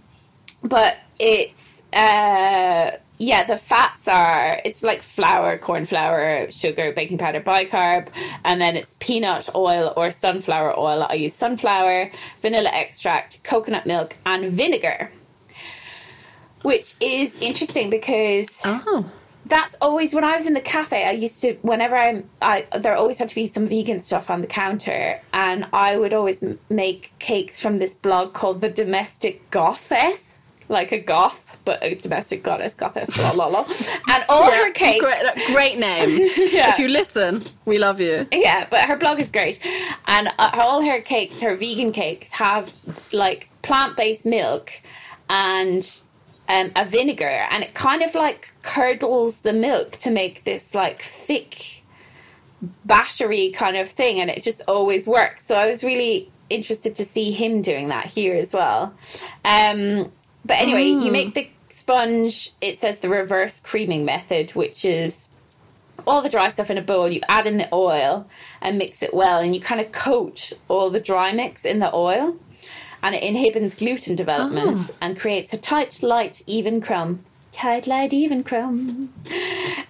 but 0.62 0.97
it's 1.18 1.82
uh 1.93 2.91
yeah 3.22 3.43
the 3.43 3.57
fats 3.57 4.07
are 4.07 4.59
it's 4.65 4.82
like 4.84 5.01
flour 5.01 5.57
corn 5.57 5.86
flour 5.86 6.49
sugar 6.51 6.91
baking 6.91 7.17
powder 7.17 7.39
bicarb 7.39 8.07
and 8.43 8.59
then 8.59 8.76
it's 8.76 8.95
peanut 8.99 9.47
oil 9.53 9.93
or 9.95 10.11
sunflower 10.11 10.78
oil 10.78 11.05
i 11.09 11.13
use 11.13 11.34
sunflower 11.34 12.09
vanilla 12.41 12.69
extract 12.74 13.43
coconut 13.43 13.86
milk 13.86 14.17
and 14.26 14.49
vinegar 14.49 15.11
which 16.63 16.95
is 16.99 17.36
interesting 17.39 17.89
because 17.89 18.59
oh. 18.63 19.11
that's 19.45 19.76
always 19.82 20.13
when 20.13 20.24
I 20.24 20.36
was 20.36 20.45
in 20.45 20.53
the 20.53 20.61
cafe. 20.61 21.05
I 21.05 21.11
used 21.11 21.41
to 21.41 21.53
whenever 21.61 21.95
I'm, 21.95 22.30
I 22.41 22.67
there 22.80 22.95
always 22.95 23.17
had 23.17 23.30
to 23.30 23.36
be 23.36 23.47
some 23.47 23.65
vegan 23.65 24.01
stuff 24.01 24.30
on 24.30 24.41
the 24.41 24.47
counter, 24.47 25.19
and 25.34 25.65
I 25.74 25.97
would 25.97 26.13
always 26.13 26.43
make 26.69 27.13
cakes 27.19 27.59
from 27.59 27.80
this 27.80 27.95
blog 27.95 28.34
called 28.34 28.61
the 28.61 28.69
Domestic 28.69 29.49
Gothess, 29.49 30.39
like 30.69 30.91
a 30.91 30.99
goth, 30.99 31.51
but 31.66 31.84
a 31.84 31.95
domestic 31.95 32.43
goddess, 32.43 32.74
goddess, 32.74 33.18
la 33.18 33.32
la 33.32 33.47
la, 33.47 33.66
and 34.09 34.26
all 34.30 34.51
her 34.51 34.72
cakes. 34.72 35.03
Great, 35.03 35.47
great 35.47 35.80
name. 35.80 36.30
Yeah. 36.51 36.72
If 36.74 36.80
you 36.80 36.88
listen, 36.89 37.45
we 37.66 37.78
love 37.78 38.01
you. 38.01 38.28
Yeah, 38.32 38.68
but 38.70 38.82
her 38.86 38.97
blog 38.97 39.20
is 39.22 39.30
great, 39.30 39.59
and 40.07 40.28
uh, 40.39 40.49
all 40.53 40.82
her 40.82 40.99
cakes, 40.99 41.41
her 41.41 41.55
vegan 41.55 41.91
cakes, 41.91 42.32
have 42.32 42.76
like 43.14 43.49
plant-based 43.62 44.26
milk 44.26 44.72
and 45.30 46.01
um, 46.49 46.72
a 46.76 46.86
vinegar, 46.86 47.47
and 47.51 47.64
it 47.64 47.74
kind 47.74 48.01
of 48.01 48.16
like 48.16 48.53
curdles 48.64 49.41
the 49.41 49.53
milk 49.53 49.91
to 49.99 50.12
make 50.12 50.43
this 50.43 50.76
like 50.76 51.01
thick, 51.01 51.84
battery 52.86 53.51
kind 53.51 53.78
of 53.78 53.89
thing, 53.89 54.20
and 54.20 54.30
it 54.30 54.43
just 54.43 54.62
always 54.68 55.07
works. 55.07 55.45
So 55.45 55.55
I 55.55 55.70
was 55.70 55.84
really 55.84 56.30
interested 56.49 56.95
to 56.95 57.05
see 57.05 57.32
him 57.32 57.62
doing 57.62 57.88
that 57.89 58.05
here 58.05 58.36
as 58.36 58.53
well. 58.53 58.93
Um, 59.45 60.12
but 60.45 60.57
anyway, 60.57 60.83
you 60.83 61.11
make 61.11 61.33
the 61.33 61.49
sponge. 61.69 62.53
It 62.61 62.79
says 62.79 62.99
the 62.99 63.09
reverse 63.09 63.59
creaming 63.59 64.05
method, 64.05 64.51
which 64.51 64.83
is 64.85 65.29
all 66.07 66.21
the 66.21 66.29
dry 66.29 66.49
stuff 66.51 66.69
in 66.71 66.77
a 66.77 66.81
bowl, 66.81 67.07
you 67.09 67.21
add 67.29 67.45
in 67.47 67.57
the 67.57 67.69
oil 67.73 68.27
and 68.61 68.77
mix 68.77 69.01
it 69.03 69.13
well, 69.13 69.39
and 69.39 69.53
you 69.55 69.61
kind 69.61 69.81
of 69.81 69.91
coat 69.91 70.53
all 70.67 70.89
the 70.89 70.99
dry 70.99 71.31
mix 71.31 71.65
in 71.65 71.79
the 71.79 71.93
oil, 71.93 72.37
and 73.03 73.15
it 73.15 73.23
inhibits 73.23 73.75
gluten 73.75 74.15
development 74.15 74.91
and 75.01 75.19
creates 75.19 75.53
a 75.53 75.57
tight, 75.57 76.01
light, 76.03 76.41
even 76.47 76.81
crumb. 76.81 77.23
Tight, 77.51 77.85
light, 77.87 78.13
even 78.13 78.43
crumb. 78.43 79.13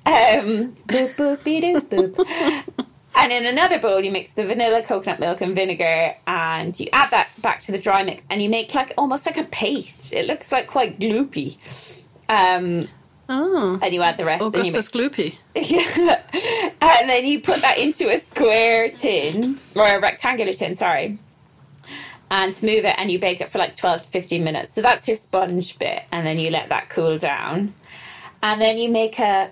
Um, 0.03 0.75
boop, 0.87 1.15
boop, 1.15 1.43
be 1.43 1.61
doop, 1.61 1.81
boop. 1.81 2.85
And 3.16 3.32
in 3.32 3.45
another 3.45 3.78
bowl, 3.80 4.01
you 4.03 4.12
mix 4.12 4.32
the 4.32 4.45
vanilla, 4.45 4.82
coconut 4.84 5.20
milk, 5.20 5.41
and 5.41 5.53
vinegar, 5.53 6.16
and 6.28 6.80
you 6.80 6.88
add 6.93 7.12
that 7.12 7.30
back 7.41 7.62
to 7.64 7.72
the 7.72 7.78
dry 7.80 8.03
mix, 8.03 8.24
and 8.30 8.41
you 8.41 8.49
make 8.49 8.74
like 8.74 8.93
almost 8.97 9.26
like 9.26 9.38
a 9.38 9.43
paste. 9.43 10.14
It 10.14 10.26
looks 10.28 10.51
like 10.51 10.68
quite 10.68 10.99
gloopy. 10.99 11.57
Um, 12.30 12.84
Oh. 13.34 13.80
and 13.82 13.93
you 13.93 14.01
add 14.01 14.18
the 14.18 14.26
rest. 14.26 14.43
and 14.43 14.66
you 14.66 14.74
mix 14.74 14.89
Gloopy. 14.89 15.36
yeah. 15.55 16.22
And 16.82 17.09
then 17.09 17.26
you 17.26 17.39
put 17.39 17.62
that 17.62 17.78
into 17.78 18.09
a 18.09 18.20
square 18.20 18.89
tin 18.91 19.57
or 19.76 19.88
a 19.88 19.99
rectangular 20.01 20.51
tin, 20.51 20.76
sorry. 20.76 21.18
And 22.30 22.53
smooth 22.55 22.86
it 22.86 22.95
and 22.97 23.09
you 23.12 23.20
bake 23.20 23.39
it 23.41 23.49
for 23.51 23.57
like 23.57 23.76
12 23.78 24.03
to 24.03 24.07
15 24.09 24.43
minutes. 24.43 24.76
So 24.76 24.82
that's 24.82 25.07
your 25.07 25.16
sponge 25.18 25.80
bit. 25.80 26.03
And 26.12 26.26
then 26.28 26.39
you 26.39 26.49
let 26.49 26.70
that 26.70 26.89
cool 26.89 27.18
down. 27.18 27.74
And 28.43 28.59
then 28.59 28.77
you 28.77 28.89
make 28.89 29.19
a 29.19 29.51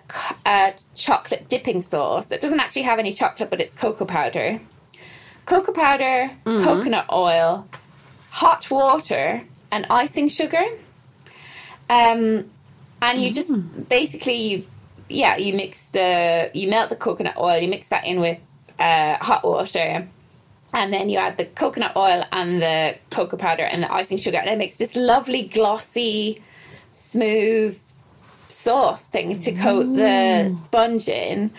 chocolate 0.96 1.48
dipping 1.48 1.82
sauce 1.82 2.28
that 2.28 2.42
doesn't 2.42 2.60
actually 2.60 2.82
have 2.84 3.00
any 3.00 3.14
chocolate, 3.14 3.50
but 3.50 3.62
it's 3.62 3.76
cocoa 3.76 4.06
powder. 4.06 4.60
Cocoa 5.46 5.72
powder, 5.72 6.32
coconut 6.46 7.06
oil, 7.12 7.68
hot 8.32 8.70
water, 8.72 9.44
and 9.72 9.86
icing 9.90 10.28
sugar. 10.28 10.64
Um, 11.90 12.50
and 13.02 13.22
you 13.22 13.32
just 13.32 13.52
basically 13.90 14.36
you 14.36 14.68
yeah 15.10 15.38
you 15.38 15.54
mix 15.54 15.86
the 15.88 16.52
you 16.54 16.70
melt 16.70 16.90
the 16.90 16.96
coconut 16.96 17.36
oil 17.38 17.58
you 17.58 17.68
mix 17.68 17.88
that 17.88 18.06
in 18.06 18.20
with 18.20 18.40
uh, 18.80 19.18
hot 19.22 19.44
water 19.44 20.08
and 20.72 20.94
then 20.94 21.10
you 21.10 21.18
add 21.18 21.38
the 21.38 21.46
coconut 21.46 21.96
oil 21.96 22.24
and 22.32 22.62
the 22.62 22.96
cocoa 23.10 23.38
powder 23.38 23.64
and 23.64 23.82
the 23.82 23.92
icing 23.92 24.18
sugar 24.18 24.38
and 24.38 24.50
it 24.50 24.58
makes 24.58 24.76
this 24.76 24.96
lovely 24.96 25.44
glossy 25.44 26.42
smooth 26.94 27.82
sauce 28.50 29.06
thing 29.06 29.40
to 29.40 29.52
coat 29.52 29.96
the 29.96 30.56
sponge 30.56 31.08
in 31.08 31.52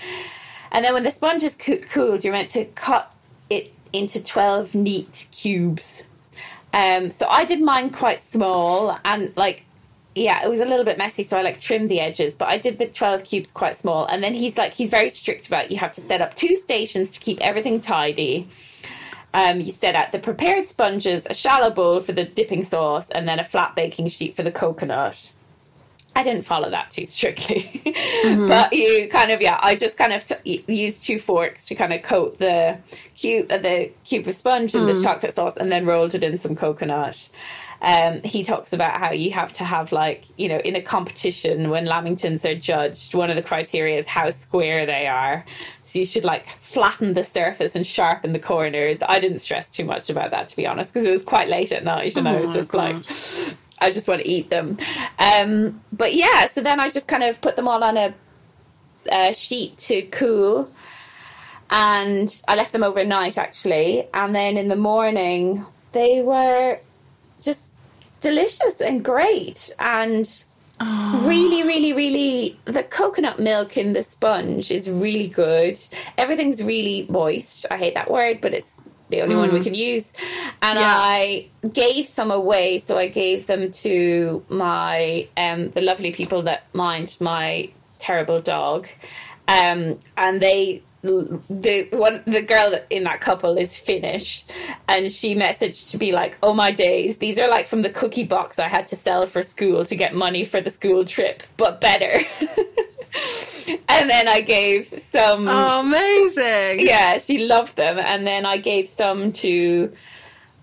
and 0.72 0.84
then 0.84 0.93
when 0.93 1.05
the 1.05 1.11
sponge 1.11 1.43
is 1.43 1.55
coo- 1.57 1.78
cooled 1.78 2.24
you're 2.24 2.32
meant 2.32 2.51
to 2.51 2.64
cut 2.64 3.14
it 3.49 3.72
into 3.93 4.22
12 4.22 4.74
neat 4.74 5.26
cubes 5.32 6.05
um, 6.72 7.11
so 7.11 7.26
I 7.28 7.45
did 7.45 7.61
mine 7.61 7.91
quite 7.91 8.20
small 8.20 8.99
and 9.05 9.32
like 9.36 9.64
yeah, 10.14 10.45
it 10.45 10.51
was 10.51 10.61
a 10.61 10.64
little 10.64 10.84
bit 10.84 10.99
messy, 10.99 11.22
so 11.22 11.38
I 11.38 11.43
like 11.43 11.61
trimmed 11.61 11.88
the 11.88 12.01
edges, 12.01 12.34
but 12.34 12.49
I 12.49 12.59
did 12.59 12.78
the 12.78 12.86
12 12.86 13.24
cubes 13.24 13.53
quite 13.53 13.76
small. 13.76 14.07
And 14.07 14.24
then 14.24 14.34
he's 14.34 14.59
like, 14.59 14.74
he's 14.74 14.91
very 14.91 15.09
strict 15.09 15.47
about 15.47 15.70
you 15.70 15.78
have 15.78 15.95
to 15.95 16.01
set 16.01 16.20
up 16.20 16.34
two 16.34 16.57
stations 16.57 17.12
to 17.14 17.20
keep 17.20 17.41
everything 17.41 17.80
tidy. 17.80 18.49
Um, 19.32 19.61
you 19.61 19.70
set 19.70 19.95
out 19.95 20.11
the 20.11 20.18
prepared 20.18 20.68
sponges, 20.68 21.26
a 21.30 21.34
shallow 21.34 21.70
bowl 21.70 22.01
for 22.01 22.12
the 22.12 22.24
dipping 22.24 22.64
sauce, 22.64 23.09
and 23.11 23.28
then 23.28 23.38
a 23.38 23.45
flat 23.45 23.76
baking 23.76 24.09
sheet 24.09 24.34
for 24.34 24.43
the 24.43 24.51
coconut. 24.51 25.30
I 26.15 26.25
didn't 26.25 26.43
follow 26.43 26.71
that 26.71 26.91
too 26.91 27.05
strictly, 27.05 27.83
but 28.25 28.73
you 28.73 29.09
kind 29.09 29.31
of 29.31 29.41
yeah. 29.41 29.61
I 29.63 29.77
just 29.77 29.97
kind 29.97 30.13
of 30.13 30.25
t- 30.25 30.65
used 30.67 31.05
two 31.05 31.21
forks 31.21 31.67
to 31.67 31.77
kind 31.77 31.93
of 31.93 32.03
coat 32.03 32.39
the 32.39 32.79
cube, 33.15 33.51
uh, 33.51 33.59
the 33.59 33.93
cube 34.05 34.27
of 34.27 34.35
sponge 34.35 34.75
and 34.75 34.89
the 34.89 35.03
chocolate 35.03 35.35
sauce, 35.35 35.57
and 35.57 35.71
then 35.71 35.87
rolled 35.87 36.15
it 36.15 36.25
in 36.25 36.37
some 36.37 36.57
coconut. 36.57 37.29
Um, 37.83 38.21
he 38.25 38.43
talks 38.43 38.73
about 38.73 38.99
how 38.99 39.13
you 39.13 39.31
have 39.31 39.53
to 39.55 39.65
have 39.65 39.91
like 39.93 40.25
you 40.37 40.49
know 40.49 40.59
in 40.59 40.77
a 40.77 40.83
competition 40.83 41.71
when 41.71 41.87
lamingtons 41.87 42.45
are 42.45 42.59
judged, 42.59 43.15
one 43.15 43.31
of 43.31 43.37
the 43.37 43.43
criteria 43.43 43.97
is 43.97 44.07
how 44.07 44.31
square 44.31 44.87
they 44.87 45.07
are. 45.07 45.45
So 45.83 46.01
you 46.01 46.07
should 46.07 46.25
like 46.25 46.47
flatten 46.61 47.15
the 47.15 47.25
surface 47.25 47.77
and 47.77 47.87
sharpen 47.87 48.33
the 48.33 48.41
corners. 48.41 48.99
I 49.09 49.21
didn't 49.21 49.39
stress 49.39 49.73
too 49.73 49.85
much 49.85 50.11
about 50.11 50.33
that 50.33 50.49
to 50.49 50.57
be 50.57 50.67
honest 50.67 50.93
because 50.93 51.07
it 51.07 51.11
was 51.11 51.23
quite 51.23 51.49
late 51.49 51.71
at 51.71 51.85
night 51.85 52.17
and 52.17 52.29
I 52.29 52.41
was 52.41 52.53
just 52.53 52.75
like. 52.75 53.05
I 53.81 53.91
just 53.91 54.09
want 54.09 54.22
to 54.22 54.28
eat 54.28 54.51
them. 54.51 54.76
Um, 55.18 55.81
but 55.93 56.14
yeah, 56.14 56.47
so 56.47 56.61
then 56.61 56.81
I 56.81 56.91
just 56.91 57.09
kind 57.09 57.22
of 57.22 57.41
put 57.41 57.57
them 57.57 57.68
all 57.68 57.83
on 57.83 57.97
a, 57.97 58.14
a 59.11 59.35
sheet 59.35 59.78
to 59.78 60.03
cool. 60.03 60.70
And 61.70 62.43
I 62.49 62.57
left 62.57 62.72
them 62.72 62.83
overnight 62.83 63.39
actually. 63.39 64.09
And 64.12 64.35
then 64.35 64.57
in 64.57 64.68
the 64.68 64.76
morning, 64.76 65.64
they 65.93 66.20
were 66.20 66.81
just 67.41 67.70
delicious 68.20 68.81
and 68.81 69.05
great. 69.05 69.70
And 69.78 70.45
Really, 70.81 71.62
really, 71.62 71.93
really, 71.93 72.59
the 72.64 72.83
coconut 72.83 73.39
milk 73.39 73.76
in 73.76 73.93
the 73.93 74.03
sponge 74.03 74.70
is 74.70 74.89
really 74.89 75.28
good. 75.28 75.78
Everything's 76.16 76.62
really 76.62 77.07
moist. 77.11 77.66
I 77.70 77.76
hate 77.76 77.93
that 77.95 78.11
word, 78.11 78.41
but 78.41 78.55
it's 78.55 78.70
the 79.11 79.21
only 79.23 79.37
one 79.37 79.53
we 79.53 79.63
can 79.63 79.75
use. 79.75 80.13
And 80.63 80.79
Yeah. 80.79 80.95
I 80.97 81.47
gave 81.73 82.07
some 82.07 82.31
away, 82.31 82.79
so 82.79 82.99
I 82.99 83.09
gave 83.09 83.47
them 83.47 83.71
to 83.85 84.43
my 84.49 85.29
um, 85.37 85.71
the 85.71 85.81
lovely 85.81 86.13
people 86.13 86.43
that 86.43 86.63
mind 86.75 87.17
my 87.21 87.71
terrible 87.99 88.41
dog, 88.41 88.89
um, 89.49 89.99
and 90.17 90.41
they. 90.41 90.83
The 91.03 91.89
one, 91.93 92.23
the 92.27 92.43
girl 92.43 92.79
in 92.91 93.05
that 93.05 93.21
couple 93.23 93.57
is 93.57 93.79
Finnish, 93.79 94.45
and 94.87 95.11
she 95.11 95.35
messaged 95.35 95.91
to 95.93 95.99
be 95.99 96.13
like, 96.13 96.37
"Oh 96.43 96.53
my 96.53 96.71
days, 96.71 97.19
these 97.19 97.39
are 97.39 97.49
like 97.49 97.69
from 97.69 97.81
the 97.83 97.89
cookie 97.91 98.25
box 98.25 98.59
I 98.59 98.69
had 98.69 98.87
to 98.89 98.97
sell 98.97 99.27
for 99.27 99.43
school 99.43 99.85
to 99.87 99.97
get 99.97 100.15
money 100.15 100.45
for 100.45 100.61
the 100.61 100.69
school 100.71 101.05
trip, 101.07 101.43
but 101.57 101.81
better." 101.81 102.21
and 103.89 104.11
then 104.11 104.29
I 104.29 104.41
gave 104.43 104.87
some 105.01 105.49
Oh, 105.49 105.81
amazing. 105.81 106.87
yeah, 106.87 107.19
she 107.19 107.39
loved 107.47 107.77
them. 107.77 107.99
And 107.99 108.27
then 108.27 108.45
I 108.45 108.57
gave 108.59 108.87
some 108.89 109.33
to 109.35 109.93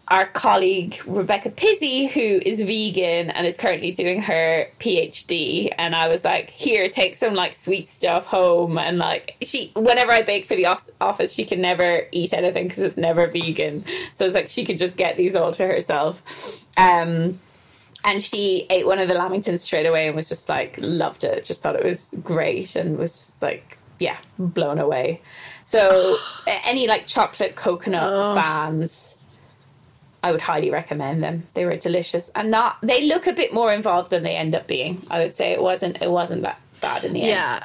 our 0.09 0.25
colleague 0.27 1.01
Rebecca 1.05 1.49
Pizzi, 1.49 2.09
who 2.09 2.41
is 2.45 2.61
vegan 2.61 3.29
and 3.29 3.45
is 3.45 3.57
currently 3.57 3.91
doing 3.91 4.21
her 4.21 4.67
PhD. 4.79 5.73
And 5.77 5.93
I 5.95 6.07
was 6.07 6.23
like, 6.23 6.49
here, 6.49 6.89
take 6.89 7.15
some 7.15 7.33
like 7.33 7.55
sweet 7.55 7.89
stuff 7.89 8.25
home. 8.25 8.77
And 8.77 8.97
like, 8.97 9.35
she, 9.41 9.71
whenever 9.75 10.11
I 10.11 10.21
bake 10.21 10.45
for 10.45 10.55
the 10.55 10.65
office, 11.01 11.33
she 11.33 11.43
can 11.43 11.59
never 11.59 12.07
eat 12.11 12.33
anything 12.33 12.69
because 12.69 12.83
it's 12.83 12.97
never 12.97 13.27
vegan. 13.27 13.83
So 14.13 14.25
it's 14.25 14.35
like 14.35 14.47
she 14.47 14.63
could 14.63 14.77
just 14.77 14.95
get 14.95 15.17
these 15.17 15.35
all 15.35 15.51
to 15.51 15.67
herself. 15.67 16.65
Um, 16.77 17.39
and 18.05 18.23
she 18.23 18.65
ate 18.69 18.85
one 18.85 18.99
of 18.99 19.09
the 19.09 19.13
lamingtons 19.13 19.59
straight 19.59 19.85
away 19.85 20.07
and 20.07 20.15
was 20.15 20.29
just 20.29 20.47
like 20.47 20.77
loved 20.79 21.23
it 21.23 21.43
just 21.43 21.61
thought 21.61 21.75
it 21.75 21.83
was 21.83 22.13
great 22.23 22.75
and 22.75 22.97
was 22.97 23.11
just 23.11 23.41
like 23.41 23.77
yeah 23.99 24.17
blown 24.37 24.77
away 24.77 25.19
so 25.63 26.15
any 26.47 26.87
like 26.87 27.07
chocolate 27.07 27.55
coconut 27.55 28.35
fans 28.35 29.15
i 30.23 30.31
would 30.31 30.41
highly 30.41 30.69
recommend 30.71 31.23
them 31.23 31.45
they 31.53 31.65
were 31.65 31.75
delicious 31.75 32.29
and 32.35 32.49
not 32.51 32.77
they 32.81 33.05
look 33.07 33.27
a 33.27 33.33
bit 33.33 33.53
more 33.53 33.71
involved 33.73 34.09
than 34.09 34.23
they 34.23 34.35
end 34.35 34.55
up 34.55 34.67
being 34.67 35.05
i 35.11 35.19
would 35.19 35.35
say 35.35 35.51
it 35.51 35.61
wasn't 35.61 36.01
it 36.01 36.09
wasn't 36.09 36.41
that 36.41 36.59
bad 36.81 37.03
in 37.03 37.13
the 37.13 37.21
end 37.21 37.29
Yeah. 37.29 37.63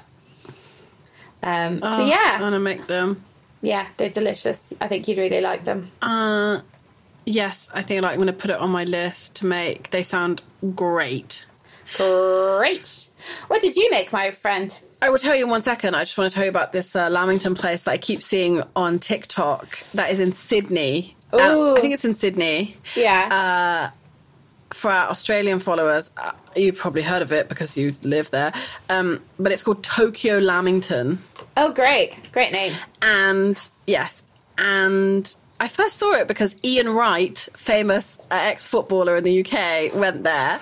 um 1.42 1.78
so 1.80 1.86
Oh, 1.86 2.04
I 2.04 2.08
yeah 2.08 2.40
want 2.40 2.54
to 2.54 2.60
make 2.60 2.86
them. 2.86 3.24
yeah 3.62 3.86
they're 3.96 4.10
delicious 4.10 4.72
i 4.80 4.88
think 4.88 5.08
you'd 5.08 5.18
really 5.18 5.40
like 5.40 5.64
them 5.64 5.90
Uh, 6.02 6.60
yes, 7.24 7.70
I 7.72 7.82
think 7.82 8.02
like, 8.02 8.12
I'm 8.12 8.16
going 8.18 8.26
to 8.26 8.32
put 8.32 8.50
it 8.50 8.56
on 8.58 8.70
my 8.70 8.82
list 8.84 9.36
to 9.36 9.46
make. 9.46 9.90
They 9.90 10.02
sound 10.02 10.42
great. 10.74 11.46
great 11.96 13.08
what 13.48 13.60
did 13.62 13.76
you 13.76 13.90
make 13.90 14.12
my 14.12 14.30
friend 14.30 14.78
I 15.00 15.10
will 15.10 15.18
tell 15.18 15.34
you 15.34 15.42
in 15.46 15.50
one 15.50 15.62
second. 15.62 15.96
I 15.96 16.02
just 16.04 16.16
want 16.16 16.30
to 16.30 16.34
tell 16.34 16.44
you 16.44 16.50
about 16.50 16.70
this 16.70 16.94
uh, 16.94 17.10
Lamington 17.10 17.56
place 17.56 17.82
that 17.84 17.90
I 17.90 17.98
keep 17.98 18.22
seeing 18.22 18.62
on 18.76 19.00
TikTok 19.00 19.82
that 19.94 20.12
is 20.12 20.20
in 20.20 20.30
Sydney. 20.30 21.16
I 21.76 21.80
think 21.80 21.94
it's 21.94 22.04
in 22.04 22.14
Sydney. 22.14 22.76
yeah 22.96 23.90
For 24.72 24.90
our 24.90 25.10
Australian 25.10 25.58
followers, 25.58 26.10
uh, 26.16 26.32
you've 26.56 26.78
probably 26.78 27.02
heard 27.02 27.22
of 27.22 27.30
it 27.32 27.48
because 27.48 27.76
you 27.76 27.94
live 28.02 28.30
there. 28.30 28.52
Um, 28.88 29.20
but 29.38 29.52
it's 29.52 29.62
called 29.62 29.82
Tokyo 29.82 30.38
Lamington. 30.38 31.18
oh 31.56 31.70
great 31.72 32.14
great 32.32 32.52
name 32.52 32.72
And 33.02 33.68
yes, 33.86 34.22
and 34.58 35.34
I 35.60 35.68
first 35.68 35.96
saw 35.98 36.12
it 36.14 36.26
because 36.26 36.56
Ian 36.64 36.88
Wright, 36.88 37.38
famous 37.54 38.18
uh, 38.30 38.50
ex 38.50 38.66
footballer 38.66 39.14
in 39.16 39.24
the 39.24 39.40
UK, 39.44 39.94
went 39.94 40.24
there. 40.24 40.58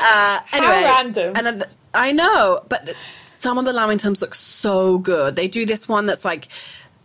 Uh, 0.00 0.40
anyway, 0.52 0.84
random. 0.84 1.32
And 1.34 1.46
then, 1.46 1.64
I 1.92 2.12
know, 2.12 2.62
but 2.68 2.84
th- 2.84 2.96
some 3.38 3.58
of 3.58 3.64
the 3.64 3.72
Lamingtons 3.72 4.20
look 4.20 4.34
so 4.34 4.98
good. 4.98 5.34
They 5.36 5.48
do 5.48 5.66
this 5.66 5.88
one 5.88 6.06
that's 6.06 6.24
like 6.24 6.46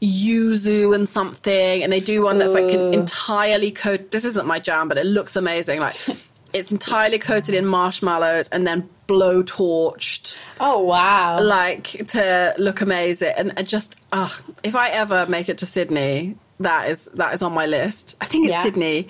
yuzu 0.01 0.93
and 0.95 1.07
something, 1.07 1.83
and 1.83 1.91
they 1.91 1.99
do 1.99 2.21
one 2.23 2.37
that's 2.37 2.53
like 2.53 2.71
Ooh. 2.73 2.91
entirely 2.91 3.71
coated. 3.71 4.11
This 4.11 4.25
isn't 4.25 4.47
my 4.47 4.59
jam, 4.59 4.87
but 4.87 4.97
it 4.97 5.05
looks 5.05 5.35
amazing. 5.35 5.79
Like 5.79 5.95
it's 6.53 6.71
entirely 6.71 7.19
coated 7.19 7.53
in 7.55 7.65
marshmallows 7.65 8.47
and 8.49 8.65
then 8.65 8.89
blow 9.05 9.41
torched 9.41 10.37
oh 10.59 10.79
wow 10.83 11.39
like 11.41 11.83
to 12.07 12.53
look 12.59 12.81
amazing 12.81 13.33
and 13.37 13.53
I 13.57 13.63
just 13.63 13.99
uh, 14.11 14.29
if 14.63 14.75
i 14.75 14.89
ever 14.89 15.25
make 15.25 15.49
it 15.49 15.57
to 15.59 15.65
sydney 15.65 16.35
that 16.59 16.89
is 16.89 17.05
that 17.15 17.33
is 17.33 17.41
on 17.41 17.51
my 17.53 17.65
list 17.65 18.15
i 18.21 18.25
think 18.25 18.45
it's 18.45 18.51
Yeah. 18.51 18.61
sydney 18.61 19.07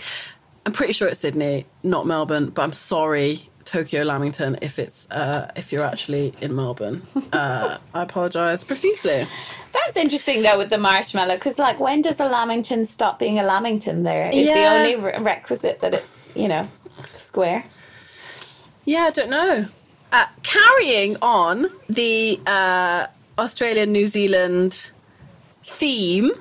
i'm 0.65 0.71
pretty 0.71 0.93
sure 0.93 1.09
it's 1.09 1.19
sydney 1.19 1.65
not 1.83 2.07
melbourne 2.07 2.49
but 2.49 2.61
i'm 2.61 2.71
sorry 2.71 3.48
tokyo 3.69 4.03
lamington 4.03 4.57
if 4.61 4.79
it's 4.79 5.07
uh 5.11 5.51
if 5.55 5.71
you're 5.71 5.83
actually 5.83 6.33
in 6.41 6.55
melbourne 6.55 7.01
uh 7.33 7.77
i 7.93 8.01
apologize 8.01 8.63
profusely 8.63 9.27
That's 9.73 9.95
interesting 9.97 10.41
though 10.41 10.57
with 10.57 10.71
the 10.71 10.79
marshmallow 10.79 11.35
because 11.35 11.59
like 11.59 11.79
when 11.79 12.01
does 12.01 12.19
a 12.19 12.25
lamington 12.25 12.85
stop 12.87 13.19
being 13.19 13.37
a 13.39 13.43
lamington? 13.43 14.01
There 14.03 14.29
is 14.33 14.47
Yeah. 14.47 14.55
the 14.55 14.65
only 14.75 14.95
re- 15.05 15.19
requisite 15.33 15.77
that 15.81 15.93
it's 15.93 16.27
you 16.35 16.47
know 16.47 16.67
square. 17.13 17.63
Yeah, 18.85 19.03
I 19.09 19.11
don't 19.11 19.29
know. 19.29 19.67
Uh, 20.11 20.25
carrying 20.41 21.17
on 21.21 21.67
the 21.87 22.39
uh, 22.47 23.05
Australia 23.37 23.85
New 23.85 24.07
Zealand 24.07 24.89
theme, 25.63 26.31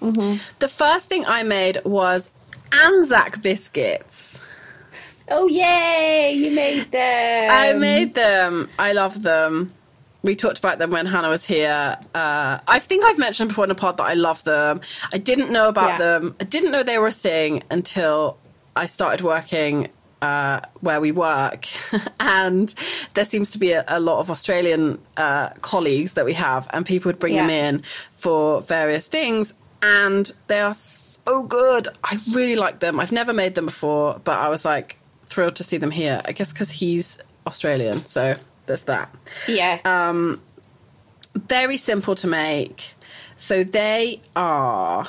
the 0.00 0.68
first 0.68 1.08
thing 1.10 1.26
I 1.26 1.42
made 1.42 1.76
was 1.84 2.30
Anzac 2.72 3.42
biscuits. 3.42 4.40
Oh 5.28 5.48
yay! 5.48 6.32
You 6.32 6.54
made 6.54 6.90
them. 6.90 7.48
I 7.50 7.72
made 7.74 8.14
them. 8.14 8.68
I 8.78 8.92
love 8.92 9.22
them. 9.22 9.72
We 10.22 10.34
talked 10.34 10.58
about 10.58 10.78
them 10.78 10.90
when 10.90 11.04
Hannah 11.06 11.28
was 11.28 11.44
here. 11.44 11.98
Uh, 12.14 12.58
I 12.66 12.78
think 12.78 13.04
I've 13.04 13.18
mentioned 13.18 13.48
before 13.48 13.64
in 13.64 13.68
the 13.68 13.74
pod 13.74 13.98
that 13.98 14.04
I 14.04 14.14
love 14.14 14.42
them. 14.44 14.80
I 15.12 15.18
didn't 15.18 15.50
know 15.50 15.68
about 15.68 15.90
Yeah. 15.92 15.96
them. 16.18 16.36
I 16.40 16.44
didn't 16.44 16.70
know 16.72 16.82
they 16.82 16.98
were 16.98 17.08
a 17.08 17.12
thing 17.12 17.62
until 17.70 18.38
I 18.74 18.86
started 18.86 19.22
working 19.22 19.88
uh, 20.22 20.60
where 20.80 21.00
we 21.00 21.12
work. 21.12 21.66
and 22.20 22.74
there 23.12 23.26
seems 23.26 23.50
to 23.50 23.58
be 23.58 23.72
a, 23.72 23.84
a 23.86 24.00
lot 24.00 24.20
of 24.20 24.30
Australian 24.30 24.98
uh, 25.18 25.50
colleagues 25.60 26.14
that 26.14 26.24
we 26.24 26.32
have, 26.34 26.68
and 26.72 26.86
people 26.86 27.10
would 27.10 27.18
bring 27.18 27.36
them 27.36 27.50
in 27.50 27.80
for 28.12 28.62
various 28.62 29.08
things. 29.08 29.52
And 29.82 30.32
they 30.46 30.60
are 30.60 30.72
so 30.72 31.42
good. 31.42 31.88
I 32.02 32.18
really 32.32 32.56
like 32.56 32.80
them. 32.80 32.98
I've 32.98 33.12
never 33.12 33.34
made 33.34 33.54
them 33.56 33.66
before, 33.66 34.20
but 34.24 34.38
I 34.38 34.48
was 34.48 34.64
like 34.64 34.96
thrilled 35.34 35.56
to 35.56 35.64
see 35.64 35.76
them 35.76 35.90
here. 35.90 36.20
I 36.24 36.32
guess 36.32 36.52
because 36.52 36.70
he's 36.70 37.18
Australian. 37.46 38.06
So 38.06 38.36
there's 38.66 38.84
that 38.84 39.14
yes. 39.48 39.84
um, 39.84 40.40
very 41.34 41.76
simple 41.76 42.14
to 42.16 42.26
make. 42.26 42.94
So 43.36 43.64
they 43.64 44.20
are 44.36 45.06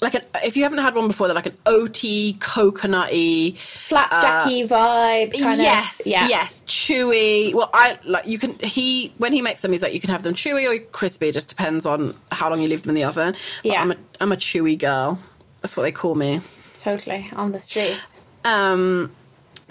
like 0.00 0.14
an 0.14 0.22
if 0.44 0.56
you 0.56 0.62
haven't 0.64 0.78
had 0.78 0.94
one 0.94 1.06
before, 1.08 1.28
they're 1.28 1.34
like 1.34 1.46
an 1.46 1.56
oaty, 1.66 2.36
coconutty. 2.38 3.54
Flapjacky 3.54 4.68
vibe. 4.68 5.32
Kind 5.40 5.60
yes, 5.60 6.00
Of, 6.00 6.06
yeah. 6.06 6.28
yes, 6.28 6.62
chewy. 6.66 7.54
Well, 7.54 7.70
I 7.72 7.98
like 8.04 8.26
you 8.26 8.38
can. 8.38 8.58
He 8.60 9.12
when 9.18 9.32
he 9.32 9.42
makes 9.42 9.62
them, 9.62 9.72
he's 9.72 9.82
like 9.82 9.94
you 9.94 10.00
can 10.00 10.10
have 10.10 10.22
them 10.22 10.34
chewy 10.34 10.64
or 10.68 10.82
crispy. 10.92 11.28
It 11.28 11.32
just 11.32 11.48
depends 11.48 11.86
on 11.86 12.14
how 12.32 12.50
long 12.50 12.60
you 12.60 12.68
leave 12.68 12.82
them 12.82 12.90
in 12.90 12.96
the 12.96 13.04
oven. 13.04 13.32
But 13.62 13.72
Yeah. 13.72 13.82
I'm 13.82 13.92
a 13.92 13.96
I'm 14.20 14.32
a 14.32 14.36
chewy 14.36 14.78
girl. 14.78 15.18
That's 15.62 15.76
what 15.76 15.84
they 15.84 15.92
call 15.92 16.14
me. 16.14 16.40
Totally 16.80 17.30
on 17.34 17.52
the 17.52 17.60
street. 17.60 17.98
Um, 18.44 19.10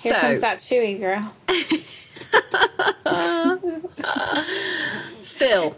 Here 0.01 0.13
so 0.13 0.19
comes 0.19 0.39
that 0.41 0.59
chewy 0.59 0.99
girl. 0.99 1.34
Phil, 5.21 5.76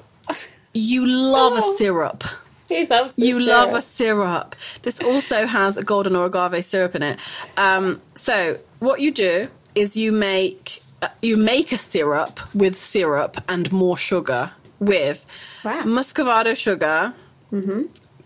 you 0.74 1.06
love 1.06 1.58
a 1.58 1.62
syrup. 1.78 2.24
He 2.68 2.86
loves. 2.88 3.18
You 3.20 3.40
love 3.40 3.74
a 3.74 3.82
syrup. 3.82 3.84
syrup. 3.84 4.56
This 4.82 5.00
also 5.02 5.46
has 5.46 5.78
a 5.78 5.84
golden 5.84 6.16
or 6.16 6.26
agave 6.26 6.66
syrup 6.66 6.96
in 6.96 7.04
it. 7.04 7.20
Um, 7.58 8.00
so 8.16 8.58
what 8.80 9.02
you 9.02 9.12
do 9.12 9.48
is 9.76 9.96
you 9.96 10.12
make 10.12 10.82
uh, 11.02 11.10
you 11.22 11.38
make 11.38 11.72
a 11.72 11.78
syrup 11.78 12.40
with 12.56 12.76
syrup 12.76 13.38
and 13.50 13.72
more 13.72 13.98
sugar 13.98 14.52
with 14.80 15.26
Wow. 15.64 15.84
muscovado 15.84 16.56
sugar, 16.56 17.14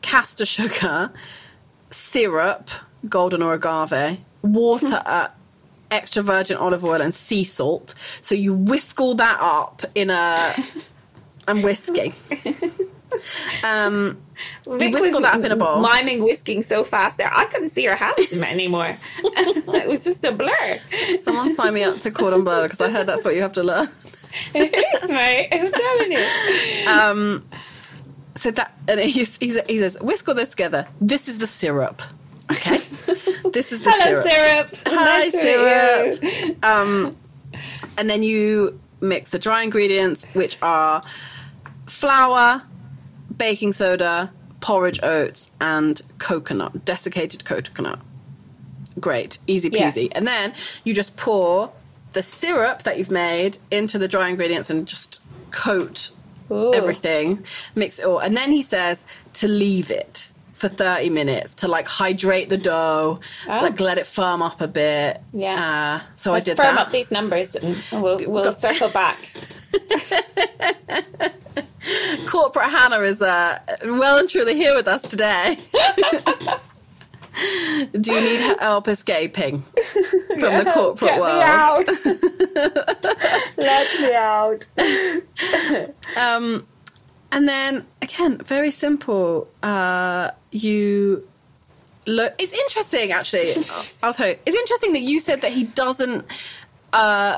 castor 0.02 0.46
sugar, 0.46 1.12
syrup, 1.92 2.70
golden 3.08 3.42
or 3.44 3.54
agave, 3.56 4.20
water. 4.42 5.32
Extra 5.92 6.22
virgin 6.22 6.56
olive 6.56 6.86
oil 6.86 7.02
and 7.02 7.12
sea 7.12 7.44
salt. 7.44 7.96
So 8.22 8.36
you 8.36 8.54
whisk 8.54 9.02
all 9.02 9.16
that 9.16 9.40
up 9.42 9.82
in 9.96 10.12
a. 10.12 10.54
I'm 11.48 11.62
whisking. 11.64 12.14
Um, 13.64 14.22
Vic 14.68 14.94
whisk 14.94 15.16
all 15.16 15.22
that 15.22 15.36
up 15.40 15.44
in 15.44 15.52
a 15.52 15.56
bowl. 15.56 15.82
Miming 15.82 16.24
whisking 16.24 16.62
so 16.62 16.84
fast 16.84 17.18
there, 17.18 17.32
I 17.36 17.46
couldn't 17.46 17.70
see 17.70 17.86
her 17.86 17.96
hands 17.96 18.32
anymore. 18.44 18.96
it 19.24 19.88
was 19.88 20.04
just 20.04 20.24
a 20.24 20.32
blur. 20.32 20.80
Someone 21.20 21.52
sign 21.52 21.74
me 21.74 21.84
up 21.84 22.00
to 22.02 22.12
cordon 22.12 22.44
bleu 22.44 22.64
because 22.64 22.82
I 22.82 22.90
heard 22.90 23.08
that's 23.08 23.26
what 23.26 23.36
you 23.36 23.42
have 23.42 23.54
to 23.54 23.64
learn. 23.64 23.88
It 24.54 25.02
is, 25.04 25.10
mate. 25.10 25.50
I'm 25.52 25.72
telling 25.72 26.12
you. 26.12 26.88
Um, 26.88 27.50
so 28.36 28.52
that 28.52 28.78
and 28.88 29.00
he's, 29.00 29.38
he's, 29.38 29.60
he 29.64 29.80
says, 29.80 29.98
whisk 30.02 30.28
all 30.30 30.36
this 30.36 30.50
together. 30.50 30.88
This 31.02 31.28
is 31.28 31.40
the 31.40 31.48
syrup. 31.48 32.02
Okay, 32.52 32.78
this 33.54 33.72
is 33.72 33.82
the 33.84 33.92
Hello, 33.92 34.24
syrup. 34.24 34.76
syrup. 34.76 34.88
Hi, 34.88 35.20
Nice 35.20 35.32
syrup. 35.34 36.64
Um, 36.64 37.16
and 37.98 38.10
then 38.10 38.24
you 38.24 38.80
mix 39.02 39.30
the 39.30 39.40
dry 39.40 39.64
ingredients, 39.64 40.26
which 40.34 40.58
are 40.62 41.02
flour, 41.86 42.62
baking 43.38 43.74
soda, 43.74 44.32
porridge 44.62 45.00
oats, 45.04 45.52
and 45.62 46.02
coconut, 46.18 46.86
desiccated 46.86 47.46
coconut. 47.46 48.00
Great, 49.00 49.38
easy 49.48 49.70
Yeah. 49.72 49.88
peasy. 49.90 50.12
And 50.14 50.28
then 50.28 50.54
you 50.84 50.94
just 50.94 51.16
pour 51.16 51.72
the 52.14 52.24
syrup 52.24 52.84
that 52.84 52.98
you've 52.98 53.12
made 53.12 53.60
into 53.72 53.98
the 54.00 54.08
dry 54.08 54.30
ingredients 54.30 54.70
and 54.70 54.88
just 54.88 55.22
coat 55.52 56.10
Ooh. 56.52 56.74
everything, 56.74 57.46
mix 57.76 58.00
it 58.00 58.06
all. 58.06 58.20
And 58.20 58.36
then 58.36 58.52
he 58.52 58.62
says 58.64 59.06
to 59.34 59.48
leave 59.48 59.92
it 59.92 60.29
for 60.60 60.68
30 60.70 61.10
minutes 61.10 61.54
to 61.56 61.68
like 61.68 61.88
hydrate 61.88 62.50
the 62.50 62.58
dough, 62.58 63.20
like 63.48 63.80
let 63.80 63.98
it 63.98 64.06
firm 64.06 64.42
up 64.42 64.62
a 64.62 64.68
bit. 64.68 65.18
Oh. 65.20 65.24
Yeah. 65.38 66.00
Uh, 66.02 66.12
so 66.16 66.34
Let's 66.34 66.48
I 66.50 66.52
did 66.52 66.58
firm 66.58 66.76
that. 66.76 66.88
up 66.88 66.92
these 66.92 67.10
numbers 67.12 67.56
and 67.56 67.76
we'll, 67.94 68.18
we'll 68.28 68.44
Go- 68.44 68.54
circle 68.58 68.90
back. 68.90 69.18
corporate 72.28 72.70
Hannah 72.70 73.00
is 73.02 73.22
uh, 73.22 73.60
well 73.86 74.18
and 74.20 74.30
truly 74.30 74.56
here 74.56 74.76
with 74.76 74.88
us 74.88 75.02
today. 75.04 75.58
Do 78.00 78.14
you 78.14 78.20
need 78.22 78.58
help 78.60 78.88
escaping 78.90 79.62
from 80.40 80.58
the 80.58 80.70
corporate 80.74 81.12
Get 81.12 81.20
world? 81.22 81.36
me 81.36 81.42
out. 81.42 81.88
Let 83.58 84.02
me 84.02 84.14
out. 84.14 84.66
Um, 86.18 86.66
and 87.32 87.48
then 87.48 87.86
again, 88.02 88.38
very 88.40 88.72
simple. 88.72 89.48
Uh, 89.64 90.32
you 90.52 91.28
look. 92.08 92.34
It's 92.40 92.58
interesting, 92.58 93.12
actually. 93.12 93.54
I'll- 94.04 94.14
tell 94.14 94.28
you. 94.30 94.36
It's 94.46 94.58
interesting 94.58 94.94
that 94.94 95.02
you 95.02 95.20
said 95.20 95.42
that 95.42 95.52
he 95.52 95.66
doesn't 95.66 96.26
uh, 96.94 97.38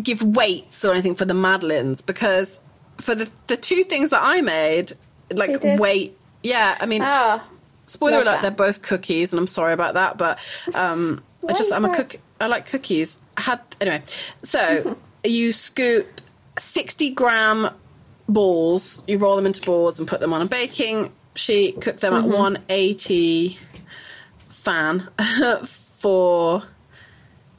give 0.00 0.22
weights 0.22 0.84
or 0.84 0.92
anything 0.92 1.14
for 1.14 1.24
the 1.24 1.34
madeleines 1.34 2.02
because 2.02 2.60
for 2.98 3.14
the 3.14 3.28
the 3.48 3.56
two 3.56 3.84
things 3.84 4.10
that 4.10 4.20
I 4.22 4.40
made, 4.40 4.92
like 5.34 5.62
weight. 5.78 6.16
Yeah, 6.44 6.76
I 6.80 6.86
mean, 6.86 7.02
Oh, 7.02 7.40
spoiler 7.84 8.16
alert, 8.16 8.24
that. 8.24 8.42
they're 8.42 8.50
both 8.50 8.82
cookies, 8.82 9.32
and 9.32 9.38
I'm 9.40 9.46
sorry 9.46 9.72
about 9.72 9.94
that, 9.94 10.18
but 10.18 10.40
um, 10.74 11.22
I 11.48 11.52
just 11.52 11.72
I'm 11.72 11.84
a 11.84 11.94
cook. 11.94 12.16
I 12.40 12.46
like 12.46 12.66
cookies. 12.66 13.18
I 13.36 13.42
had 13.42 13.60
anyway. 13.80 14.02
So 14.42 14.96
you 15.24 15.52
scoop 15.52 16.20
sixty 16.58 17.10
gram 17.10 17.70
balls. 18.32 19.02
You 19.06 19.18
roll 19.18 19.36
them 19.36 19.46
into 19.46 19.62
balls 19.62 19.98
and 19.98 20.08
put 20.08 20.20
them 20.20 20.32
on 20.32 20.42
a 20.42 20.46
baking 20.46 21.12
sheet. 21.34 21.80
Cook 21.80 22.00
them 22.00 22.12
Mm-hmm. 22.14 22.32
at 22.32 22.38
180 22.38 23.58
fan 24.48 25.08
for 25.66 26.62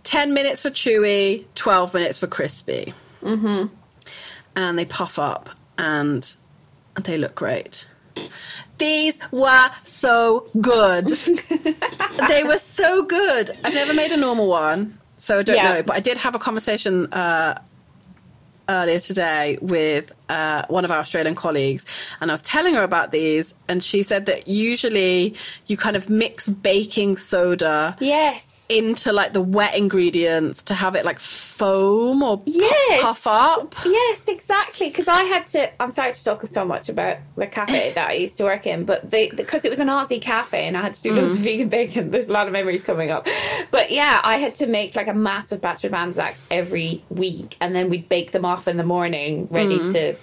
10 0.03 0.33
minutes 0.33 0.61
for 0.61 0.69
chewy, 0.69 1.45
12 1.55 1.93
minutes 1.93 2.17
for 2.17 2.27
crispy. 2.27 2.93
Mm-hmm. 3.21 3.73
And 4.55 4.77
they 4.79 4.85
puff 4.85 5.17
up 5.17 5.49
and 5.77 6.35
they 7.03 7.17
look 7.17 7.35
great. 7.35 7.87
These 8.77 9.17
were 9.31 9.69
so 9.81 10.47
good. 10.61 11.07
they 12.27 12.43
were 12.43 12.57
so 12.59 13.03
good. 13.03 13.51
I've 13.63 13.73
never 13.73 13.93
made 13.93 14.11
a 14.11 14.17
normal 14.17 14.47
one, 14.47 14.99
so 15.15 15.39
I 15.39 15.43
don't 15.43 15.55
Yeah. 15.55 15.73
know. 15.75 15.83
But 15.83 15.95
I 15.95 15.99
did 15.99 16.17
have 16.17 16.35
a 16.35 16.39
conversation 16.39 17.11
uh, 17.13 17.59
earlier 18.69 18.99
today 18.99 19.57
with 19.61 20.11
uh, 20.29 20.65
one 20.67 20.85
of 20.85 20.91
our 20.91 20.99
Australian 20.99 21.35
colleagues, 21.35 21.85
and 22.21 22.31
I 22.31 22.33
was 22.33 22.41
telling 22.41 22.75
her 22.75 22.83
about 22.83 23.11
these, 23.11 23.55
and 23.67 23.83
she 23.83 24.03
said 24.03 24.25
that 24.27 24.47
usually 24.47 25.35
you 25.67 25.77
kind 25.77 25.95
of 25.95 26.09
mix 26.09 26.47
baking 26.49 27.17
soda 27.17 27.95
yes. 27.99 28.52
Into 28.69 29.11
like 29.11 29.33
the 29.33 29.41
wet 29.41 29.75
ingredients 29.75 30.63
to 30.63 30.73
have 30.73 30.95
it 30.95 31.05
like 31.05 31.19
foam 31.19 32.23
or 32.23 32.41
Yes. 32.45 33.01
puff 33.01 33.27
up. 33.27 33.75
Yes, 33.85 34.21
exactly. 34.27 34.89
Because 34.89 35.07
I 35.07 35.23
had 35.23 35.47
to. 35.47 35.81
I'm 35.81 35.91
sorry 35.91 36.13
to 36.13 36.23
talk 36.23 36.45
so 36.47 36.63
much 36.63 36.89
about 36.89 37.17
the 37.35 37.47
cafe 37.47 37.91
that 37.95 38.09
I 38.09 38.13
used 38.13 38.35
to 38.37 38.43
work 38.43 38.65
in, 38.65 38.85
but 38.85 39.09
because 39.09 39.65
it 39.65 39.69
was 39.69 39.79
an 39.79 39.87
Aussie 39.87 40.21
cafe 40.21 40.65
and 40.65 40.77
I 40.77 40.81
had 40.81 40.93
to 40.95 41.01
do 41.01 41.13
loads 41.13 41.35
of 41.35 41.41
mm. 41.41 41.45
vegan 41.45 41.69
bacon. 41.69 42.11
There's 42.11 42.29
a 42.29 42.33
lot 42.33 42.47
of 42.47 42.53
memories 42.53 42.83
coming 42.83 43.11
up. 43.11 43.27
But 43.71 43.91
yeah, 43.91 44.21
I 44.23 44.37
had 44.37 44.55
to 44.55 44.67
make 44.67 44.95
like 44.95 45.07
a 45.07 45.13
massive 45.13 45.61
batch 45.61 45.83
of 45.83 45.93
Anzacs 45.93 46.39
every 46.49 47.03
week, 47.09 47.57
and 47.59 47.75
then 47.75 47.89
we'd 47.89 48.09
bake 48.09 48.31
them 48.31 48.45
off 48.45 48.67
in 48.67 48.77
the 48.77 48.83
morning, 48.83 49.47
ready 49.51 49.79
mm. 49.79 49.93
to 49.93 50.15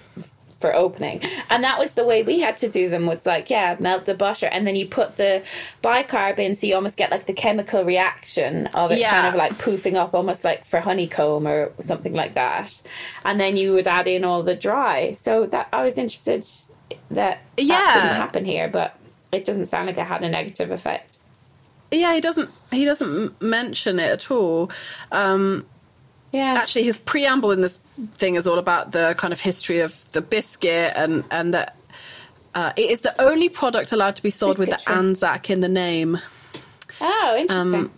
for 0.61 0.75
opening. 0.75 1.23
And 1.49 1.65
that 1.65 1.79
was 1.79 1.93
the 1.93 2.05
way 2.05 2.23
we 2.23 2.41
had 2.41 2.57
to 2.57 2.69
do 2.69 2.89
them 2.89 3.07
was 3.07 3.25
like, 3.27 3.49
yeah, 3.51 3.77
melt 3.81 4.05
the 4.05 4.15
butter 4.15 4.47
and 4.47 4.67
then 4.67 4.77
you 4.77 4.87
put 4.87 5.17
the 5.17 5.43
bicarb 5.83 6.39
in 6.39 6.55
so 6.55 6.67
you 6.67 6.75
almost 6.75 6.97
get 6.97 7.11
like 7.11 7.27
the 7.27 7.33
chemical 7.33 7.83
reaction 7.85 8.67
of 8.75 8.93
it 8.93 8.99
Yeah. 8.99 9.11
kind 9.11 9.27
of 9.29 9.35
like 9.35 9.53
poofing 9.59 9.95
up 9.97 10.15
almost 10.15 10.45
like 10.45 10.65
for 10.67 10.81
honeycomb 10.81 11.47
or 11.49 11.73
something 11.81 12.13
like 12.13 12.35
that. 12.35 12.81
And 13.25 13.41
then 13.41 13.57
you 13.57 13.73
would 13.73 13.89
add 13.89 14.07
in 14.07 14.25
all 14.25 14.43
the 14.43 14.55
dry. 14.55 15.13
So 15.15 15.47
that 15.47 15.69
I 15.73 15.83
was 15.83 15.97
interested 15.97 16.43
that 17.11 17.41
that 17.41 17.41
Yeah. 17.57 17.95
didn't 17.95 18.17
happen 18.17 18.45
here, 18.45 18.69
but 18.69 18.97
it 19.33 19.45
doesn't 19.45 19.67
sound 19.67 19.87
like 19.87 19.97
it 19.97 20.07
had 20.07 20.23
a 20.23 20.29
negative 20.29 20.71
effect. 20.71 21.17
Yeah, 21.93 22.15
he 22.15 22.21
doesn't. 22.21 22.51
He 22.71 22.85
doesn't 22.85 23.41
mention 23.43 23.99
it 23.99 24.11
at 24.11 24.31
all. 24.31 24.71
Um, 25.11 25.67
Yeah. 26.33 26.53
actually, 26.55 26.85
his 26.85 26.99
preamble 26.99 27.51
in 27.51 27.61
this 27.61 27.79
thing 28.15 28.37
is 28.37 28.47
all 28.47 28.59
about 28.59 28.93
the 28.93 29.15
kind 29.19 29.33
of 29.33 29.41
history 29.41 29.81
of 29.81 30.11
the 30.13 30.21
biscuit 30.21 30.93
and 30.95 31.25
and 31.31 31.53
that 31.55 31.77
uh, 32.55 32.73
it 32.77 32.91
is 32.91 33.01
the 33.01 33.21
only 33.21 33.49
product 33.49 33.93
allowed 33.93 34.17
to 34.17 34.23
be 34.23 34.31
sold 34.31 34.59
with 34.59 34.71
the 34.71 34.77
tree. 34.77 34.95
Anzac 34.95 35.51
in 35.51 35.61
the 35.61 35.69
name 35.69 36.19
oh, 37.01 37.37
interesting. 37.39 37.81
um, 37.81 37.93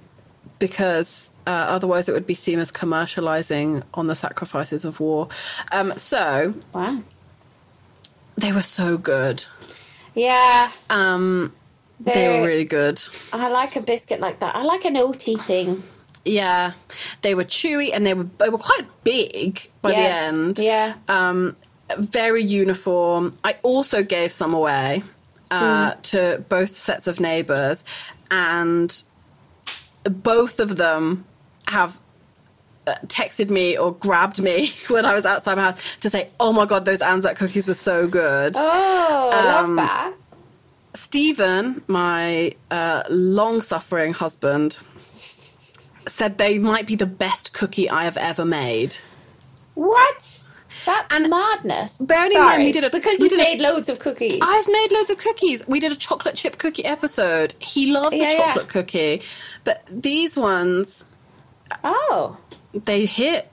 because 0.58 1.32
uh, 1.46 1.50
otherwise 1.50 2.08
it 2.08 2.12
would 2.12 2.26
be 2.26 2.34
seen 2.34 2.58
as 2.58 2.70
commercializing 2.70 3.82
on 3.94 4.06
the 4.06 4.16
sacrifices 4.16 4.84
of 4.84 5.00
war. 5.00 5.28
Um, 5.72 5.92
so 5.96 6.54
wow. 6.72 7.00
they 8.36 8.52
were 8.52 8.62
so 8.62 8.96
good. 8.96 9.44
Yeah. 10.14 10.70
Um, 10.90 11.52
they 11.98 12.28
were 12.28 12.46
really 12.46 12.64
good. 12.64 13.00
I 13.32 13.48
like 13.48 13.76
a 13.76 13.80
biscuit 13.80 14.20
like 14.20 14.40
that. 14.40 14.54
I 14.54 14.62
like 14.62 14.84
an 14.84 14.94
oaty 14.94 15.40
thing. 15.42 15.82
Yeah, 16.24 16.72
they 17.22 17.34
were 17.34 17.44
chewy 17.44 17.90
and 17.92 18.06
they 18.06 18.14
were 18.14 18.28
they 18.38 18.48
were 18.48 18.58
quite 18.58 18.86
big 19.04 19.68
by 19.82 19.90
the 19.90 19.96
end. 19.98 20.58
Yeah. 20.58 20.94
Um, 21.08 21.54
very 21.98 22.42
uniform. 22.42 23.32
I 23.44 23.56
also 23.62 24.02
gave 24.02 24.30
some 24.32 24.54
away 24.54 25.02
uh, 25.50 25.94
to 26.02 26.44
both 26.48 26.70
sets 26.70 27.06
of 27.06 27.18
neighbours, 27.20 27.84
and 28.30 29.02
both 30.04 30.60
of 30.60 30.76
them 30.76 31.24
have 31.68 32.00
uh, 32.86 32.94
texted 33.06 33.50
me 33.50 33.76
or 33.76 33.92
grabbed 33.92 34.40
me 34.40 34.70
when 34.88 35.04
I 35.04 35.14
was 35.14 35.26
outside 35.26 35.56
my 35.56 35.62
house 35.64 35.96
to 35.96 36.08
say, 36.08 36.30
"Oh 36.40 36.52
my 36.52 36.66
god, 36.66 36.84
those 36.84 37.02
Anzac 37.02 37.36
cookies 37.36 37.66
were 37.66 37.74
so 37.74 38.06
good." 38.06 38.54
Oh, 38.56 39.30
I 39.32 39.58
Um, 39.58 39.76
love 39.76 39.86
that. 39.86 40.14
Stephen, 40.94 41.82
my 41.86 42.54
uh, 42.70 43.02
long-suffering 43.08 44.12
husband, 44.12 44.78
said 46.08 46.38
they 46.38 46.58
might 46.58 46.86
be 46.86 46.96
the 46.96 47.06
best 47.06 47.52
cookie 47.52 47.88
I 47.90 48.04
have 48.04 48.16
ever 48.16 48.44
made. 48.44 48.96
What? 49.74 50.40
That's 50.84 51.14
And 51.14 51.28
madness. 51.30 51.92
bearing 52.00 52.32
in 52.32 52.38
mind 52.38 52.64
we 52.64 52.72
did 52.72 52.82
a- 52.84 52.90
because 52.90 53.20
you 53.20 53.28
did 53.28 53.38
a- 53.38 53.42
made 53.42 53.60
loads 53.60 53.88
of 53.88 53.98
cookies. 54.00 54.40
I've 54.42 54.66
made 54.66 54.88
loads 54.92 55.10
of 55.10 55.18
cookies. 55.18 55.66
We 55.68 55.78
did 55.80 55.92
a 55.92 55.96
chocolate 55.96 56.34
chip 56.34 56.58
cookie 56.58 56.84
episode. 56.84 57.54
He 57.60 57.92
loves 57.92 58.16
Yeah, 58.16 58.24
a 58.28 58.30
yeah. 58.30 58.36
chocolate 58.46 58.68
cookie, 58.68 59.22
but 59.64 59.82
these 59.88 60.36
ones 60.36 61.04
oh, 61.84 62.36
they 62.74 63.06
hit. 63.06 63.48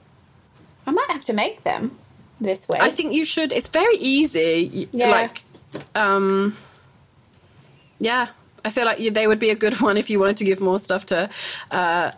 I 0.87 0.91
might 0.91 1.09
have 1.11 1.23
to 1.25 1.33
make 1.33 1.63
them 1.63 1.97
this 2.41 2.67
way. 2.67 2.79
I 2.81 2.89
think 2.89 3.13
you 3.13 3.25
should. 3.25 3.51
It's 3.53 3.67
very 3.67 3.95
easy. 3.97 4.87
Yeah. 4.91 5.09
Like, 5.09 5.43
um, 5.95 6.57
yeah, 7.99 8.29
I 8.65 8.69
feel 8.71 8.85
like 8.85 8.97
they 8.97 9.27
would 9.27 9.39
be 9.39 9.51
a 9.51 9.55
good 9.55 9.79
one 9.81 9.97
if 9.97 10.09
you 10.09 10.19
wanted 10.19 10.37
to 10.37 10.45
give 10.45 10.59
more 10.61 10.79
stuff 10.79 11.05
to 11.07 11.29
uh, 11.71 12.11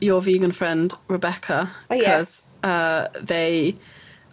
your 0.00 0.20
vegan 0.22 0.52
friend 0.52 0.92
Rebecca 1.08 1.70
Oh, 1.90 1.94
yeah. 1.94 1.98
because 2.18 2.42
uh, 2.62 3.08
they 3.20 3.76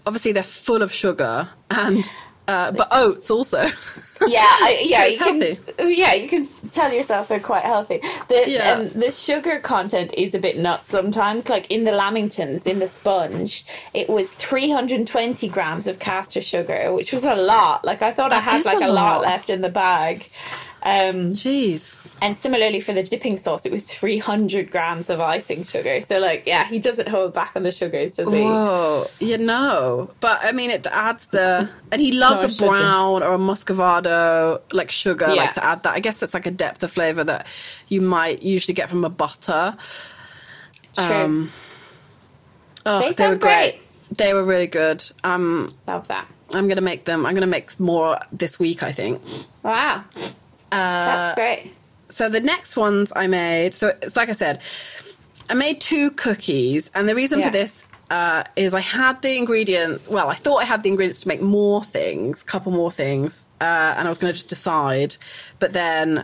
obviously 0.06 0.32
they're 0.34 0.44
full 0.44 0.82
of 0.82 0.92
sugar 0.92 1.48
and 1.72 2.14
uh, 2.46 2.74
but 2.74 2.90
oats 2.92 3.32
also. 3.32 3.60
yeah, 4.28 4.42
I, 4.44 4.82
yeah, 4.84 5.06
it's 5.06 5.18
you 5.18 5.56
can, 5.78 5.90
yeah, 5.98 6.14
you 6.14 6.28
can 6.28 6.50
tell 6.72 6.92
yourself 6.92 7.30
they're 7.30 7.40
quite 7.40 7.64
healthy. 7.64 8.02
The 8.28 8.44
Yeah. 8.48 8.72
um, 8.72 8.90
the 8.90 9.12
sugar 9.12 9.60
content 9.62 10.14
is 10.18 10.36
a 10.36 10.40
bit 10.40 10.58
nuts 10.58 10.90
sometimes. 10.92 11.48
Like 11.48 11.72
in 11.72 11.86
the 11.86 11.92
Lamingtons, 11.92 12.68
in 12.68 12.80
the 12.80 12.88
sponge, 12.88 13.66
it 13.94 14.10
was 14.10 14.30
320 14.34 15.48
grams 15.48 15.88
of 15.88 16.00
caster 16.00 16.42
sugar, 16.42 16.92
which 16.92 17.14
was 17.14 17.24
a 17.24 17.36
lot. 17.36 17.86
Like 17.86 18.02
I 18.02 18.12
thought 18.12 18.34
I 18.34 18.42
had 18.42 18.66
like 18.66 18.82
a 18.82 18.88
a 18.88 18.92
lot 18.92 19.20
lot. 19.20 19.22
left 19.22 19.50
in 19.50 19.62
the 19.62 19.70
bag. 19.70 20.30
Um, 20.84 21.32
Jeez. 21.32 22.03
And 22.22 22.38
similarly 22.38 22.80
for 22.80 22.94
the 22.94 23.04
dipping 23.04 23.38
sauce, 23.38 23.66
it 23.66 23.72
was 23.74 23.86
300 23.92 24.72
grams 24.72 25.10
of 25.10 25.20
icing 25.20 25.64
sugar. 25.66 26.00
So, 26.00 26.20
like, 26.20 26.44
yeah, 26.46 26.64
he 26.66 26.80
doesn't 26.80 27.10
hold 27.10 27.34
back 27.34 27.52
on 27.56 27.64
the 27.64 27.72
sugars, 27.72 28.16
does 28.16 28.32
he? 28.32 28.42
Whoa, 28.44 29.06
you 29.20 29.38
know, 29.38 30.10
but 30.22 30.40
I 30.42 30.54
mean, 30.54 30.70
it 30.70 30.88
adds 30.88 31.28
the, 31.28 31.70
and 31.92 32.02
he 32.02 32.14
loves 32.14 32.62
a 32.62 32.66
brown 32.66 33.24
or 33.24 33.34
a 33.34 33.38
muscovado 33.38 34.62
like 34.72 34.90
sugar, 34.90 35.26
Yeah. 35.28 35.34
like 35.34 35.54
to 35.54 35.66
add 35.66 35.84
that. 35.84 35.94
I 35.94 36.00
guess 36.00 36.22
that's 36.22 36.34
like 36.34 36.46
a 36.46 36.52
depth 36.52 36.82
of 36.84 36.92
flavor 36.92 37.26
that 37.26 37.46
you 37.90 38.00
might 38.00 38.42
usually 38.42 38.74
get 38.74 38.90
from 38.90 39.04
a 39.04 39.10
butter. 39.10 39.76
True. 40.96 41.04
Um, 41.06 41.52
Oh, 42.86 43.00
They 43.02 43.12
they, 43.14 43.28
were 43.30 43.36
great. 43.36 43.72
great. 43.72 43.82
They 44.18 44.34
were 44.34 44.44
really 44.44 44.68
good. 44.68 45.04
Um, 45.24 45.74
Love 45.88 46.08
that. 46.10 46.28
I'm 46.54 46.68
gonna 46.68 46.82
make 46.82 47.06
them. 47.06 47.26
I'm 47.26 47.34
gonna 47.34 47.48
make 47.48 47.80
more 47.80 48.20
this 48.32 48.60
week. 48.60 48.84
I 48.84 48.92
think. 48.92 49.22
Wow. 49.64 50.04
Uh, 50.16 50.26
That's 50.72 51.36
great. 51.36 51.74
So 52.14 52.30
the 52.30 52.40
next 52.40 52.78
ones 52.78 53.12
I 53.16 53.28
made. 53.28 53.74
So 53.74 53.94
it's 54.02 54.16
like 54.16 54.30
I 54.30 54.34
said, 54.34 54.62
I 55.50 55.54
made 55.56 55.82
two 55.82 56.12
cookies, 56.12 56.92
and 56.96 57.08
the 57.10 57.16
reason 57.16 57.40
Yeah. 57.40 57.48
for 57.48 57.52
this 57.52 57.86
uh, 58.10 58.44
is 58.56 58.74
I 58.74 58.80
had 58.82 59.22
the 59.22 59.38
ingredients. 59.38 60.08
Well, 60.10 60.30
I 60.30 60.36
thought 60.36 60.58
I 60.58 60.66
had 60.66 60.84
the 60.84 60.90
ingredients 60.90 61.22
to 61.22 61.28
make 61.28 61.42
more 61.42 61.84
things, 61.84 62.44
a 62.44 62.46
couple 62.46 62.72
more 62.72 62.92
things, 62.92 63.48
uh, 63.60 63.96
and 63.98 64.08
I 64.08 64.10
was 64.10 64.18
going 64.18 64.32
to 64.32 64.38
just 64.38 64.50
decide, 64.50 65.16
but 65.60 65.74
then 65.74 66.24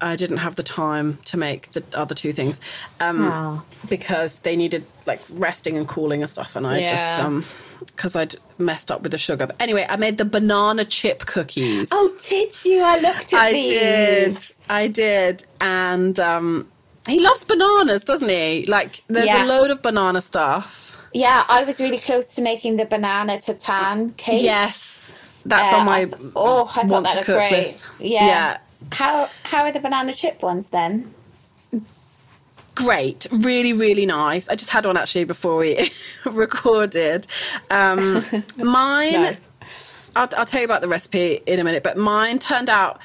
I 0.00 0.16
didn't 0.16 0.38
have 0.38 0.56
the 0.56 0.62
time 0.62 1.18
to 1.26 1.36
make 1.36 1.70
the 1.72 1.82
other 1.94 2.14
two 2.14 2.32
things 2.32 2.60
um, 3.00 3.28
Oh. 3.32 3.62
because 3.88 4.40
they 4.40 4.54
needed 4.56 4.84
like 5.06 5.20
resting 5.32 5.76
and 5.76 5.88
cooling 5.88 6.20
and 6.22 6.30
stuff, 6.30 6.54
and 6.56 6.66
I 6.66 6.86
just 6.86 7.16
Yeah. 7.16 7.26
um 7.26 7.44
because 7.86 8.16
I'd 8.16 8.36
messed 8.58 8.90
up 8.90 9.02
with 9.02 9.12
the 9.12 9.18
sugar. 9.18 9.46
But 9.46 9.56
anyway, 9.60 9.86
I 9.88 9.96
made 9.96 10.16
the 10.16 10.24
banana 10.24 10.84
chip 10.84 11.26
cookies. 11.26 11.90
Oh, 11.92 12.16
did 12.26 12.64
you? 12.64 12.82
I 12.82 12.98
looked 13.00 13.32
at 13.32 13.32
you. 13.32 13.38
I 13.38 13.52
these. 13.52 13.68
did. 13.68 14.54
I 14.70 14.86
did. 14.88 15.44
And 15.60 16.18
um, 16.18 16.68
he 17.06 17.20
loves 17.20 17.44
bananas, 17.44 18.02
doesn't 18.02 18.30
he? 18.30 18.64
Like, 18.66 19.02
there's 19.08 19.26
Yeah. 19.26 19.44
a 19.44 19.46
load 19.46 19.70
of 19.70 19.82
banana 19.82 20.22
stuff. 20.22 20.96
Yeah, 21.12 21.44
I 21.48 21.64
was 21.64 21.78
really 21.78 21.98
close 21.98 22.34
to 22.36 22.42
making 22.42 22.76
the 22.78 22.86
banana 22.86 23.38
tatin 23.40 24.12
cake. 24.16 24.42
Yes. 24.42 25.14
That's 25.44 25.72
Uh, 25.74 25.76
on 25.78 25.86
my 25.86 26.04
th- 26.06 26.16
oh, 26.34 26.70
I 26.74 26.84
want 26.86 27.04
that 27.08 27.18
to 27.18 27.24
cook 27.24 27.36
great. 27.36 27.50
list. 27.52 27.84
Yeah. 27.98 28.26
Yeah. 28.26 28.56
How 28.92 29.28
how 29.44 29.62
are 29.64 29.72
the 29.72 29.80
banana 29.80 30.12
chip 30.12 30.42
ones 30.42 30.68
then? 30.68 31.12
Great. 32.74 33.26
Really, 33.32 33.72
really 33.72 34.04
nice. 34.04 34.48
I 34.50 34.54
just 34.54 34.70
had 34.70 34.84
one 34.84 34.96
actually 34.98 35.24
before 35.24 35.56
we 35.56 35.90
recorded. 36.26 37.26
Um, 37.70 38.22
mine, 38.58 39.22
Nice. 39.22 39.40
I'll, 40.14 40.28
I'll 40.36 40.44
tell 40.46 40.60
you 40.60 40.66
about 40.66 40.82
the 40.82 40.88
recipe 40.88 41.40
in 41.46 41.58
a 41.58 41.64
minute, 41.64 41.82
but 41.82 41.96
mine 41.96 42.38
turned 42.38 42.68
out 42.68 43.00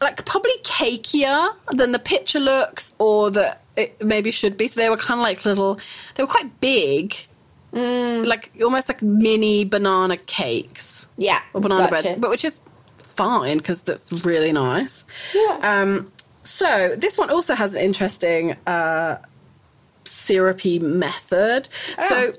like 0.00 0.24
probably 0.26 0.52
cakier 0.62 1.48
than 1.72 1.90
the 1.90 1.98
picture 1.98 2.38
looks 2.38 2.92
or 3.00 3.32
that 3.32 3.62
it 3.76 4.00
maybe 4.04 4.30
should 4.30 4.56
be. 4.56 4.68
So 4.68 4.80
they 4.80 4.88
were 4.90 4.96
kind 4.96 5.18
of 5.18 5.22
like 5.24 5.44
little, 5.44 5.80
they 6.14 6.22
were 6.22 6.28
quite 6.28 6.60
big, 6.60 7.14
Mm. 7.70 8.24
like 8.24 8.50
almost 8.62 8.88
like 8.88 9.02
mini 9.02 9.62
banana 9.66 10.16
cakes 10.16 11.06
Yeah. 11.18 11.42
or 11.52 11.60
banana 11.60 11.90
gotcha. 11.90 12.02
breads, 12.02 12.18
but 12.18 12.30
which 12.30 12.42
is 12.42 12.62
fine 13.18 13.58
because 13.58 13.82
that's 13.82 14.12
really 14.24 14.52
nice. 14.52 15.04
Yeah. 15.34 15.58
Um, 15.62 16.08
so 16.44 16.94
this 16.96 17.18
one 17.18 17.30
also 17.30 17.54
has 17.54 17.74
an 17.74 17.82
interesting 17.82 18.56
uh, 18.66 19.18
syrupy 20.04 20.78
method. 20.78 21.68
So 22.08 22.32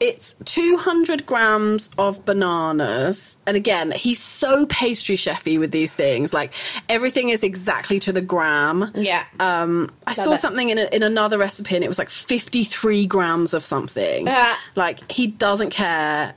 it's 0.00 0.34
200 0.44 1.24
grams 1.24 1.88
of 1.96 2.24
bananas. 2.24 3.38
And 3.46 3.56
again, 3.56 3.92
he's 3.92 4.20
so 4.20 4.66
pastry 4.66 5.16
chefy 5.16 5.58
with 5.58 5.70
these 5.70 5.94
things. 5.94 6.34
Like 6.34 6.52
everything 6.88 7.28
is 7.28 7.44
exactly 7.44 8.00
to 8.00 8.12
the 8.12 8.20
gram. 8.20 8.90
Yeah. 8.94 9.24
Um, 9.38 9.92
I 10.06 10.14
saw 10.14 10.32
it. 10.32 10.38
something 10.38 10.68
in, 10.68 10.78
a, 10.78 10.84
in 10.92 11.04
another 11.04 11.38
recipe 11.38 11.76
and 11.76 11.84
it 11.84 11.88
was 11.88 11.98
like 11.98 12.10
53 12.10 13.06
grams 13.06 13.54
of 13.54 13.64
something. 13.64 14.26
Ah. 14.28 14.60
Like 14.74 15.10
he 15.10 15.28
doesn't 15.28 15.70
care 15.70 16.34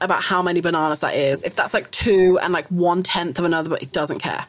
about 0.00 0.22
how 0.22 0.42
many 0.42 0.60
bananas 0.60 1.00
that 1.00 1.14
is. 1.14 1.42
If 1.42 1.54
that's 1.54 1.74
like 1.74 1.90
two 1.90 2.38
and 2.40 2.52
like 2.52 2.66
one 2.68 3.02
tenth 3.02 3.38
of 3.38 3.44
another, 3.44 3.70
but 3.70 3.80
he 3.80 3.86
doesn't 3.86 4.18
care. 4.18 4.46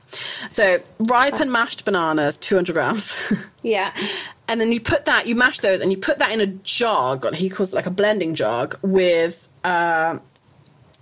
So 0.49 0.81
ripe 0.99 1.39
and 1.39 1.51
mashed 1.51 1.85
bananas, 1.85 2.37
200 2.37 2.73
grams. 2.73 3.33
yeah. 3.63 3.93
and 4.47 4.59
then 4.59 4.71
you 4.71 4.81
put 4.81 5.05
that, 5.05 5.27
you 5.27 5.35
mash 5.35 5.59
those 5.59 5.81
and 5.81 5.91
you 5.91 5.97
put 5.97 6.19
that 6.19 6.31
in 6.31 6.41
a 6.41 6.47
jug, 6.47 7.25
or 7.25 7.33
he 7.33 7.49
calls 7.49 7.73
it 7.73 7.75
like 7.75 7.85
a 7.85 7.91
blending 7.91 8.35
jug 8.35 8.77
with 8.81 9.47
uh, 9.63 10.19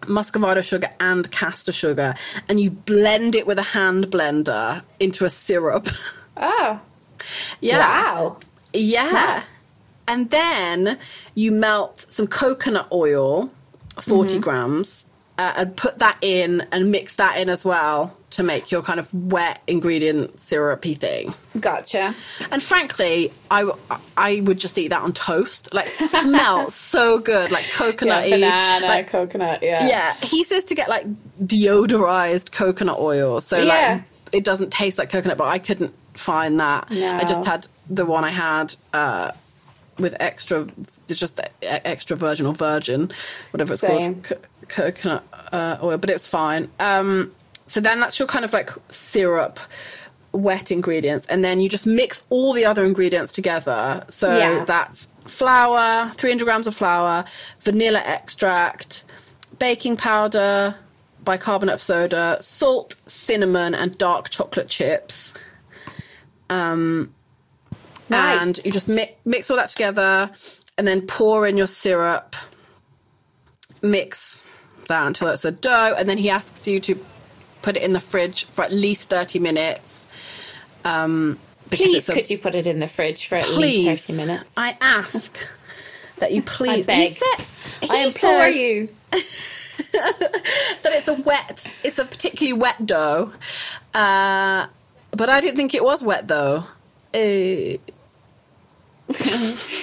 muscovado 0.01 0.63
sugar 0.63 0.89
and 0.99 1.29
castor 1.31 1.71
sugar. 1.71 2.15
And 2.47 2.59
you 2.59 2.71
blend 2.71 3.35
it 3.35 3.47
with 3.47 3.59
a 3.59 3.63
hand 3.63 4.07
blender 4.07 4.83
into 4.99 5.25
a 5.25 5.29
syrup. 5.29 5.87
Oh. 6.37 6.81
yeah. 7.61 7.79
Wow. 7.79 8.39
Yeah. 8.73 9.43
And 10.07 10.29
then 10.29 10.99
you 11.33 11.51
melt 11.51 12.05
some 12.09 12.27
coconut 12.27 12.89
oil, 12.91 13.49
40 14.01 14.35
Mm-hmm. 14.35 14.39
grams, 14.41 15.05
uh, 15.37 15.53
and 15.57 15.75
put 15.75 15.99
that 15.99 16.17
in 16.21 16.65
and 16.71 16.91
mix 16.91 17.17
that 17.17 17.37
in 17.37 17.49
as 17.49 17.65
well 17.65 18.15
to 18.29 18.41
make 18.43 18.71
your 18.71 18.81
kind 18.81 18.99
of 19.01 19.13
wet 19.13 19.61
ingredient 19.67 20.39
syrupy 20.39 20.93
thing. 20.93 21.33
Gotcha. 21.59 22.13
And 22.51 22.63
frankly, 22.63 23.31
I, 23.51 23.69
I 24.15 24.39
would 24.41 24.57
just 24.57 24.77
eat 24.77 24.89
that 24.89 25.01
on 25.01 25.11
toast. 25.13 25.73
Like, 25.73 25.87
smells 25.87 26.73
so 26.93 27.19
good, 27.19 27.51
like 27.51 27.69
coconut 27.71 28.29
Yeah, 28.29 28.35
banana, 28.79 28.85
like, 28.87 29.07
coconut. 29.09 29.61
Yeah. 29.61 29.87
yeah, 29.87 30.13
he 30.21 30.43
says 30.45 30.63
to 30.65 30.75
get 30.75 30.87
like 30.89 31.05
deodorized 31.59 32.51
coconut 32.51 32.99
oil, 32.99 33.41
so 33.41 33.57
Yeah. 33.61 33.93
like 33.93 34.01
it 34.31 34.43
doesn't 34.43 34.71
taste 34.71 34.97
like 34.97 35.09
coconut. 35.09 35.37
But 35.37 35.45
I 35.47 35.59
couldn't 35.59 35.93
find 36.13 36.59
that. 36.59 36.87
I 36.91 37.23
just 37.25 37.45
had 37.45 37.67
the 37.89 38.05
one 38.05 38.23
I 38.23 38.31
had 38.31 38.75
uh, 38.93 39.31
with 39.97 40.15
extra, 40.19 40.67
just 41.07 41.39
extra 41.61 42.15
virgin 42.17 42.45
or 42.45 42.53
virgin, 42.53 43.11
whatever 43.51 43.73
it's 43.73 43.81
Same. 43.81 44.21
called, 44.21 44.23
co- 44.23 44.47
coconut 44.67 45.23
uh, 45.51 45.77
oil. 45.81 45.97
But 45.97 46.09
it's 46.09 46.27
fine. 46.27 46.69
Um, 46.79 47.33
so 47.65 47.79
then 47.79 47.99
that's 47.99 48.19
your 48.19 48.27
kind 48.27 48.45
of 48.45 48.53
like 48.53 48.71
syrup. 48.89 49.59
Wet 50.33 50.69
ingredients, 50.69 51.25
and 51.27 51.45
then 51.45 51.61
you 51.61 51.69
just 51.69 51.87
mix 51.87 52.21
all 52.29 52.51
the 52.51 52.65
other 52.65 52.83
ingredients 52.83 53.31
together. 53.31 54.03
So 54.09 54.37
Yeah. 54.37 54.65
that's 54.65 55.07
flour, 55.27 56.11
300 56.15 56.43
grams 56.43 56.67
of 56.67 56.75
flour, 56.75 57.23
vanilla 57.61 58.01
extract, 58.05 59.05
baking 59.59 59.95
powder, 59.95 60.75
bicarbonate 61.23 61.75
of 61.75 61.81
soda, 61.81 62.37
salt, 62.41 62.95
cinnamon, 63.05 63.73
and 63.73 63.97
dark 63.97 64.29
chocolate 64.29 64.67
chips. 64.67 65.33
Um, 66.49 67.13
Nice. 68.09 68.41
And 68.41 68.59
you 68.65 68.71
just 68.71 68.89
mi- 68.89 69.15
mix 69.25 69.49
all 69.49 69.57
that 69.57 69.69
together 69.69 70.29
and 70.77 70.87
then 70.87 71.01
pour 71.01 71.47
in 71.47 71.57
your 71.57 71.67
syrup. 71.67 72.35
Mix 73.81 74.43
that 74.87 75.07
until 75.07 75.29
it's 75.29 75.45
a 75.45 75.51
dough. 75.51 75.95
And 75.97 76.07
then 76.07 76.17
he 76.17 76.29
asks 76.29 76.67
you 76.67 76.79
to 76.81 76.99
put 77.61 77.75
it 77.77 77.83
in 77.83 77.93
the 77.93 77.99
fridge 77.99 78.45
for 78.45 78.63
at 78.63 78.71
least 78.71 79.09
30 79.09 79.39
minutes. 79.39 80.07
Um, 80.83 81.39
because 81.69 81.87
Please, 81.87 82.09
a, 82.09 82.13
could 82.13 82.29
you 82.29 82.37
put 82.37 82.53
it 82.53 82.67
in 82.67 82.79
the 82.79 82.87
fridge 82.87 83.27
for 83.27 83.37
at 83.37 83.43
please, 83.43 83.87
least 83.87 84.07
30 84.07 84.17
minutes? 84.17 84.51
I 84.55 84.77
ask 84.81 85.49
that 86.17 86.31
you 86.31 86.41
please. 86.45 86.87
I 86.87 86.93
beg. 86.93 87.07
He 87.07 87.13
said, 87.13 87.45
I 87.89 88.05
implore 88.05 88.11
says 88.11 88.55
you. 88.55 88.89
that 90.83 90.93
it's 90.93 91.07
a 91.07 91.13
wet, 91.13 91.75
it's 91.83 91.99
a 91.99 92.05
particularly 92.05 92.53
wet 92.59 92.85
dough. 92.85 93.31
Uh, 93.93 94.67
but 95.11 95.29
I 95.29 95.41
didn't 95.41 95.57
think 95.57 95.73
it 95.73 95.83
was 95.83 96.03
wet 96.03 96.27
though. 96.27 96.65
Uh, 97.13 97.77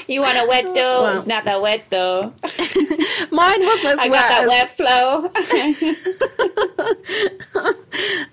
You 0.08 0.20
want 0.20 0.36
a 0.36 0.46
wet 0.48 0.64
dough? 0.74 1.02
Well. 1.02 1.18
It's 1.18 1.28
not 1.28 1.44
that 1.44 1.62
wet 1.62 1.84
though. 1.90 2.22
mine 3.30 3.62
wasn't 3.64 3.92
as 3.92 3.98
I 4.00 4.08
wet 4.08 4.28
got 4.28 4.30
that 4.30 4.48
wet 4.48 4.76
flow. 4.76 5.30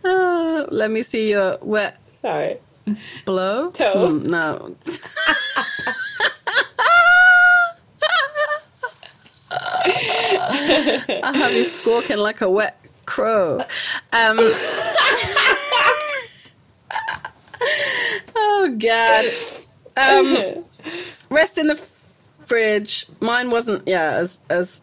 Uh, 0.03 0.65
let 0.71 0.89
me 0.89 1.03
see 1.03 1.29
your 1.29 1.59
wet 1.61 1.99
Sorry. 2.21 2.57
blow. 3.25 3.69
Toe. 3.71 3.93
Mm, 3.93 4.25
no. 4.27 4.75
I 9.51 11.31
have 11.35 11.53
you 11.53 11.65
squawking 11.65 12.17
like 12.17 12.41
a 12.41 12.49
wet 12.49 12.77
crow. 13.05 13.59
Um, 14.11 14.37
oh 18.35 18.75
God. 18.79 19.25
Um, 19.97 20.65
rest 21.29 21.57
in 21.57 21.67
the 21.67 21.75
fridge. 22.45 23.05
Mine 23.19 23.49
wasn't, 23.49 23.87
yeah, 23.87 24.13
as 24.13 24.39
as 24.49 24.81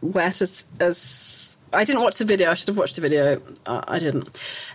wet 0.00 0.40
as 0.42 0.64
as. 0.80 1.56
I 1.72 1.84
didn't 1.84 2.02
watch 2.02 2.16
the 2.18 2.24
video. 2.24 2.50
I 2.50 2.54
should 2.54 2.68
have 2.68 2.78
watched 2.78 2.94
the 2.94 3.02
video. 3.02 3.42
Uh, 3.66 3.82
I 3.88 3.98
didn't. 3.98 4.28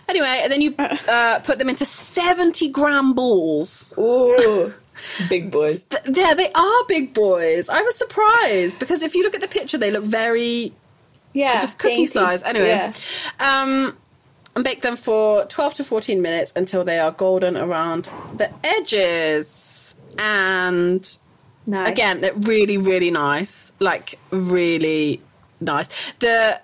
Anyway, 0.08 0.40
and 0.42 0.52
then 0.52 0.60
you 0.60 0.74
uh, 0.78 1.40
put 1.40 1.58
them 1.58 1.68
into 1.68 1.84
seventy 1.86 2.68
gram 2.68 3.14
balls. 3.14 3.94
Ooh. 3.98 4.72
Big 5.28 5.50
boys. 5.50 5.86
Yeah, 6.06 6.34
they 6.34 6.52
are 6.52 6.84
big 6.86 7.12
boys. 7.12 7.68
I 7.68 7.80
was 7.80 7.96
surprised 7.96 8.78
because 8.78 9.02
if 9.02 9.14
you 9.16 9.24
look 9.24 9.34
at 9.34 9.40
the 9.40 9.48
picture, 9.48 9.76
they 9.78 9.90
look 9.90 10.04
very 10.04 10.72
Yeah. 11.32 11.58
just 11.58 11.78
cookie 11.78 11.94
dainty. 11.96 12.06
size. 12.12 12.42
Anyway, 12.44 12.68
Yeah. 12.68 12.92
um, 13.40 13.96
and 14.54 14.62
bake 14.62 14.82
them 14.82 14.94
for 14.96 15.44
12 15.46 15.74
to 15.74 15.84
14 15.84 16.20
minutes 16.22 16.52
until 16.54 16.84
they 16.84 16.98
are 17.00 17.10
golden 17.10 17.56
around 17.56 18.10
the 18.36 18.48
edges. 18.62 19.96
And 20.18 21.18
Nice. 21.66 21.88
again, 21.88 22.20
they're 22.20 22.34
really, 22.34 22.76
really 22.76 23.10
nice. 23.10 23.72
Like, 23.78 24.18
really 24.30 25.20
nice. 25.60 26.12
The 26.18 26.60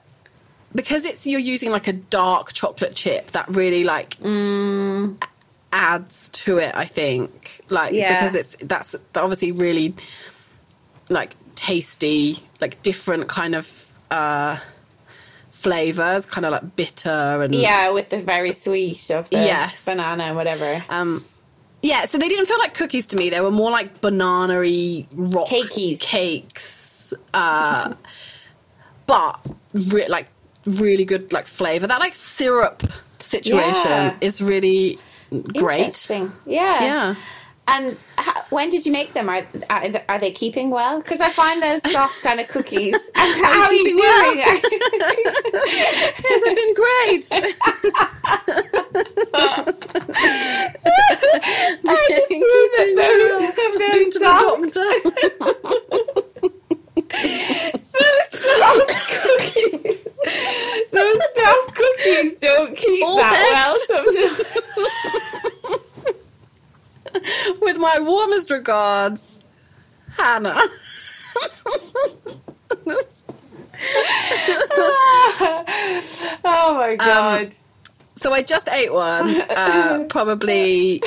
because 0.75 1.05
it's 1.07 1.27
you're 1.27 1.41
using 1.41 1.71
like 1.71 1.89
a 1.89 1.93
dark 1.95 2.53
chocolate 2.53 2.95
chip 2.95 3.31
that 3.31 3.49
really 3.49 3.85
like 3.85 4.17
adds 5.73 6.29
to 6.31 6.59
it. 6.59 6.75
I 6.75 6.85
think 6.85 7.61
like 7.71 7.93
Yeah. 7.95 8.15
because 8.15 8.35
it's 8.35 8.57
that's 8.61 8.95
obviously 9.15 9.53
really 9.53 9.95
like 11.09 11.33
tasty, 11.55 12.39
like 12.61 12.81
different 12.83 13.29
kind 13.29 13.55
of 13.55 13.99
uh, 14.11 14.59
flavors, 15.51 16.27
kind 16.27 16.45
of 16.47 16.53
like 16.53 16.77
bitter 16.77 17.43
and 17.43 17.55
Yeah, 17.55 17.91
with 17.91 18.11
the 18.11 18.19
very 18.21 18.53
sweet 18.53 19.11
of 19.11 19.29
the 19.31 19.37
Yes. 19.39 19.85
banana 19.87 20.25
and 20.25 20.37
whatever. 20.37 20.85
um, 20.91 21.25
yeah. 21.83 22.05
So 22.07 22.19
they 22.19 22.29
didn't 22.29 22.47
feel 22.47 22.59
like 22.59 22.75
cookies 22.75 23.07
to 23.09 23.17
me. 23.17 23.31
They 23.31 23.41
were 23.41 23.51
more 23.51 23.71
like 23.71 24.01
banana-y 24.01 25.07
rock 25.13 25.49
Cakeys. 25.49 26.01
cakes, 26.01 27.15
uh, 27.35 27.95
but 29.07 29.41
re- 29.73 30.09
like 30.09 30.29
really 30.67 31.05
good 31.05 31.33
like 31.33 31.47
flavor. 31.47 31.87
That 31.87 32.01
like 32.01 32.15
syrup 32.15 32.83
situation 33.21 33.91
Yeah. 33.91 34.17
is 34.21 34.41
really 34.43 34.99
great. 35.57 35.81
Interesting. 35.87 36.33
Yeah. 36.47 36.83
Yeah. 36.83 37.15
And 37.69 37.97
when 38.51 38.69
did 38.71 38.85
you 38.87 38.93
make 38.93 39.13
them? 39.15 39.29
Are 39.29 39.47
are, 39.71 39.85
are 40.09 40.19
they 40.19 40.31
keeping 40.33 40.71
well? 40.71 40.99
Because 41.01 41.21
I 41.21 41.29
find 41.31 41.63
those 41.63 41.81
soft 41.93 42.23
kind 42.23 42.41
of 42.41 42.49
cookies. 42.55 42.97
how 43.15 43.63
are 43.67 43.73
you 43.73 43.85
doing? 43.85 44.39
Yes, 44.39 44.65
I've 46.47 46.57
been 46.57 46.75
great. 46.75 47.29
I 51.91 51.93
just 52.11 52.29
see 52.29 52.41
that 52.77 52.89
those, 52.97 53.55
those 53.57 53.77
Been 53.79 54.11
to 54.13 54.19
those 57.99 58.29
soft 58.33 58.91
cookies. 59.23 59.99
Those 60.93 61.23
soft 61.37 61.75
cookies 61.75 62.39
don't 62.39 62.77
keep 62.77 63.05
All 63.05 63.17
that 63.19 63.33
best. 63.33 63.87
well 63.91 64.05
sometimes. 64.13 64.39
with 67.61 67.79
my 67.79 68.01
warmest 68.01 68.51
regards, 68.51 69.39
Hannah. 70.17 70.57
oh 76.45 76.75
my 76.75 76.97
god. 76.97 77.55
so 78.15 78.33
I 78.33 78.43
just 78.43 78.69
ate 78.69 78.93
one, 78.93 79.41
uh, 79.43 80.05
probably 80.09 81.03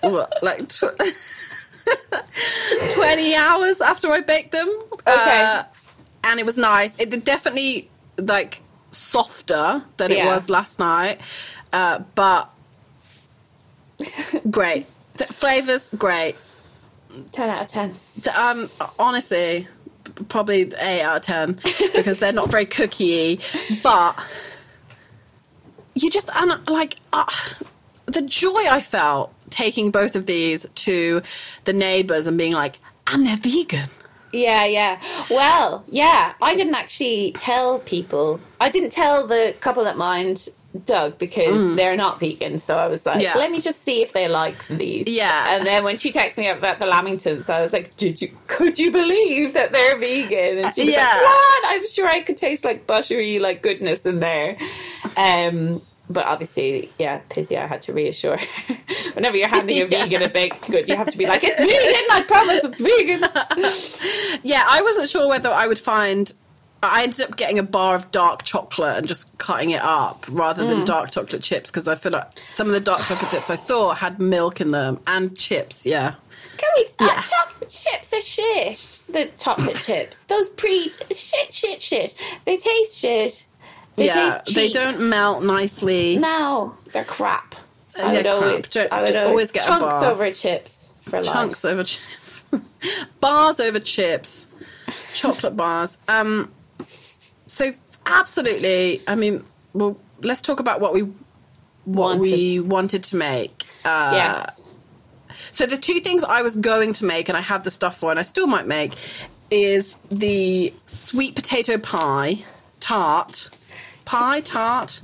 what, 0.00 0.32
like 0.42 0.68
tw- 0.68 0.96
twenty 2.90 3.34
hours 3.34 3.80
after 3.80 4.10
I 4.10 4.20
baked 4.20 4.52
them. 4.52 4.68
Okay. 5.06 5.42
Uh, 5.42 5.64
and 6.24 6.40
it 6.40 6.46
was 6.46 6.58
nice. 6.58 6.96
It 6.98 7.24
definitely 7.24 7.90
like 8.18 8.62
softer 8.90 9.82
than 9.98 10.12
it 10.12 10.24
was 10.24 10.50
last 10.50 10.78
night, 10.78 11.20
uh, 11.72 12.00
but 12.14 12.50
great. 14.50 14.86
Flavors 15.26 15.88
great. 15.96 16.36
10 17.32 17.48
out 17.48 17.62
of 17.62 17.68
10. 17.68 17.94
T- 18.22 18.30
Um, 18.30 18.68
honestly, 18.98 19.66
probably 20.28 20.62
eight 20.78 21.02
out 21.02 21.16
of 21.18 21.22
ten 21.22 21.52
because 21.94 22.18
they're 22.18 22.32
not 22.32 22.50
very 22.50 22.64
cookie 22.66 23.38
but 23.82 24.18
you 25.94 26.10
just 26.10 26.28
and 26.34 26.66
like 26.68 26.96
uh, 27.12 27.24
the 28.06 28.22
joy 28.22 28.62
I 28.70 28.80
felt 28.80 29.32
taking 29.50 29.90
both 29.90 30.16
of 30.16 30.26
these 30.26 30.66
to 30.74 31.22
the 31.64 31.72
neighbors 31.72 32.26
and 32.26 32.36
being 32.38 32.52
like, 32.52 32.78
and 33.06 33.26
they're 33.26 33.36
vegan. 33.36 33.88
Yeah, 34.32 34.64
yeah. 34.66 35.00
Well, 35.30 35.84
yeah, 35.88 36.34
I 36.42 36.54
didn't 36.54 36.74
actually 36.74 37.32
tell 37.32 37.78
people. 37.80 38.40
I 38.60 38.68
didn't 38.68 38.90
tell 38.90 39.26
the 39.26 39.54
couple 39.60 39.84
that 39.84 39.96
mind 39.96 40.48
Doug 40.84 41.18
because 41.18 41.76
they're 41.76 41.96
not 41.96 42.20
vegan. 42.20 42.58
So 42.58 42.76
I 42.76 42.86
was 42.88 43.04
like, 43.06 43.18
Mm. 43.18 43.22
Yeah. 43.22 43.34
let 43.36 43.50
me 43.50 43.60
just 43.60 43.84
see 43.84 44.02
if 44.02 44.12
they 44.12 44.28
like 44.28 44.66
these. 44.68 45.06
Yeah. 45.08 45.56
And 45.56 45.66
then 45.66 45.84
when 45.84 45.96
she 45.98 46.12
texted 46.12 46.38
me 46.38 46.48
about 46.48 46.80
the 46.80 46.86
Lamingtons, 46.86 47.48
I 47.50 47.62
was 47.62 47.72
like, 47.72 47.96
did 47.96 48.20
you? 48.22 48.30
Could 48.46 48.78
you 48.78 48.90
believe 48.90 49.54
that 49.54 49.72
they're 49.72 49.96
vegan? 49.96 50.64
And 50.64 50.74
she 50.74 50.82
was 50.82 50.90
Yeah. 50.90 50.98
like, 51.04 51.22
what? 51.22 51.62
I'm 51.66 51.86
sure 51.88 52.06
I 52.08 52.20
could 52.20 52.36
taste 52.36 52.64
like 52.64 52.86
buttery, 52.86 53.38
like 53.38 53.62
goodness 53.62 54.04
in 54.06 54.20
there. 54.20 54.56
Um. 55.16 55.82
But 56.10 56.24
obviously, 56.24 56.90
yeah, 56.98 57.20
Pizzi, 57.28 57.58
I 57.62 57.66
had 57.66 57.82
to 57.82 57.92
reassure. 57.92 58.40
Whenever 59.12 59.36
you're 59.36 59.46
handing 59.46 59.82
a 59.82 59.84
vegan 59.94 60.22
a 60.22 60.28
baked 60.30 60.70
good, 60.70 60.88
you 60.88 60.96
have 60.96 61.10
to 61.10 61.18
be 61.18 61.26
like, 61.26 61.42
it's 61.44 61.60
vegan, 61.60 62.06
I 62.10 62.22
promise 62.22 62.60
it's 62.64 62.80
vegan. 62.80 64.40
Yeah, 64.42 64.64
I 64.66 64.80
wasn't 64.80 65.10
sure 65.10 65.28
whether 65.28 65.50
I 65.50 65.66
would 65.66 65.78
find. 65.78 66.32
I 66.82 67.02
ended 67.02 67.22
up 67.22 67.36
getting 67.36 67.58
a 67.58 67.62
bar 67.64 67.94
of 67.96 68.10
dark 68.12 68.44
chocolate 68.44 68.96
and 68.98 69.08
just 69.08 69.36
cutting 69.38 69.70
it 69.70 69.82
up 69.82 70.24
rather 70.28 70.64
than 70.66 70.84
dark 70.84 71.10
chocolate 71.10 71.42
chips 71.42 71.70
because 71.70 71.88
I 71.88 71.96
feel 71.96 72.12
like 72.12 72.28
some 72.50 72.68
of 72.68 72.72
the 72.72 72.80
dark 72.80 73.02
chocolate 73.06 73.30
chips 73.32 73.50
I 73.50 73.56
saw 73.56 73.94
had 73.94 74.20
milk 74.20 74.60
in 74.60 74.70
them 74.70 75.00
and 75.08 75.36
chips. 75.36 75.84
Yeah. 75.84 76.14
Can 76.56 76.70
we? 76.76 76.86
Yeah. 77.00 77.20
chocolate 77.22 77.70
chips 77.70 78.14
are 78.14 78.20
shit. 78.22 79.02
The 79.12 79.28
chocolate 79.38 79.76
chips, 79.84 80.22
those 80.24 80.50
pre 80.50 80.90
shit, 81.12 81.52
shit, 81.52 81.82
shit. 81.82 82.14
They 82.44 82.56
taste 82.56 82.96
shit. 82.98 83.44
They 83.96 84.06
yeah, 84.06 84.38
taste 84.44 84.54
they 84.54 84.70
don't 84.70 85.00
melt 85.08 85.42
nicely. 85.42 86.16
No, 86.18 86.76
they're 86.92 87.04
crap. 87.04 87.56
I 87.96 88.12
They're 88.12 88.22
would 88.22 88.22
crap. 88.22 88.34
always, 88.42 88.68
Don't- 88.70 88.92
I 88.92 89.00
would 89.02 89.16
always, 89.16 89.30
always 89.30 89.52
get 89.52 89.64
a 89.64 89.68
chunks 89.68 89.82
bar. 89.82 90.04
over 90.04 90.32
chips 90.32 90.92
for 91.02 91.22
Chunks 91.22 91.64
over 91.64 91.82
chips, 91.82 92.44
bars 93.20 93.58
over 93.58 93.80
chips, 93.80 94.46
chocolate 95.14 95.56
bars. 95.56 95.98
Um, 96.06 96.52
so 97.48 97.72
absolutely. 98.06 99.00
I 99.08 99.16
mean, 99.16 99.44
well, 99.72 99.96
let's 100.22 100.40
talk 100.40 100.60
about 100.60 100.80
what 100.80 100.94
we 100.94 101.02
what 101.84 102.18
Wanted. 102.18 102.20
we 102.20 102.60
wanted 102.60 103.02
to 103.04 103.16
make. 103.16 103.64
Uh, 103.84 104.10
Yes. 104.14 104.62
So 105.52 105.66
the 105.66 105.76
two 105.76 106.00
things 106.00 106.24
I 106.24 106.42
was 106.42 106.54
going 106.56 106.92
to 106.94 107.04
make, 107.04 107.28
and 107.28 107.36
I 107.36 107.40
had 107.40 107.62
the 107.64 107.70
stuff 107.70 107.98
for, 107.98 108.10
and 108.10 108.18
I 108.18 108.22
still 108.22 108.46
might 108.46 108.66
make, 108.66 108.94
is 109.50 109.96
the 110.10 110.72
sweet 110.86 111.34
potato 111.34 111.78
pie 111.78 112.38
tart, 112.80 113.50
pie 114.04 114.40
tart. 114.40 115.00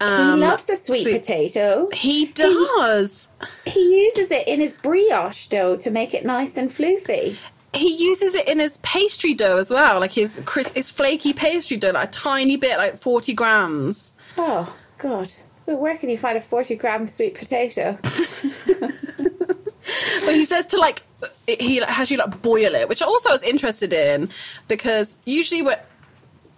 he 0.00 0.06
Um, 0.06 0.40
loves 0.40 0.68
a 0.68 0.76
sweet, 0.76 1.02
sweet- 1.02 1.20
potato. 1.22 1.86
He 1.92 2.26
does. 2.26 3.28
He 3.66 4.04
uses 4.06 4.30
it 4.30 4.46
in 4.46 4.60
his 4.60 4.72
brioche 4.74 5.46
dough 5.48 5.76
to 5.76 5.90
make 5.90 6.14
it 6.14 6.24
nice 6.24 6.56
and 6.56 6.70
floofy. 6.70 7.36
He 7.74 7.96
uses 7.96 8.34
it 8.34 8.48
in 8.48 8.58
his 8.58 8.78
pastry 8.78 9.34
dough 9.34 9.56
as 9.58 9.70
well, 9.70 10.00
like 10.00 10.12
his 10.12 10.40
cris- 10.44 10.72
his 10.72 10.90
flaky 10.90 11.32
pastry 11.32 11.76
dough, 11.76 11.90
like 11.90 12.08
a 12.08 12.12
tiny 12.12 12.56
bit, 12.56 12.78
like 12.78 12.96
forty 12.98 13.34
grams. 13.34 14.14
Oh 14.38 14.72
God, 14.98 15.30
Well, 15.66 15.76
where 15.76 15.96
can 15.98 16.08
you 16.08 16.18
find 16.18 16.38
a 16.38 16.40
forty 16.40 16.76
gram 16.76 17.06
sweet 17.06 17.34
potato? 17.34 17.98
But 20.24 20.34
he 20.34 20.46
says 20.46 20.66
to 20.68 20.78
like 20.78 21.02
he 21.46 21.76
has 21.76 22.10
you 22.10 22.16
like 22.16 22.40
boil 22.40 22.74
it, 22.74 22.88
which 22.88 23.02
also 23.02 23.28
I 23.28 23.32
was 23.32 23.42
interested 23.42 23.92
in 23.92 24.30
because 24.68 25.18
usually 25.26 25.60
we're 25.60 25.78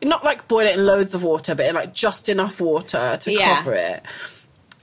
not 0.04 0.22
like 0.24 0.46
boil 0.46 0.66
it 0.66 0.78
in 0.78 0.86
loads 0.86 1.14
of 1.14 1.24
water, 1.24 1.56
but 1.56 1.66
in 1.66 1.74
like 1.74 1.92
just 1.92 2.28
enough 2.28 2.60
water 2.60 3.16
to 3.20 3.32
Yeah. 3.32 3.56
cover 3.56 3.72
it. 3.74 4.02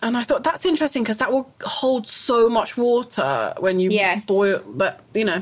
And 0.02 0.18
I 0.18 0.24
thought 0.24 0.44
that's 0.44 0.66
interesting 0.66 1.04
because 1.04 1.18
that 1.20 1.32
will 1.32 1.50
hold 1.64 2.06
so 2.06 2.50
much 2.50 2.76
water 2.76 3.54
when 3.60 3.80
you 3.80 3.90
Yes. 3.92 4.26
boil. 4.26 4.62
But 4.68 5.00
you 5.14 5.24
know, 5.24 5.42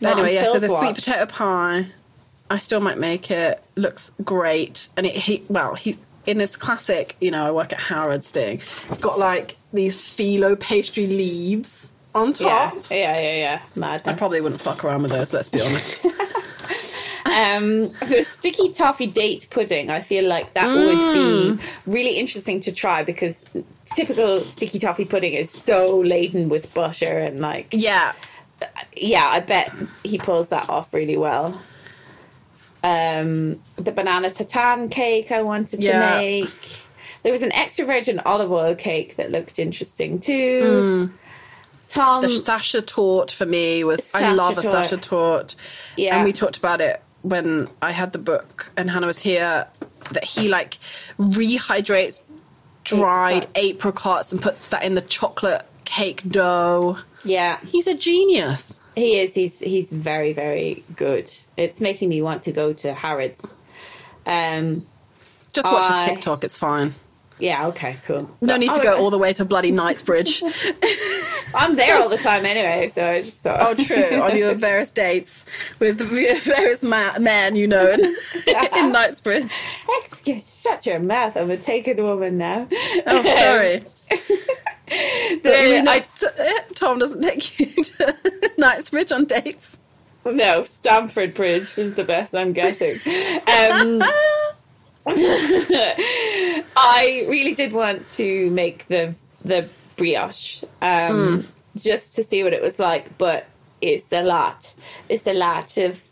but 0.00 0.12
anyway, 0.12 0.34
yeah. 0.34 0.44
So 0.46 0.58
the 0.58 0.68
sweet 0.68 0.94
potato 0.94 1.26
pie, 1.26 1.86
I 2.50 2.58
still 2.58 2.80
might 2.80 2.98
make 2.98 3.30
it. 3.30 3.62
Looks 3.76 4.12
great, 4.24 4.88
and 4.96 5.06
it 5.06 5.16
he 5.16 5.42
well 5.48 5.74
he 5.74 5.96
in 6.26 6.40
his 6.40 6.56
classic, 6.56 7.16
you 7.20 7.30
know, 7.30 7.46
I 7.46 7.50
work 7.50 7.72
at 7.72 7.80
Harrods 7.80 8.30
thing. 8.30 8.60
It's 8.88 8.98
got 8.98 9.18
like 9.18 9.56
these 9.72 9.98
phyllo 9.98 10.58
pastry 10.58 11.06
leaves 11.06 11.92
on 12.14 12.32
top. 12.32 12.74
yeah, 12.90 13.18
yeah, 13.18 13.36
yeah. 13.36 13.60
Madness. 13.74 14.06
I 14.14 14.16
probably 14.16 14.40
wouldn't 14.40 14.60
fuck 14.60 14.84
around 14.84 15.02
with 15.02 15.10
those. 15.10 15.34
Let's 15.34 15.48
be 15.48 15.60
honest. 15.60 16.02
um, 17.26 17.90
the 18.08 18.24
sticky 18.28 18.70
toffee 18.70 19.06
date 19.06 19.48
pudding, 19.50 19.90
I 19.90 20.00
feel 20.00 20.24
like 20.26 20.54
that 20.54 20.66
would 20.66 20.98
Mm. 20.98 21.58
be 21.58 21.64
really 21.86 22.16
interesting 22.16 22.60
to 22.60 22.72
try 22.72 23.02
because 23.02 23.44
typical 23.84 24.44
sticky 24.44 24.78
toffee 24.78 25.04
pudding 25.04 25.32
is 25.34 25.50
so 25.50 25.98
laden 25.98 26.48
with 26.48 26.72
butter 26.74 27.18
and 27.18 27.40
like, 27.40 27.68
yeah, 27.72 28.12
yeah, 28.96 29.26
I 29.28 29.40
bet 29.40 29.72
he 30.02 30.18
pulls 30.18 30.48
that 30.48 30.68
off 30.68 30.92
really 30.92 31.16
well. 31.16 31.60
Um, 32.82 33.60
the 33.76 33.92
banana 33.92 34.30
tatin 34.30 34.90
cake 34.90 35.32
I 35.32 35.42
wanted 35.42 35.82
Yeah. 35.82 36.16
to 36.16 36.16
make. 36.18 36.50
There 37.22 37.32
was 37.32 37.40
an 37.42 37.52
extra 37.52 37.86
virgin 37.86 38.20
olive 38.26 38.52
oil 38.52 38.74
cake 38.74 39.16
that 39.16 39.30
looked 39.30 39.58
interesting 39.58 40.20
too. 40.20 41.10
Tom, 41.88 42.20
the 42.22 42.28
Sacher 42.28 42.82
torte 42.82 43.30
for 43.30 43.46
me 43.46 43.84
was 43.84 44.10
I 44.12 44.20
Sasha 44.20 44.34
love 44.34 44.58
a 44.58 44.62
tort. 44.62 44.72
Sacher 44.84 44.96
torte. 44.98 45.54
Yeah. 45.96 46.16
And 46.16 46.24
we 46.24 46.32
talked 46.32 46.58
about 46.58 46.80
it 46.80 47.00
when 47.22 47.68
I 47.80 47.92
had 47.92 48.12
the 48.12 48.18
book 48.18 48.70
and 48.76 48.90
Hannah 48.90 49.06
was 49.06 49.18
here 49.20 49.66
that 50.10 50.24
he 50.24 50.48
like 50.48 50.74
rehydrates 51.18 52.20
dried 52.82 53.46
apricots 53.54 54.30
and 54.32 54.42
puts 54.42 54.68
that 54.68 54.82
in 54.82 54.94
the 54.94 55.00
chocolate 55.00 55.64
cake 55.86 56.22
dough. 56.28 56.98
Yeah, 57.24 57.58
He's 57.64 57.86
a 57.86 57.94
genius. 57.94 58.80
He 58.94 59.18
is. 59.18 59.34
He's 59.34 59.58
he's 59.58 59.90
very 59.90 60.32
very 60.32 60.84
good. 60.94 61.30
It's 61.56 61.80
making 61.80 62.08
me 62.08 62.22
want 62.22 62.44
to 62.44 62.52
go 62.52 62.72
to 62.74 62.94
Harrods. 62.94 63.44
Um. 64.26 64.86
Just 65.52 65.70
watch 65.70 65.86
I- 65.86 65.96
his 65.96 66.04
TikTok, 66.04 66.44
it's 66.44 66.58
fine. 66.58 66.94
Yeah. 67.40 67.66
Okay. 67.68 67.96
Cool. 68.06 68.30
No 68.40 68.56
need 68.56 68.72
to 68.72 68.80
go 68.80 68.96
all 68.96 69.10
the 69.10 69.18
way 69.18 69.32
to 69.32 69.44
bloody 69.44 69.72
Knightsbridge. 69.72 70.40
I'm 71.54 71.74
there 71.74 72.00
all 72.00 72.08
the 72.08 72.16
time 72.16 72.46
anyway, 72.46 72.90
so 72.94 73.04
I 73.04 73.22
just 73.22 73.40
thought. 73.40 73.58
Oh, 73.60 73.74
true. 73.74 74.20
On 74.20 74.36
your 74.36 74.54
various 74.68 74.90
dates 74.90 75.44
with 75.80 75.98
various 76.00 76.82
ma- 76.84 77.18
men 77.18 77.56
you 77.56 77.66
know 77.66 77.90
in, 77.90 78.00
in 78.76 78.92
Knightsbridge. 78.92 79.52
Excuse, 80.04 80.62
shut 80.62 80.86
your 80.86 81.00
mouth. 81.00 81.36
I'm 81.36 81.50
a 81.50 81.56
taken 81.56 81.96
woman 82.02 82.38
now. 82.38 82.68
Oh, 83.06 83.22
sorry. 83.24 83.84
The- 85.42 85.68
You 85.76 85.82
know, 85.82 85.92
I- 85.92 86.00
t- 86.00 86.26
eh, 86.38 86.58
Tom 86.74 86.98
doesn't 86.98 87.22
take 87.22 87.58
you 87.60 87.66
to 87.84 88.14
Knightsbridge 88.58 89.12
on 89.12 89.24
dates. 89.24 89.78
no, 90.24 90.64
Stamford 90.64 91.34
Bridge 91.34 91.76
is 91.78 91.94
the 91.94 92.04
best, 92.04 92.34
I'm 92.34 92.52
guessing. 92.52 92.94
Um, 93.46 94.02
I 96.76 97.26
really 97.28 97.54
did 97.54 97.72
want 97.72 98.06
to 98.18 98.50
make 98.50 98.86
the 98.88 99.14
the 99.44 99.68
brioche 99.96 100.64
um, 100.80 101.46
just 101.76 102.16
to 102.16 102.24
see 102.24 102.42
what 102.42 102.52
it 102.54 102.62
was 102.62 102.78
like, 102.78 103.16
but 103.18 103.44
it's 103.80 104.10
a 104.12 104.22
lot. 104.22 104.72
It's 105.08 105.26
a 105.26 105.34
lot 105.34 105.76
of. 105.76 106.02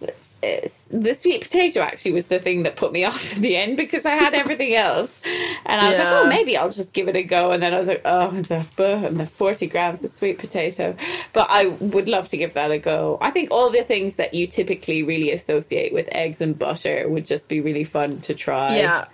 The 0.43 1.15
sweet 1.15 1.41
potato 1.43 1.81
actually 1.81 2.13
was 2.13 2.27
the 2.27 2.39
thing 2.41 2.65
that 2.65 2.75
put 2.77 2.93
me 2.93 3.05
off 3.11 3.37
in 3.37 3.43
the 3.43 3.57
end 3.57 3.77
because 3.77 4.05
I 4.05 4.17
had 4.17 4.35
everything 4.35 4.75
else, 4.75 5.19
and 5.65 5.81
I 5.81 5.89
was 5.89 5.99
like, 5.99 6.07
Yeah. 6.09 6.21
"Oh, 6.21 6.27
maybe 6.29 6.57
I'll 6.57 6.69
just 6.71 6.93
give 6.93 7.07
it 7.09 7.15
a 7.17 7.23
go." 7.23 7.53
And 7.53 7.63
then 7.63 7.73
I 7.73 7.79
was 7.79 7.89
like, 7.89 8.03
"Oh, 8.05 8.35
it's 8.37 8.51
a 8.51 8.67
buh, 8.77 9.07
and 9.07 9.19
the 9.19 9.27
forty 9.27 9.67
grams 9.69 10.03
of 10.03 10.11
sweet 10.11 10.39
potato," 10.39 10.97
but 11.33 11.47
I 11.49 11.67
would 11.67 12.09
love 12.09 12.29
to 12.31 12.37
give 12.37 12.55
that 12.55 12.71
a 12.73 12.79
go. 12.79 13.19
I 13.21 13.31
think 13.31 13.51
all 13.53 13.71
the 13.71 13.85
things 13.85 14.17
that 14.17 14.35
you 14.35 14.47
typically 14.49 15.03
really 15.05 15.31
associate 15.31 15.93
with 15.93 16.09
eggs 16.13 16.41
and 16.41 16.59
butter 16.59 17.09
would 17.09 17.25
just 17.25 17.49
be 17.49 17.61
really 17.61 17.85
fun 17.85 18.21
to 18.23 18.35
try. 18.35 18.77
Yeah. 18.77 19.05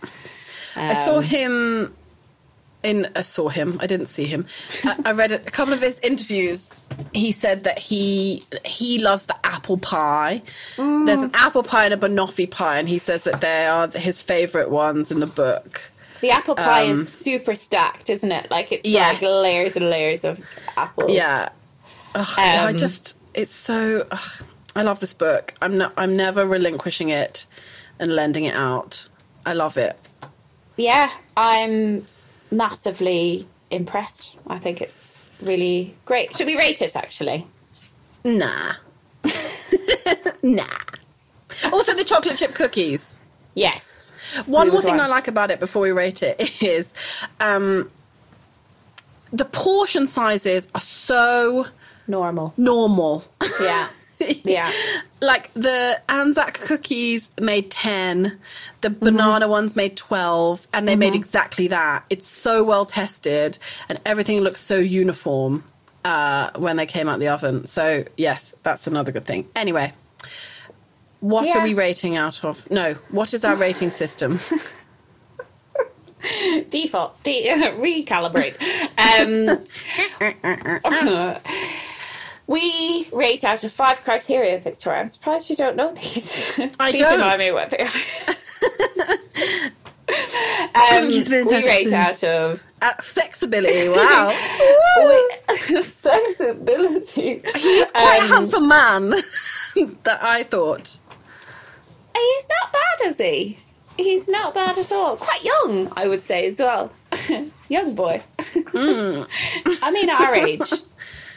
I 0.76 0.94
saw 0.94 1.18
Um, 1.18 1.22
him 1.24 1.96
in 2.82 3.08
I 3.16 3.22
saw 3.22 3.48
him. 3.48 3.78
I 3.80 3.86
didn't 3.86 4.06
see 4.06 4.24
him. 4.26 4.46
I, 4.84 4.96
I 5.06 5.12
read 5.12 5.32
a 5.32 5.38
couple 5.38 5.74
of 5.74 5.80
his 5.80 5.98
interviews. 6.00 6.68
He 7.12 7.32
said 7.32 7.64
that 7.64 7.78
he 7.78 8.44
he 8.64 8.98
loves 8.98 9.26
the 9.26 9.36
apple 9.44 9.78
pie. 9.78 10.42
There's 10.76 11.22
an 11.22 11.30
apple 11.34 11.62
pie 11.62 11.86
and 11.86 11.94
a 11.94 11.96
banoffee 11.96 12.50
pie, 12.50 12.78
and 12.78 12.88
he 12.88 12.98
says 12.98 13.24
that 13.24 13.40
they 13.40 13.66
are 13.66 13.88
his 13.88 14.22
favorite 14.22 14.70
ones 14.70 15.10
in 15.10 15.20
the 15.20 15.26
book. 15.26 15.90
The 16.20 16.30
apple 16.30 16.54
pie 16.56 16.84
Um, 16.86 17.00
is 17.00 17.12
super 17.12 17.54
stacked, 17.54 18.10
isn't 18.10 18.30
it? 18.32 18.50
Like 18.50 18.72
it's 18.72 18.88
Yes. 18.88 19.20
like 19.20 19.30
layers 19.30 19.76
and 19.76 19.88
layers 19.90 20.24
of 20.24 20.40
apples. 20.76 21.12
Yeah. 21.12 21.50
I 22.14 22.68
Um, 22.70 22.76
just 22.76 23.16
it's 23.34 23.52
so 23.52 24.06
ugh, 24.10 24.44
I 24.74 24.82
love 24.82 24.98
this 25.00 25.14
book. 25.14 25.54
I'm 25.62 25.76
not 25.78 25.92
I'm 25.96 26.16
never 26.16 26.46
relinquishing 26.46 27.10
it 27.10 27.46
and 28.00 28.14
lending 28.14 28.44
it 28.44 28.54
out. 28.54 29.08
I 29.46 29.52
love 29.52 29.76
it. 29.76 29.96
Yeah, 30.76 31.10
I'm 31.36 32.06
massively 32.50 33.46
impressed. 33.70 34.36
I 34.46 34.58
think 34.58 34.80
it's 34.80 35.18
really 35.42 35.94
great. 36.04 36.36
Should 36.36 36.46
we 36.46 36.56
rate 36.56 36.82
it 36.82 36.96
actually? 36.96 37.46
Nah. 38.24 38.74
nah. 40.42 40.64
Also 41.72 41.94
the 41.94 42.04
chocolate 42.04 42.36
chip 42.36 42.54
cookies. 42.54 43.18
Yes. 43.54 43.84
One 44.46 44.68
We 44.68 44.72
more 44.72 44.82
thing 44.82 45.00
I 45.00 45.06
like 45.06 45.28
about 45.28 45.50
it 45.50 45.58
before 45.60 45.82
we 45.82 45.90
rate 45.92 46.22
it 46.22 46.62
is 46.62 46.94
um, 47.40 47.90
the 49.32 49.44
portion 49.44 50.06
sizes 50.06 50.68
are 50.74 50.80
so 50.80 51.66
Normal. 52.06 52.54
normal. 52.56 53.24
Yeah. 53.60 53.88
Yeah. 54.44 54.70
like 55.20 55.52
the 55.54 56.00
Anzac 56.08 56.54
cookies 56.54 57.30
made 57.40 57.70
10, 57.70 58.38
the 58.80 58.88
Mm-hmm. 58.90 59.04
banana 59.04 59.48
ones 59.48 59.76
made 59.76 59.96
12, 59.96 60.66
and 60.72 60.88
they 60.88 60.96
made 60.96 61.14
exactly 61.14 61.68
that. 61.68 62.04
It's 62.10 62.26
so 62.26 62.64
well 62.64 62.84
tested, 62.84 63.58
and 63.88 64.00
everything 64.06 64.40
looks 64.40 64.60
so 64.60 64.76
uniform 64.76 65.64
uh, 66.04 66.50
when 66.56 66.76
they 66.76 66.86
came 66.86 67.08
out 67.08 67.20
the 67.20 67.28
oven. 67.28 67.66
So, 67.66 68.04
yes, 68.16 68.54
that's 68.62 68.86
another 68.86 69.12
good 69.12 69.26
thing. 69.26 69.46
Anyway, 69.56 69.92
what 71.20 71.46
Yeah. 71.46 71.58
are 71.58 71.62
we 71.62 71.74
rating 71.74 72.16
out 72.16 72.44
of? 72.44 72.70
No, 72.70 72.94
what 73.10 73.34
is 73.34 73.44
our 73.44 73.56
rating 73.56 73.90
system? 73.90 74.38
Default. 76.70 77.22
De- 77.22 77.48
recalibrate. 77.78 78.56
Um, 78.98 79.64
we 82.48 83.06
rate 83.12 83.44
out 83.44 83.62
of 83.62 83.70
five 83.72 84.02
criteria, 84.02 84.58
Victoria. 84.58 85.00
I'm 85.00 85.08
surprised 85.08 85.48
you 85.50 85.56
don't 85.56 85.76
know 85.76 85.92
these. 85.94 86.58
I 86.80 86.90
Please 86.90 87.00
don't. 87.00 87.12
remind 87.14 87.38
me 87.38 87.52
what 87.52 87.70
they 87.70 87.78
are. 87.78 87.86
um, 90.98 91.06
we 91.08 91.22
rate 91.66 91.92
out 91.92 92.24
of 92.24 92.64
Accessibility, 92.80 93.88
wow. 93.90 94.30
sensibility. 95.82 97.42
He's 97.54 97.90
quite 97.92 98.18
a 98.20 98.22
Um, 98.24 98.28
handsome 98.28 98.68
man 98.68 99.10
that 100.04 100.22
I 100.22 100.44
thought. 100.44 100.98
He's 102.14 102.44
not 102.48 102.72
bad, 102.72 103.10
is 103.10 103.16
he? 103.18 103.58
He's 103.96 104.28
not 104.28 104.54
bad 104.54 104.78
at 104.78 104.90
all. 104.92 105.16
Quite 105.16 105.42
young, 105.44 105.92
I 105.96 106.06
would 106.08 106.22
say 106.22 106.46
as 106.46 106.58
well. 106.58 106.92
young 107.68 107.94
boy. 107.94 108.22
I 108.74 109.90
mean, 109.92 110.08
our 110.10 110.34
age. 110.34 110.72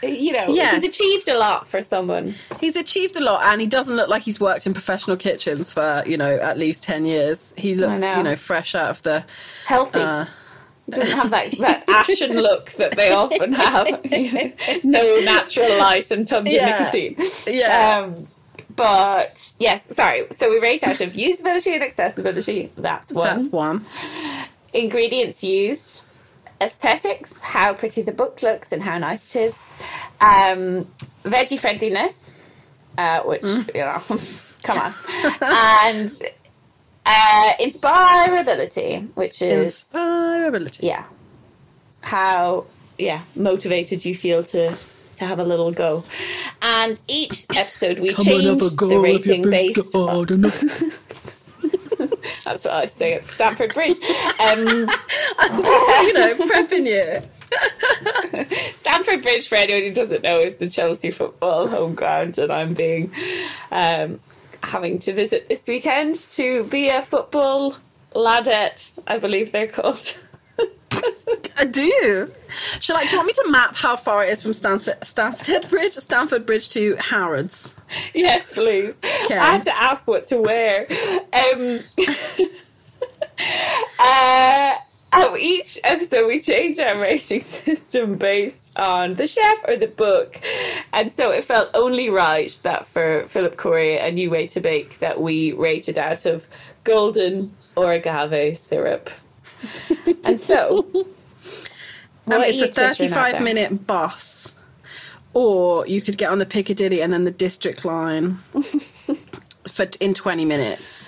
You 0.04 0.32
know, 0.34 0.46
Yes. 0.50 0.82
he's 0.84 0.94
achieved 0.96 1.28
a 1.28 1.38
lot 1.38 1.68
for 1.68 1.84
someone. 1.84 2.34
He's 2.60 2.76
achieved 2.76 3.16
a 3.16 3.22
lot, 3.22 3.46
and 3.46 3.62
he 3.62 3.68
doesn't 3.68 3.96
look 3.96 4.10
like 4.10 4.24
he's 4.24 4.40
worked 4.40 4.66
in 4.66 4.74
professional 4.74 5.18
kitchens 5.18 5.74
for 5.74 6.04
you 6.06 6.18
know 6.18 6.38
at 6.38 6.58
least 6.58 6.84
ten 6.84 7.06
years. 7.06 7.54
He 7.58 7.76
looks 7.76 8.02
know. 8.02 8.18
you 8.18 8.24
know 8.24 8.36
fresh 8.36 8.74
out 8.76 8.90
of 8.90 9.02
the. 9.04 9.24
Healthy. 9.66 10.00
Uh, 10.00 10.26
Doesn't 10.90 11.16
have 11.18 11.30
that, 11.30 11.52
that 11.60 11.84
ashen 11.88 12.34
look 12.34 12.72
that 12.72 12.96
they 12.98 13.12
often 13.12 13.54
have. 13.54 13.88
You 14.12 14.32
know, 14.34 14.52
no 14.84 15.20
natural 15.24 15.78
light 15.78 16.10
and 16.12 16.28
tons 16.28 16.50
Yeah. 16.50 16.88
of 16.88 16.94
nicotine. 16.94 17.30
Yeah. 17.56 18.00
Um, 18.04 18.28
but 18.76 19.54
yes, 19.60 19.84
sorry. 19.96 20.26
So 20.32 20.50
we 20.50 20.60
rate 20.60 20.84
out 20.84 21.00
of 21.00 21.10
usability 21.12 21.74
and 21.74 21.84
accessibility. 21.84 22.72
That's 22.76 23.14
one. 23.14 23.24
That's 23.38 23.50
one. 23.50 23.86
ingredients 24.74 25.44
used, 25.44 26.02
aesthetics, 26.62 27.34
how 27.42 27.74
pretty 27.74 28.02
the 28.02 28.12
book 28.12 28.42
looks 28.44 28.72
and 28.72 28.82
how 28.84 28.98
nice 28.98 29.36
it 29.36 29.40
is, 29.48 29.56
um, 30.22 30.88
veggie 31.24 31.60
friendliness, 31.60 32.34
uh, 32.98 33.22
which 33.22 33.42
Mm. 33.42 33.76
you 33.76 33.82
know, 33.82 34.02
come 34.64 34.78
on, 34.78 34.94
and 35.42 36.12
uh, 37.06 37.54
inspirability, 37.60 39.08
which 39.16 39.42
is 39.42 39.64
Inspirability. 39.64 40.86
yeah, 40.88 41.04
how 42.02 42.66
yeah 42.98 43.22
motivated 43.36 44.06
you 44.06 44.16
feel 44.16 44.44
to. 44.46 44.76
To 45.18 45.28
have 45.28 45.38
a 45.38 45.44
little 45.44 45.72
go, 45.72 46.04
and 46.64 46.98
each 47.08 47.46
episode 47.56 48.00
we 48.00 48.10
Come 48.10 48.26
change 48.26 48.60
the 48.60 49.00
rating 49.00 49.44
based. 49.44 49.94
on- 49.96 50.26
That's 52.46 52.66
what 52.66 52.74
I 52.74 52.86
say 52.88 53.14
at 53.14 53.28
Stamford 53.28 53.74
Bridge. 53.74 53.98
Um, 54.40 54.68
you 54.68 56.14
know, 56.14 56.36
prepping 56.36 56.88
you. 56.88 57.22
Stamford 58.80 59.22
Bridge, 59.22 59.48
for 59.48 59.56
anyone 59.56 59.84
who 59.84 59.94
doesn't 59.94 60.24
know, 60.24 60.40
is 60.40 60.56
the 60.56 60.70
Chelsea 60.70 61.12
football 61.12 61.68
home 61.68 61.94
ground, 61.94 62.38
and 62.40 62.52
I'm 62.52 62.74
being 62.74 63.12
um, 63.72 64.20
having 64.64 64.98
to 65.00 65.14
visit 65.14 65.50
this 65.50 65.68
weekend 65.68 66.16
to 66.32 66.64
be 66.66 66.90
a 66.90 67.02
football 67.02 67.76
ladette, 68.16 68.90
I 69.06 69.20
believe 69.20 69.52
they're 69.52 69.68
called. 69.68 70.16
I 71.58 71.72
you? 71.76 72.32
Shall 72.80 72.98
I? 72.98 73.06
Do 73.06 73.12
you 73.12 73.18
want 73.18 73.28
me 73.28 73.34
to 73.44 73.50
map 73.50 73.76
how 73.76 73.96
far 73.96 74.24
it 74.24 74.30
is 74.30 74.42
from 74.42 74.52
Stansted, 74.52 75.00
Stansted 75.00 75.70
Bridge, 75.70 75.94
Stamford 75.94 76.46
Bridge 76.46 76.70
to 76.70 76.96
Harrods? 77.00 77.74
yes, 78.14 78.52
please. 78.54 78.98
Okay. 79.26 79.38
I 79.38 79.52
had 79.52 79.66
to 79.66 79.82
ask 79.82 80.08
what 80.08 80.28
to 80.28 80.38
wear. 80.42 80.88
Um, 81.34 81.80
uh, 84.00 84.74
oh, 85.14 85.38
each 85.40 85.80
episode 85.84 86.28
we 86.28 86.40
change 86.40 86.80
our 86.80 87.00
rating 87.00 87.42
system 87.42 88.16
based 88.18 88.78
on 88.80 89.16
the 89.16 89.28
chef 89.28 89.58
or 89.68 89.78
the 89.78 89.88
book, 89.88 90.40
and 90.94 91.12
so 91.12 91.32
it 91.32 91.44
felt 91.44 91.70
only 91.74 92.10
right 92.10 92.58
that 92.64 92.88
for 92.88 93.24
Philip 93.28 93.56
Khoury, 93.58 94.04
a 94.04 94.12
new 94.12 94.30
way 94.30 94.48
to 94.48 94.60
bake, 94.60 95.00
that 95.00 95.22
we 95.22 95.54
rated 95.54 95.98
out 95.98 96.26
of 96.26 96.48
golden 96.84 97.52
or 97.76 97.94
agave 97.94 98.58
syrup. 98.58 99.10
and 100.24 100.40
so, 100.40 100.88
Um, 102.28 102.42
it's 102.44 102.62
a 102.62 102.66
you 102.68 102.72
twittering 102.72 102.88
out 102.88 102.96
35 102.98 103.32
there? 103.34 103.42
minute 103.42 103.88
bus. 103.88 104.56
Or 105.34 105.88
you 105.88 106.02
could 106.02 106.18
get 106.18 106.30
on 106.30 106.40
the 106.40 106.46
Piccadilly 106.46 107.02
and 107.02 107.12
then 107.14 107.24
the 107.24 107.32
District 107.32 107.86
line 107.86 108.40
for 109.68 109.88
in 110.00 110.14
20 110.14 110.46
minutes. 110.46 111.08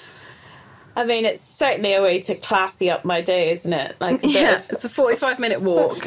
I 0.95 1.05
mean, 1.05 1.25
it's 1.25 1.47
certainly 1.47 1.93
a 1.93 2.01
way 2.01 2.21
to 2.21 2.35
classy 2.35 2.89
up 2.89 3.03
my 3.03 3.21
day, 3.21 3.51
isn't 3.53 3.73
it? 3.73 3.95
Like 3.99 4.19
Yeah, 4.23 4.59
of 4.59 4.69
it's 4.71 4.85
a 4.85 4.89
45 4.89 5.39
minute 5.39 5.61
walk. 5.61 6.05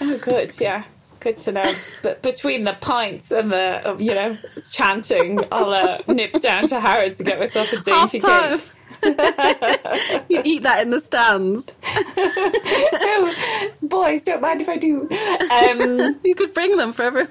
Oh, 0.00 0.18
good. 0.18 0.58
Yeah, 0.60 0.84
good 1.20 1.38
to 1.38 1.52
know. 1.52 1.72
But 2.02 2.22
between 2.22 2.64
the 2.64 2.74
pints 2.80 3.30
and 3.32 3.50
the, 3.52 3.96
you 3.98 4.14
know, 4.14 4.36
chanting, 4.70 5.38
I'll 5.52 5.72
uh, 5.74 5.98
nip 6.08 6.40
down 6.40 6.68
to 6.68 6.80
Harrods 6.80 7.18
to 7.18 7.24
get 7.24 7.38
myself 7.38 7.72
a 7.72 7.80
dainty 7.82 8.20
cake. 8.20 8.60
you 10.28 10.42
eat 10.44 10.62
that 10.64 10.80
in 10.82 10.90
the 10.90 11.00
stands. 11.00 11.70
oh, 11.86 13.70
boys, 13.82 14.24
don't 14.24 14.40
mind 14.42 14.60
if 14.60 14.68
I 14.68 14.76
do. 14.76 15.08
Um, 15.50 16.18
You 16.24 16.34
could 16.34 16.52
bring 16.52 16.76
them 16.76 16.92
for 16.92 17.02
everyone. 17.04 17.30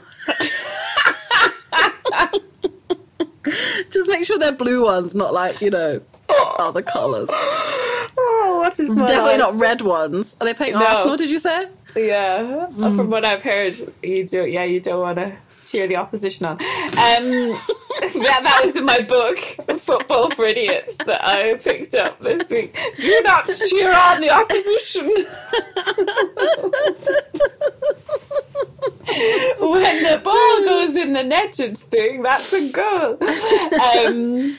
Just 3.91 4.09
make 4.09 4.25
sure 4.25 4.37
they're 4.37 4.51
blue 4.51 4.83
ones, 4.83 5.15
not 5.15 5.33
like, 5.33 5.61
you 5.61 5.69
know, 5.69 6.01
other 6.59 6.81
colours. 6.81 7.29
oh, 7.31 8.57
what 8.61 8.77
is 8.79 8.89
Definitely 8.95 9.15
life? 9.23 9.37
not 9.39 9.55
red 9.59 9.81
ones. 9.81 10.35
Are 10.41 10.45
they 10.45 10.53
playing 10.53 10.73
No. 10.73 10.85
Arsenal, 10.85 11.15
did 11.17 11.31
you 11.31 11.39
say? 11.39 11.67
Yeah, 11.95 12.67
Mm. 12.73 12.95
from 12.97 13.09
what 13.09 13.23
I've 13.25 13.41
heard, 13.41 13.75
you 14.03 14.25
do. 14.27 14.45
Yeah, 14.45 14.65
you 14.65 14.79
don't 14.81 14.99
want 14.99 15.17
to 15.17 15.35
cheer 15.67 15.87
the 15.87 15.95
opposition 15.95 16.45
on. 16.45 16.53
Um, 16.53 16.59
yeah, 18.15 18.39
that 18.41 18.61
was 18.63 18.75
in 18.75 18.85
my 18.85 19.01
book, 19.01 19.37
Football 19.79 20.29
for 20.31 20.45
Idiots, 20.45 20.97
that 21.05 21.23
I 21.23 21.55
picked 21.55 21.95
up 21.95 22.19
this 22.19 22.49
week. 22.49 22.77
Do 22.97 23.21
not 23.23 23.47
cheer 23.47 23.91
on 23.91 24.21
the 24.21 24.29
opposition. 24.29 25.05
when 29.59 30.03
the 30.03 30.21
ball 30.23 30.63
goes 30.63 30.95
in 30.95 31.13
the 31.13 31.23
net, 31.23 31.59
it's 31.59 31.83
thing. 31.83 32.21
That's 32.21 32.53
a 32.53 32.71
goal. 32.71 33.17
Um, 33.81 34.55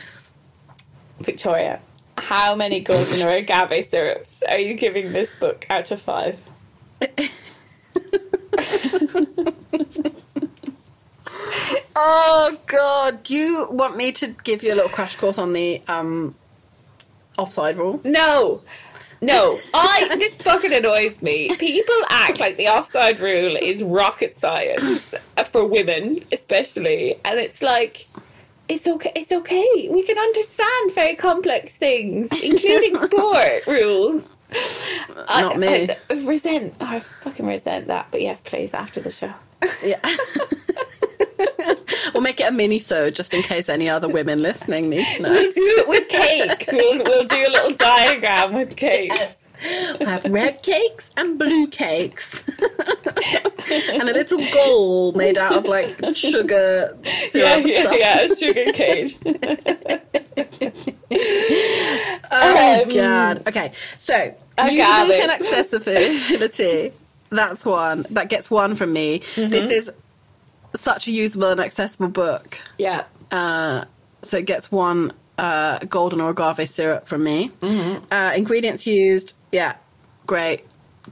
Victoria, 1.21 1.81
how 2.17 2.55
many 2.55 2.81
golden 2.81 3.27
or 3.27 3.31
agave 3.31 3.89
syrups 3.89 4.43
are 4.49 4.59
you 4.59 4.75
giving 4.75 5.13
this 5.13 5.33
book 5.39 5.67
out 5.71 5.91
of 5.91 6.01
five? 6.01 6.39
Oh 12.01 12.57
god, 12.67 13.25
do 13.25 13.35
you 13.37 13.67
want 13.71 13.97
me 13.97 14.13
to 14.13 14.29
give 14.45 14.63
you 14.63 14.73
a 14.73 14.77
little 14.77 14.89
crash 14.91 15.17
course 15.17 15.37
on 15.37 15.53
the 15.53 15.83
um 15.89 16.35
offside 17.37 17.77
rule? 17.77 18.01
No. 18.05 18.63
No, 19.21 19.59
I 19.75 20.15
this 20.17 20.37
fucking 20.41 20.73
annoys 20.73 21.21
me. 21.23 21.49
People 21.59 21.97
act 22.09 22.39
like 22.39 22.57
the 22.57 22.69
offside 22.69 23.19
rule 23.19 23.57
is 23.57 23.83
rocket 23.83 24.39
science 24.39 25.13
for 25.51 25.65
women, 25.65 26.21
especially, 26.31 27.19
and 27.25 27.41
it's 27.41 27.61
like 27.61 28.07
it's 28.69 28.87
okay. 28.87 29.11
It's 29.17 29.33
okay. 29.33 29.89
We 29.91 30.05
can 30.05 30.19
understand 30.19 30.93
very 30.95 31.17
complex 31.17 31.73
things, 31.73 32.29
including 32.45 32.95
sport 33.03 33.67
rules. 33.67 34.29
I- 35.27 35.43
Not 35.43 35.59
me. 35.59 35.89
I, 35.91 35.97
resent. 36.25 36.75
I 36.79 37.01
fucking 37.01 37.45
resent 37.45 37.89
that. 37.89 38.07
But 38.13 38.23
yes, 38.23 38.41
please 38.43 38.73
after 38.73 39.01
the 39.01 39.11
show. 39.11 39.33
Yeah. 39.85 39.99
we'll 42.15 42.23
make 42.23 42.41
it 42.41 42.49
a 42.49 42.53
mini 42.53 42.79
so 42.79 43.11
just 43.11 43.35
in 43.35 43.43
case 43.43 43.69
any 43.69 43.89
other 43.89 44.09
women 44.09 44.41
listening 44.43 44.89
need 44.91 45.07
to 45.09 45.23
know. 45.23 45.31
We'll 45.31 45.53
do 45.53 45.75
it 45.79 45.89
with 45.89 46.09
cakes. 46.09 46.69
We'll, 46.73 47.03
we'll 47.07 47.25
do 47.25 47.47
a 47.47 47.51
little 47.51 47.73
diagram 47.75 48.55
with 48.55 48.77
cakes. 48.77 49.49
We'll 49.99 50.09
have 50.09 50.25
red 50.27 50.63
cakes 50.63 51.11
and 51.17 51.37
blue 51.39 51.67
cakes. 51.67 52.45
and 53.91 54.03
a 54.09 54.13
little 54.13 54.39
goal 54.53 55.13
made 55.13 55.37
out 55.37 55.53
of 55.53 55.65
like 55.65 55.97
sugar 56.15 56.97
Yeah, 57.03 57.27
syrup 57.27 57.67
yeah, 57.67 57.83
stuff. 57.83 57.97
yeah. 57.99 58.29
Sugar 58.29 58.73
cage. 58.73 59.19
Oh 62.31 62.83
Um, 62.83 62.89
god. 62.95 63.49
Okay, 63.49 63.73
so 63.97 64.35
usability 64.59 65.21
and 65.23 65.31
accessibility. 65.31 66.93
That's 67.31 67.65
one. 67.65 68.05
That 68.11 68.29
gets 68.29 68.51
one 68.51 68.75
from 68.75 68.93
me. 68.93 69.21
Mm-hmm. 69.21 69.51
This 69.51 69.71
is 69.71 69.91
such 70.75 71.07
a 71.07 71.11
usable 71.11 71.51
and 71.51 71.61
accessible 71.61 72.09
book. 72.09 72.59
Yeah. 72.79 73.05
Uh, 73.31 73.85
so 74.23 74.39
it 74.39 74.47
gets 74.47 74.71
one 74.71 75.13
uh, 75.39 75.79
golden 75.81 76.21
or 76.21 76.31
agave 76.31 76.69
syrup 76.69 77.07
from 77.07 77.25
me. 77.25 77.51
Mm-hmm. 77.61 78.05
Uh, 78.13 78.33
ingredients 78.37 78.87
used, 78.87 79.37
yeah, 79.53 79.77
great. 80.27 80.65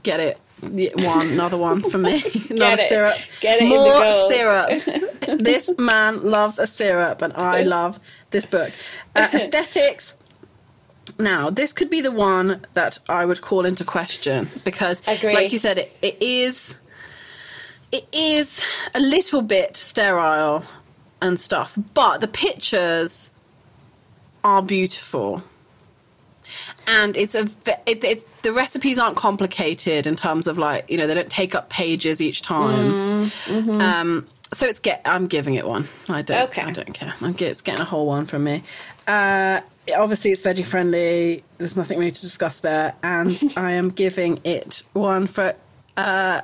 Get 0.03 0.19
it. 0.19 0.39
One, 0.61 1.27
another 1.31 1.57
one 1.57 1.81
from 1.83 2.03
me. 2.03 2.21
another 2.49 2.81
it. 2.81 2.89
syrup. 2.89 3.15
Get 3.41 3.57
it 3.57 3.63
in 3.63 3.69
the 3.69 3.75
More 3.75 4.11
syrups. 4.27 4.99
this 5.41 5.71
man 5.77 6.23
loves 6.23 6.59
a 6.59 6.67
syrup, 6.67 7.21
and 7.21 7.33
I 7.33 7.63
love 7.63 7.99
this 8.31 8.47
book. 8.47 8.71
Uh, 9.15 9.29
aesthetics. 9.33 10.15
Now, 11.19 11.49
this 11.49 11.73
could 11.73 11.89
be 11.89 12.01
the 12.01 12.11
one 12.11 12.65
that 12.73 12.99
I 13.07 13.25
would 13.25 13.41
call 13.41 13.65
into 13.65 13.83
question 13.83 14.49
because, 14.63 15.05
like 15.23 15.51
you 15.51 15.57
said, 15.57 15.79
it, 15.79 15.97
it 16.01 16.21
is 16.21 16.77
it 17.91 18.07
is 18.13 18.63
a 18.93 18.99
little 18.99 19.41
bit 19.41 19.77
sterile 19.77 20.63
and 21.21 21.39
stuff, 21.39 21.77
but 21.93 22.19
the 22.21 22.27
pictures 22.27 23.31
are 24.43 24.61
beautiful. 24.61 25.43
And 26.87 27.17
it's 27.17 27.35
a 27.35 27.47
it, 27.85 28.03
it, 28.03 28.41
the 28.43 28.53
recipes 28.53 28.97
aren't 28.97 29.17
complicated 29.17 30.07
in 30.07 30.15
terms 30.15 30.47
of 30.47 30.57
like 30.57 30.89
you 30.89 30.97
know 30.97 31.05
they 31.05 31.13
don't 31.13 31.29
take 31.29 31.53
up 31.53 31.69
pages 31.69 32.21
each 32.21 32.41
time. 32.41 33.29
Um, 33.81 34.27
so 34.53 34.65
it's 34.65 34.79
get 34.79 35.01
I'm 35.03 35.27
giving 35.27 35.55
it 35.55 35.67
one. 35.67 35.87
I 36.07 36.21
don't 36.21 36.49
Okay. 36.49 36.61
I 36.61 36.71
don't 36.71 36.93
care. 36.93 37.13
I'm 37.19 37.33
get, 37.33 37.51
it's 37.51 37.61
getting 37.61 37.81
a 37.81 37.85
whole 37.85 38.07
one 38.07 38.25
from 38.25 38.45
me. 38.45 38.63
Uh, 39.07 39.59
obviously 39.95 40.31
it's 40.31 40.41
veggie 40.41 40.65
friendly. 40.65 41.43
There's 41.57 41.75
nothing 41.75 41.99
really 41.99 42.11
to 42.11 42.21
discuss 42.21 42.61
there, 42.61 42.95
and 43.03 43.37
I 43.57 43.73
am 43.73 43.89
giving 43.89 44.39
it 44.45 44.83
one 44.93 45.27
for 45.27 45.53
uh, 45.97 46.41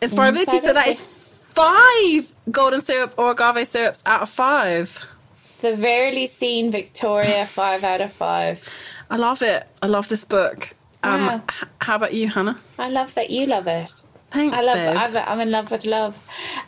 inspirability. 0.00 0.58
So 0.58 0.72
that 0.72 0.88
is 0.88 1.00
five 1.00 2.34
golden 2.50 2.80
syrup 2.80 3.14
or 3.16 3.32
agave 3.32 3.66
syrups 3.68 4.02
out 4.06 4.22
of 4.22 4.28
five. 4.30 5.04
The 5.60 5.74
Verily 5.74 6.26
Seen 6.28 6.70
Victoria, 6.70 7.44
five 7.46 7.82
out 7.84 8.00
of 8.00 8.12
five. 8.12 8.62
I 9.10 9.16
love 9.16 9.42
it. 9.42 9.66
I 9.82 9.86
love 9.86 10.08
this 10.08 10.24
book. 10.24 10.74
Um, 11.02 11.26
Wow. 11.26 11.42
h- 11.50 11.68
how 11.80 11.96
about 11.96 12.14
you, 12.14 12.28
Hannah? 12.28 12.58
I 12.78 12.88
love 12.90 13.14
that 13.14 13.30
you 13.30 13.46
love 13.46 13.66
it. 13.66 13.90
Thanks, 14.30 14.54
I 14.56 14.64
love. 14.64 14.74
babe. 14.74 14.96
I'm, 14.96 15.16
I'm 15.32 15.40
in 15.40 15.50
love 15.50 15.70
with 15.70 15.84
love. 15.86 16.14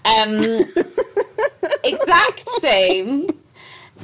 Um, 0.04 0.38
exact 1.84 2.48
same, 2.60 3.28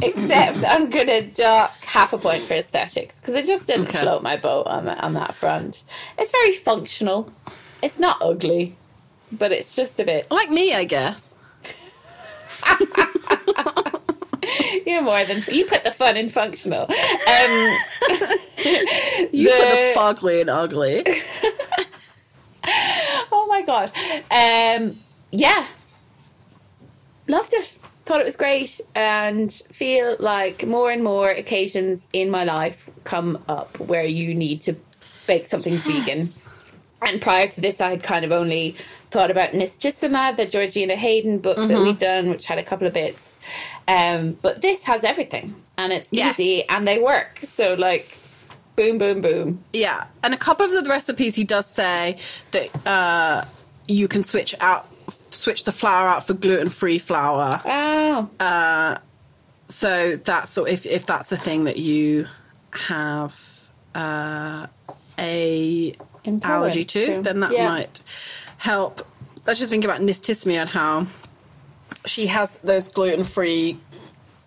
except 0.03 0.64
I'm 0.66 0.91
gonna 0.91 1.22
dock 1.22 1.72
half 1.85 2.12
a 2.12 2.18
point 2.18 2.43
for 2.45 2.55
aesthetics 2.55 3.18
because 3.18 3.35
it 3.35 3.47
just 3.47 3.66
didn't 3.66 3.89
Okay. 3.89 4.03
float 4.03 4.22
my 4.22 4.37
boat 4.37 4.66
on 4.66 4.89
on 4.89 5.14
that 5.14 5.35
front. 5.35 5.85
It's 6.18 6.33
very 6.33 6.53
functional. 6.53 7.33
It's 7.83 7.99
not 7.99 8.18
ugly, 8.20 8.77
but 9.33 9.53
it's 9.53 9.74
just 9.77 9.99
a 10.01 10.05
bit. 10.05 10.31
like 10.31 10.51
me, 10.51 10.74
I 10.74 10.85
guess. 10.85 11.35
You're 14.87 15.03
more 15.03 15.24
than 15.24 15.43
you 15.51 15.66
put 15.66 15.83
the 15.85 15.91
fun 15.91 16.16
in 16.16 16.29
functional. 16.29 16.83
Um, 16.83 16.89
You 19.33 19.51
put 19.51 19.61
the 19.61 19.93
The- 19.93 19.93
fugly 19.97 20.41
and 20.41 20.51
ugly. 20.51 21.03
oh 23.33 23.47
my 23.49 23.62
god. 23.62 23.91
Um, 24.31 24.99
yeah, 25.31 25.66
loved 27.29 27.55
it. 27.55 27.79
Thought 28.07 28.20
it 28.20 28.24
was 28.24 28.37
great, 28.37 28.81
and 28.95 29.53
feel 29.72 30.16
like 30.20 30.64
more 30.66 30.91
and 30.93 31.03
more 31.03 31.29
occasions 31.29 32.01
in 32.12 32.31
my 32.31 32.45
life 32.45 32.89
come 33.05 33.43
up 33.49 33.79
where 33.81 34.05
you 34.05 34.33
need 34.35 34.61
to 34.62 34.77
bake 35.27 35.49
something 35.49 35.77
vegan. 35.79 36.27
And 37.03 37.20
prior 37.20 37.49
to 37.49 37.61
this, 37.61 37.81
I 37.81 37.91
had 37.91 38.03
kind 38.05 38.25
of 38.25 38.30
only 38.33 38.76
thought 39.11 39.30
about 39.30 39.50
Nistisima, 39.50 40.37
the 40.37 40.46
Georgina 40.46 40.96
Hayden 40.96 41.38
book 41.38 41.57
that 41.57 41.80
we've 41.83 41.99
done, 41.99 42.30
which 42.30 42.46
had 42.46 42.58
a 42.58 42.62
couple 42.62 42.87
of 42.87 42.92
bits. 42.95 43.37
Um, 43.88 44.37
but 44.42 44.62
this 44.62 44.83
has 44.84 45.04
everything, 45.04 45.54
and 45.78 45.92
it's 45.92 46.12
Yes. 46.12 46.38
easy, 46.38 46.68
and 46.68 46.87
they 46.87 46.99
work. 46.99 47.38
So 47.45 47.74
like, 47.74 48.18
boom, 48.74 48.99
boom, 48.99 49.20
boom. 49.20 49.62
Yeah, 49.72 50.04
and 50.22 50.34
a 50.34 50.37
couple 50.37 50.66
of 50.66 50.72
the 50.84 50.88
recipes 50.91 51.34
he 51.34 51.45
does 51.45 51.66
say 51.66 52.18
that 52.50 52.87
uh, 52.87 53.45
you 53.88 54.08
can 54.08 54.22
switch 54.24 54.54
out, 54.61 54.87
switch 55.30 55.64
the 55.64 55.72
flour 55.72 56.08
out 56.08 56.26
for 56.26 56.34
gluten-free 56.34 56.99
flour. 56.99 57.61
Oh, 57.64 58.28
So 59.68 60.16
that's 60.16 60.53
so 60.53 60.64
if 60.64 60.87
if 60.87 61.07
that's 61.07 61.33
a 61.33 61.37
thing 61.37 61.64
that 61.64 61.76
you 61.76 62.26
have 62.70 63.34
uh, 63.95 64.66
a 65.18 65.95
Intolerance 66.24 66.45
allergy 66.76 66.84
to, 66.84 67.14
to. 67.16 67.22
then 67.22 67.41
that 67.41 67.53
Yeah. 67.53 67.66
might 67.68 68.00
help. 68.58 69.07
I 69.46 69.50
was 69.50 69.58
just 69.58 69.70
thinking 69.70 69.88
about 69.88 70.00
Nistisima 70.03 70.54
and 70.62 70.70
how 70.70 71.07
she 72.04 72.26
has 72.26 72.57
those 72.58 72.88
gluten-free 72.88 73.78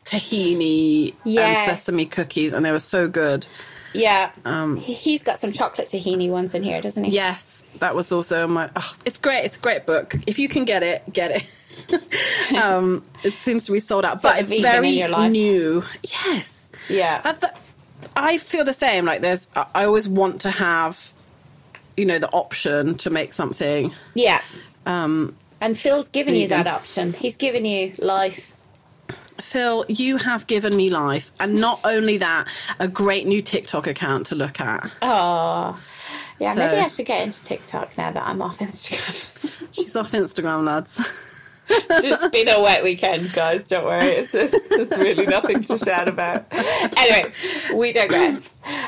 tahini 0.05 1.13
Yes. 1.23 1.67
and 1.67 1.77
sesame 1.77 2.05
cookies, 2.05 2.53
and 2.53 2.65
they 2.65 2.71
were 2.71 2.79
so 2.79 3.07
good. 3.07 3.47
yeah. 3.93 4.31
Um, 4.45 4.77
He- 4.77 4.93
He's 4.93 5.23
got 5.23 5.39
some 5.41 5.51
chocolate 5.51 5.89
tahini 5.89 6.29
ones 6.29 6.53
in 6.53 6.63
here, 6.63 6.81
doesn't 6.81 7.05
he? 7.05 7.11
Yes, 7.11 7.63
that 7.79 7.95
was 7.95 8.11
also 8.11 8.47
my. 8.47 8.69
Oh, 8.75 8.95
it's 9.05 9.17
great. 9.17 9.45
It's 9.45 9.57
a 9.57 9.59
great 9.59 9.85
book. 9.85 10.15
If 10.27 10.37
you 10.39 10.47
can 10.49 10.65
get 10.65 10.83
it, 10.83 11.03
get 11.13 11.31
it. 11.31 12.55
um, 12.61 13.03
it 13.23 13.37
seems 13.37 13.65
to 13.65 13.71
be 13.71 13.79
sold 13.79 14.05
out, 14.05 14.21
but 14.21 14.39
it's 14.39 14.51
very 14.51 14.89
in 14.89 14.93
your 14.95 15.07
life. 15.07 15.31
new. 15.31 15.83
Yes. 16.03 16.69
Yeah. 16.89 17.35
I 18.15 18.37
feel 18.37 18.63
the 18.65 18.73
same. 18.73 19.05
Like 19.05 19.21
there's, 19.21 19.47
I 19.55 19.85
always 19.85 20.07
want 20.07 20.41
to 20.41 20.51
have, 20.51 21.13
you 21.99 22.05
know, 22.05 22.17
the 22.19 22.31
option 22.31 22.95
to 22.95 23.09
make 23.09 23.33
something. 23.33 23.91
Yeah. 24.15 24.41
Um, 24.85 25.35
And 25.61 25.77
Phil's 25.77 26.07
given 26.09 26.33
you 26.35 26.47
that 26.47 26.67
option. 26.67 27.13
He's 27.13 27.35
given 27.35 27.65
you 27.65 27.91
life. 27.99 28.55
Phil, 29.41 29.85
you 29.87 30.17
have 30.17 30.47
given 30.47 30.75
me 30.75 30.89
life, 30.89 31.31
and 31.39 31.55
not 31.61 31.79
only 31.85 32.17
that, 32.17 32.47
a 32.79 32.87
great 32.87 33.25
new 33.25 33.41
TikTok 33.41 33.87
account 33.87 34.25
to 34.27 34.35
look 34.35 34.59
at. 34.59 34.83
Oh, 35.01 35.79
yeah. 36.39 36.53
So- 36.55 36.59
Maybe 36.67 36.77
I 36.81 36.87
should 36.89 37.05
get 37.05 37.23
into 37.23 37.43
TikTok 37.45 37.97
now 37.97 38.11
that 38.11 38.23
I'm 38.23 38.41
off 38.41 38.59
Instagram. 38.59 39.67
She's 39.75 39.95
off 39.95 40.11
Instagram, 40.11 40.65
lads. 40.65 40.99
it's 41.69 42.27
been 42.29 42.49
a 42.49 42.59
wet 42.61 42.83
weekend, 42.83 43.31
guys. 43.33 43.67
Don't 43.67 43.85
worry. 43.85 44.03
It's, 44.03 44.33
it's 44.33 44.97
really 44.97 45.25
nothing 45.25 45.63
to 45.65 45.77
shout 45.77 46.07
about. 46.09 46.45
Anyway, 46.97 47.31
we 47.75 47.91
digress. 47.93 48.41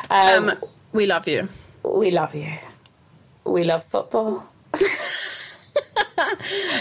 Um, 0.10 0.50
Um, 0.50 0.56
we 0.92 1.06
love 1.06 1.28
you. 1.30 1.48
we 1.84 2.12
love 2.12 2.36
you. 2.36 2.52
We 3.46 3.64
love 3.64 3.84
football. 3.84 4.46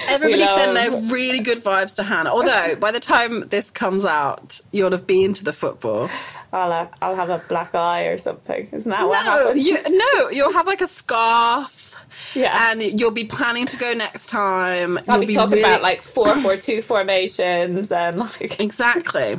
Everybody 0.08 0.42
We 0.42 0.46
send 0.48 0.76
their 0.76 0.90
really 1.12 1.40
good 1.40 1.58
vibes 1.58 1.96
to 1.96 2.02
Hannah. 2.02 2.30
Although 2.30 2.76
by 2.80 2.90
the 2.90 3.00
time 3.00 3.48
this 3.48 3.70
comes 3.70 4.04
out, 4.04 4.60
you'll 4.72 4.90
have 4.90 5.06
been 5.06 5.32
to 5.34 5.44
the 5.44 5.52
football. 5.52 6.10
I'll 6.52 6.70
have, 6.72 6.92
I'll 7.00 7.14
have 7.16 7.30
a 7.30 7.38
black 7.48 7.74
eye 7.74 8.02
or 8.02 8.18
something. 8.18 8.68
Isn't 8.72 8.90
that 8.90 9.06
what 9.06 9.24
No, 9.24 9.30
happens? 9.46 9.64
you, 9.66 9.78
no, 9.88 10.28
you'll 10.30 10.52
have 10.52 10.66
like 10.66 10.80
a 10.80 10.86
scarf. 10.86 11.94
Yeah. 12.34 12.70
And 12.72 12.82
you'll 13.00 13.12
be 13.12 13.24
planning 13.24 13.66
to 13.66 13.76
go 13.76 13.94
next 13.94 14.28
time. 14.28 14.98
I'll 15.08 15.18
You'll 15.18 15.26
be 15.28 15.34
talking 15.34 15.52
really- 15.52 15.62
about 15.62 15.82
like 15.82 16.02
four 16.02 16.38
four 16.40 16.56
two 16.56 16.82
formations 16.82 17.90
and 17.92 18.18
like 18.18 18.60
Exactly. 18.60 19.38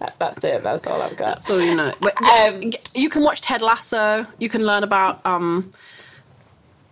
that, 0.00 0.16
that's 0.18 0.42
it. 0.44 0.62
That's 0.64 0.86
all 0.86 1.00
I've 1.00 1.16
got. 1.16 1.42
So 1.42 1.58
you 1.58 1.74
know, 1.76 1.94
but, 2.00 2.20
Um, 2.22 2.72
you 2.94 3.08
can 3.08 3.22
watch 3.22 3.40
Ted 3.40 3.62
Lasso. 3.62 4.26
You 4.38 4.48
can 4.48 4.64
learn 4.66 4.82
about 4.82 5.24
um, 5.24 5.70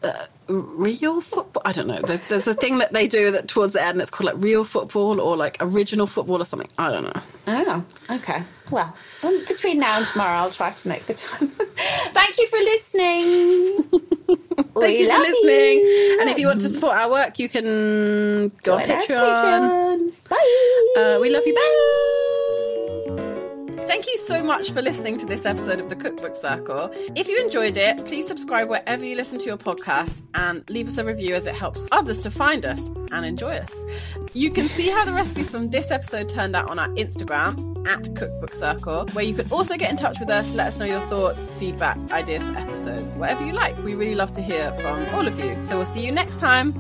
uh, 0.03 0.27
real 0.49 1.21
football. 1.21 1.63
I 1.65 1.73
don't 1.73 1.87
know. 1.87 2.01
There, 2.01 2.17
there's 2.29 2.47
a 2.47 2.55
thing 2.55 2.79
that 2.79 2.93
they 2.93 3.07
do 3.07 3.31
that 3.31 3.49
towards 3.49 3.75
the 3.75 3.83
end. 3.83 4.01
It's 4.01 4.11
called 4.11 4.33
like 4.33 4.43
real 4.43 4.65
football 4.65 5.21
or 5.21 5.37
like 5.37 5.57
original 5.61 6.07
football 6.07 6.41
or 6.41 6.45
something. 6.45 6.69
I 6.79 6.91
don't 6.91 7.05
know. 7.05 7.23
Oh, 7.47 7.85
okay. 8.17 8.43
Well, 8.71 8.95
um, 9.23 9.45
between 9.49 9.79
now 9.81 9.99
and 9.99 10.07
tomorrow, 10.07 10.39
I'll 10.39 10.51
try 10.51 10.71
to 10.71 10.89
make 10.89 11.07
the 11.07 11.15
time. 11.15 11.49
Thank 12.13 12.39
you 12.39 12.47
for 12.49 12.59
listening. 12.59 13.83
Thank 14.81 14.99
you 14.99 15.07
for 15.07 15.19
listening. 15.19 15.79
you. 15.79 16.19
And 16.21 16.31
if 16.31 16.39
you 16.39 16.47
want 16.47 16.61
to 16.63 16.69
support 16.69 16.97
our 16.97 17.11
work, 17.11 17.39
you 17.39 17.49
can 17.49 18.49
go 18.63 18.79
on 18.79 18.85
Join 18.87 18.91
our 18.91 19.03
Patreon. 19.03 20.13
Patreon. 20.23 20.29
Bye. 20.29 21.01
Uh, 21.03 21.19
we 21.21 21.31
love 21.31 21.47
you. 21.47 21.55
Bye. 23.17 23.27
Thank 23.91 24.07
you 24.07 24.17
so 24.19 24.41
much 24.41 24.71
for 24.71 24.81
listening 24.81 25.19
to 25.19 25.27
this 25.27 25.45
episode 25.45 25.81
of 25.81 25.89
the 25.89 25.97
Cookbook 25.97 26.37
Circle. 26.37 26.93
If 27.17 27.27
you 27.27 27.43
enjoyed 27.43 27.77
it, 27.77 27.97
please 28.05 28.25
subscribe 28.25 28.69
wherever 28.69 29.05
you 29.05 29.17
listen 29.17 29.37
to 29.41 29.47
your 29.47 29.57
podcast 29.57 30.23
and 30.35 30.63
leave 30.71 30.87
us 30.87 30.97
a 30.99 31.05
review 31.05 31.35
as 31.35 31.45
it 31.45 31.57
helps 31.57 31.89
others 31.91 32.21
to 32.21 32.31
find 32.31 32.65
us 32.65 32.87
and 33.11 33.27
enjoy 33.27 33.55
us. 33.55 33.75
You 34.33 34.53
can 34.53 34.69
see 34.69 34.91
how 34.91 35.05
the 35.05 35.13
recipes 35.13 35.51
from 35.51 35.71
this 35.71 35.91
episode 35.91 36.29
turned 36.29 36.55
out 36.55 36.71
on 36.71 36.79
our 36.79 36.91
Instagram 36.91 37.85
at 37.89 38.15
Cookbook 38.15 38.55
Circle, 38.55 39.09
where 39.13 39.25
you 39.25 39.35
can 39.35 39.51
also 39.51 39.77
get 39.77 39.91
in 39.91 39.97
touch 39.97 40.21
with 40.21 40.31
us, 40.31 40.55
let 40.55 40.69
us 40.69 40.79
know 40.79 40.87
your 40.87 41.01
thoughts, 41.09 41.43
feedback, 41.59 41.99
ideas 42.13 42.45
for 42.45 42.57
episodes, 42.57 43.19
whatever 43.19 43.45
you 43.45 43.53
like. 43.53 43.77
We 43.83 43.97
really 43.97 44.15
love 44.15 44.31
to 44.35 44.41
hear 44.41 44.73
from 44.75 45.05
all 45.17 45.27
of 45.27 45.37
you. 45.45 45.59
So 45.65 45.79
we'll 45.79 45.85
see 45.85 46.07
you 46.07 46.13
next 46.13 46.39
time. 46.39 46.71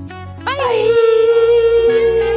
Bye. 0.45 2.37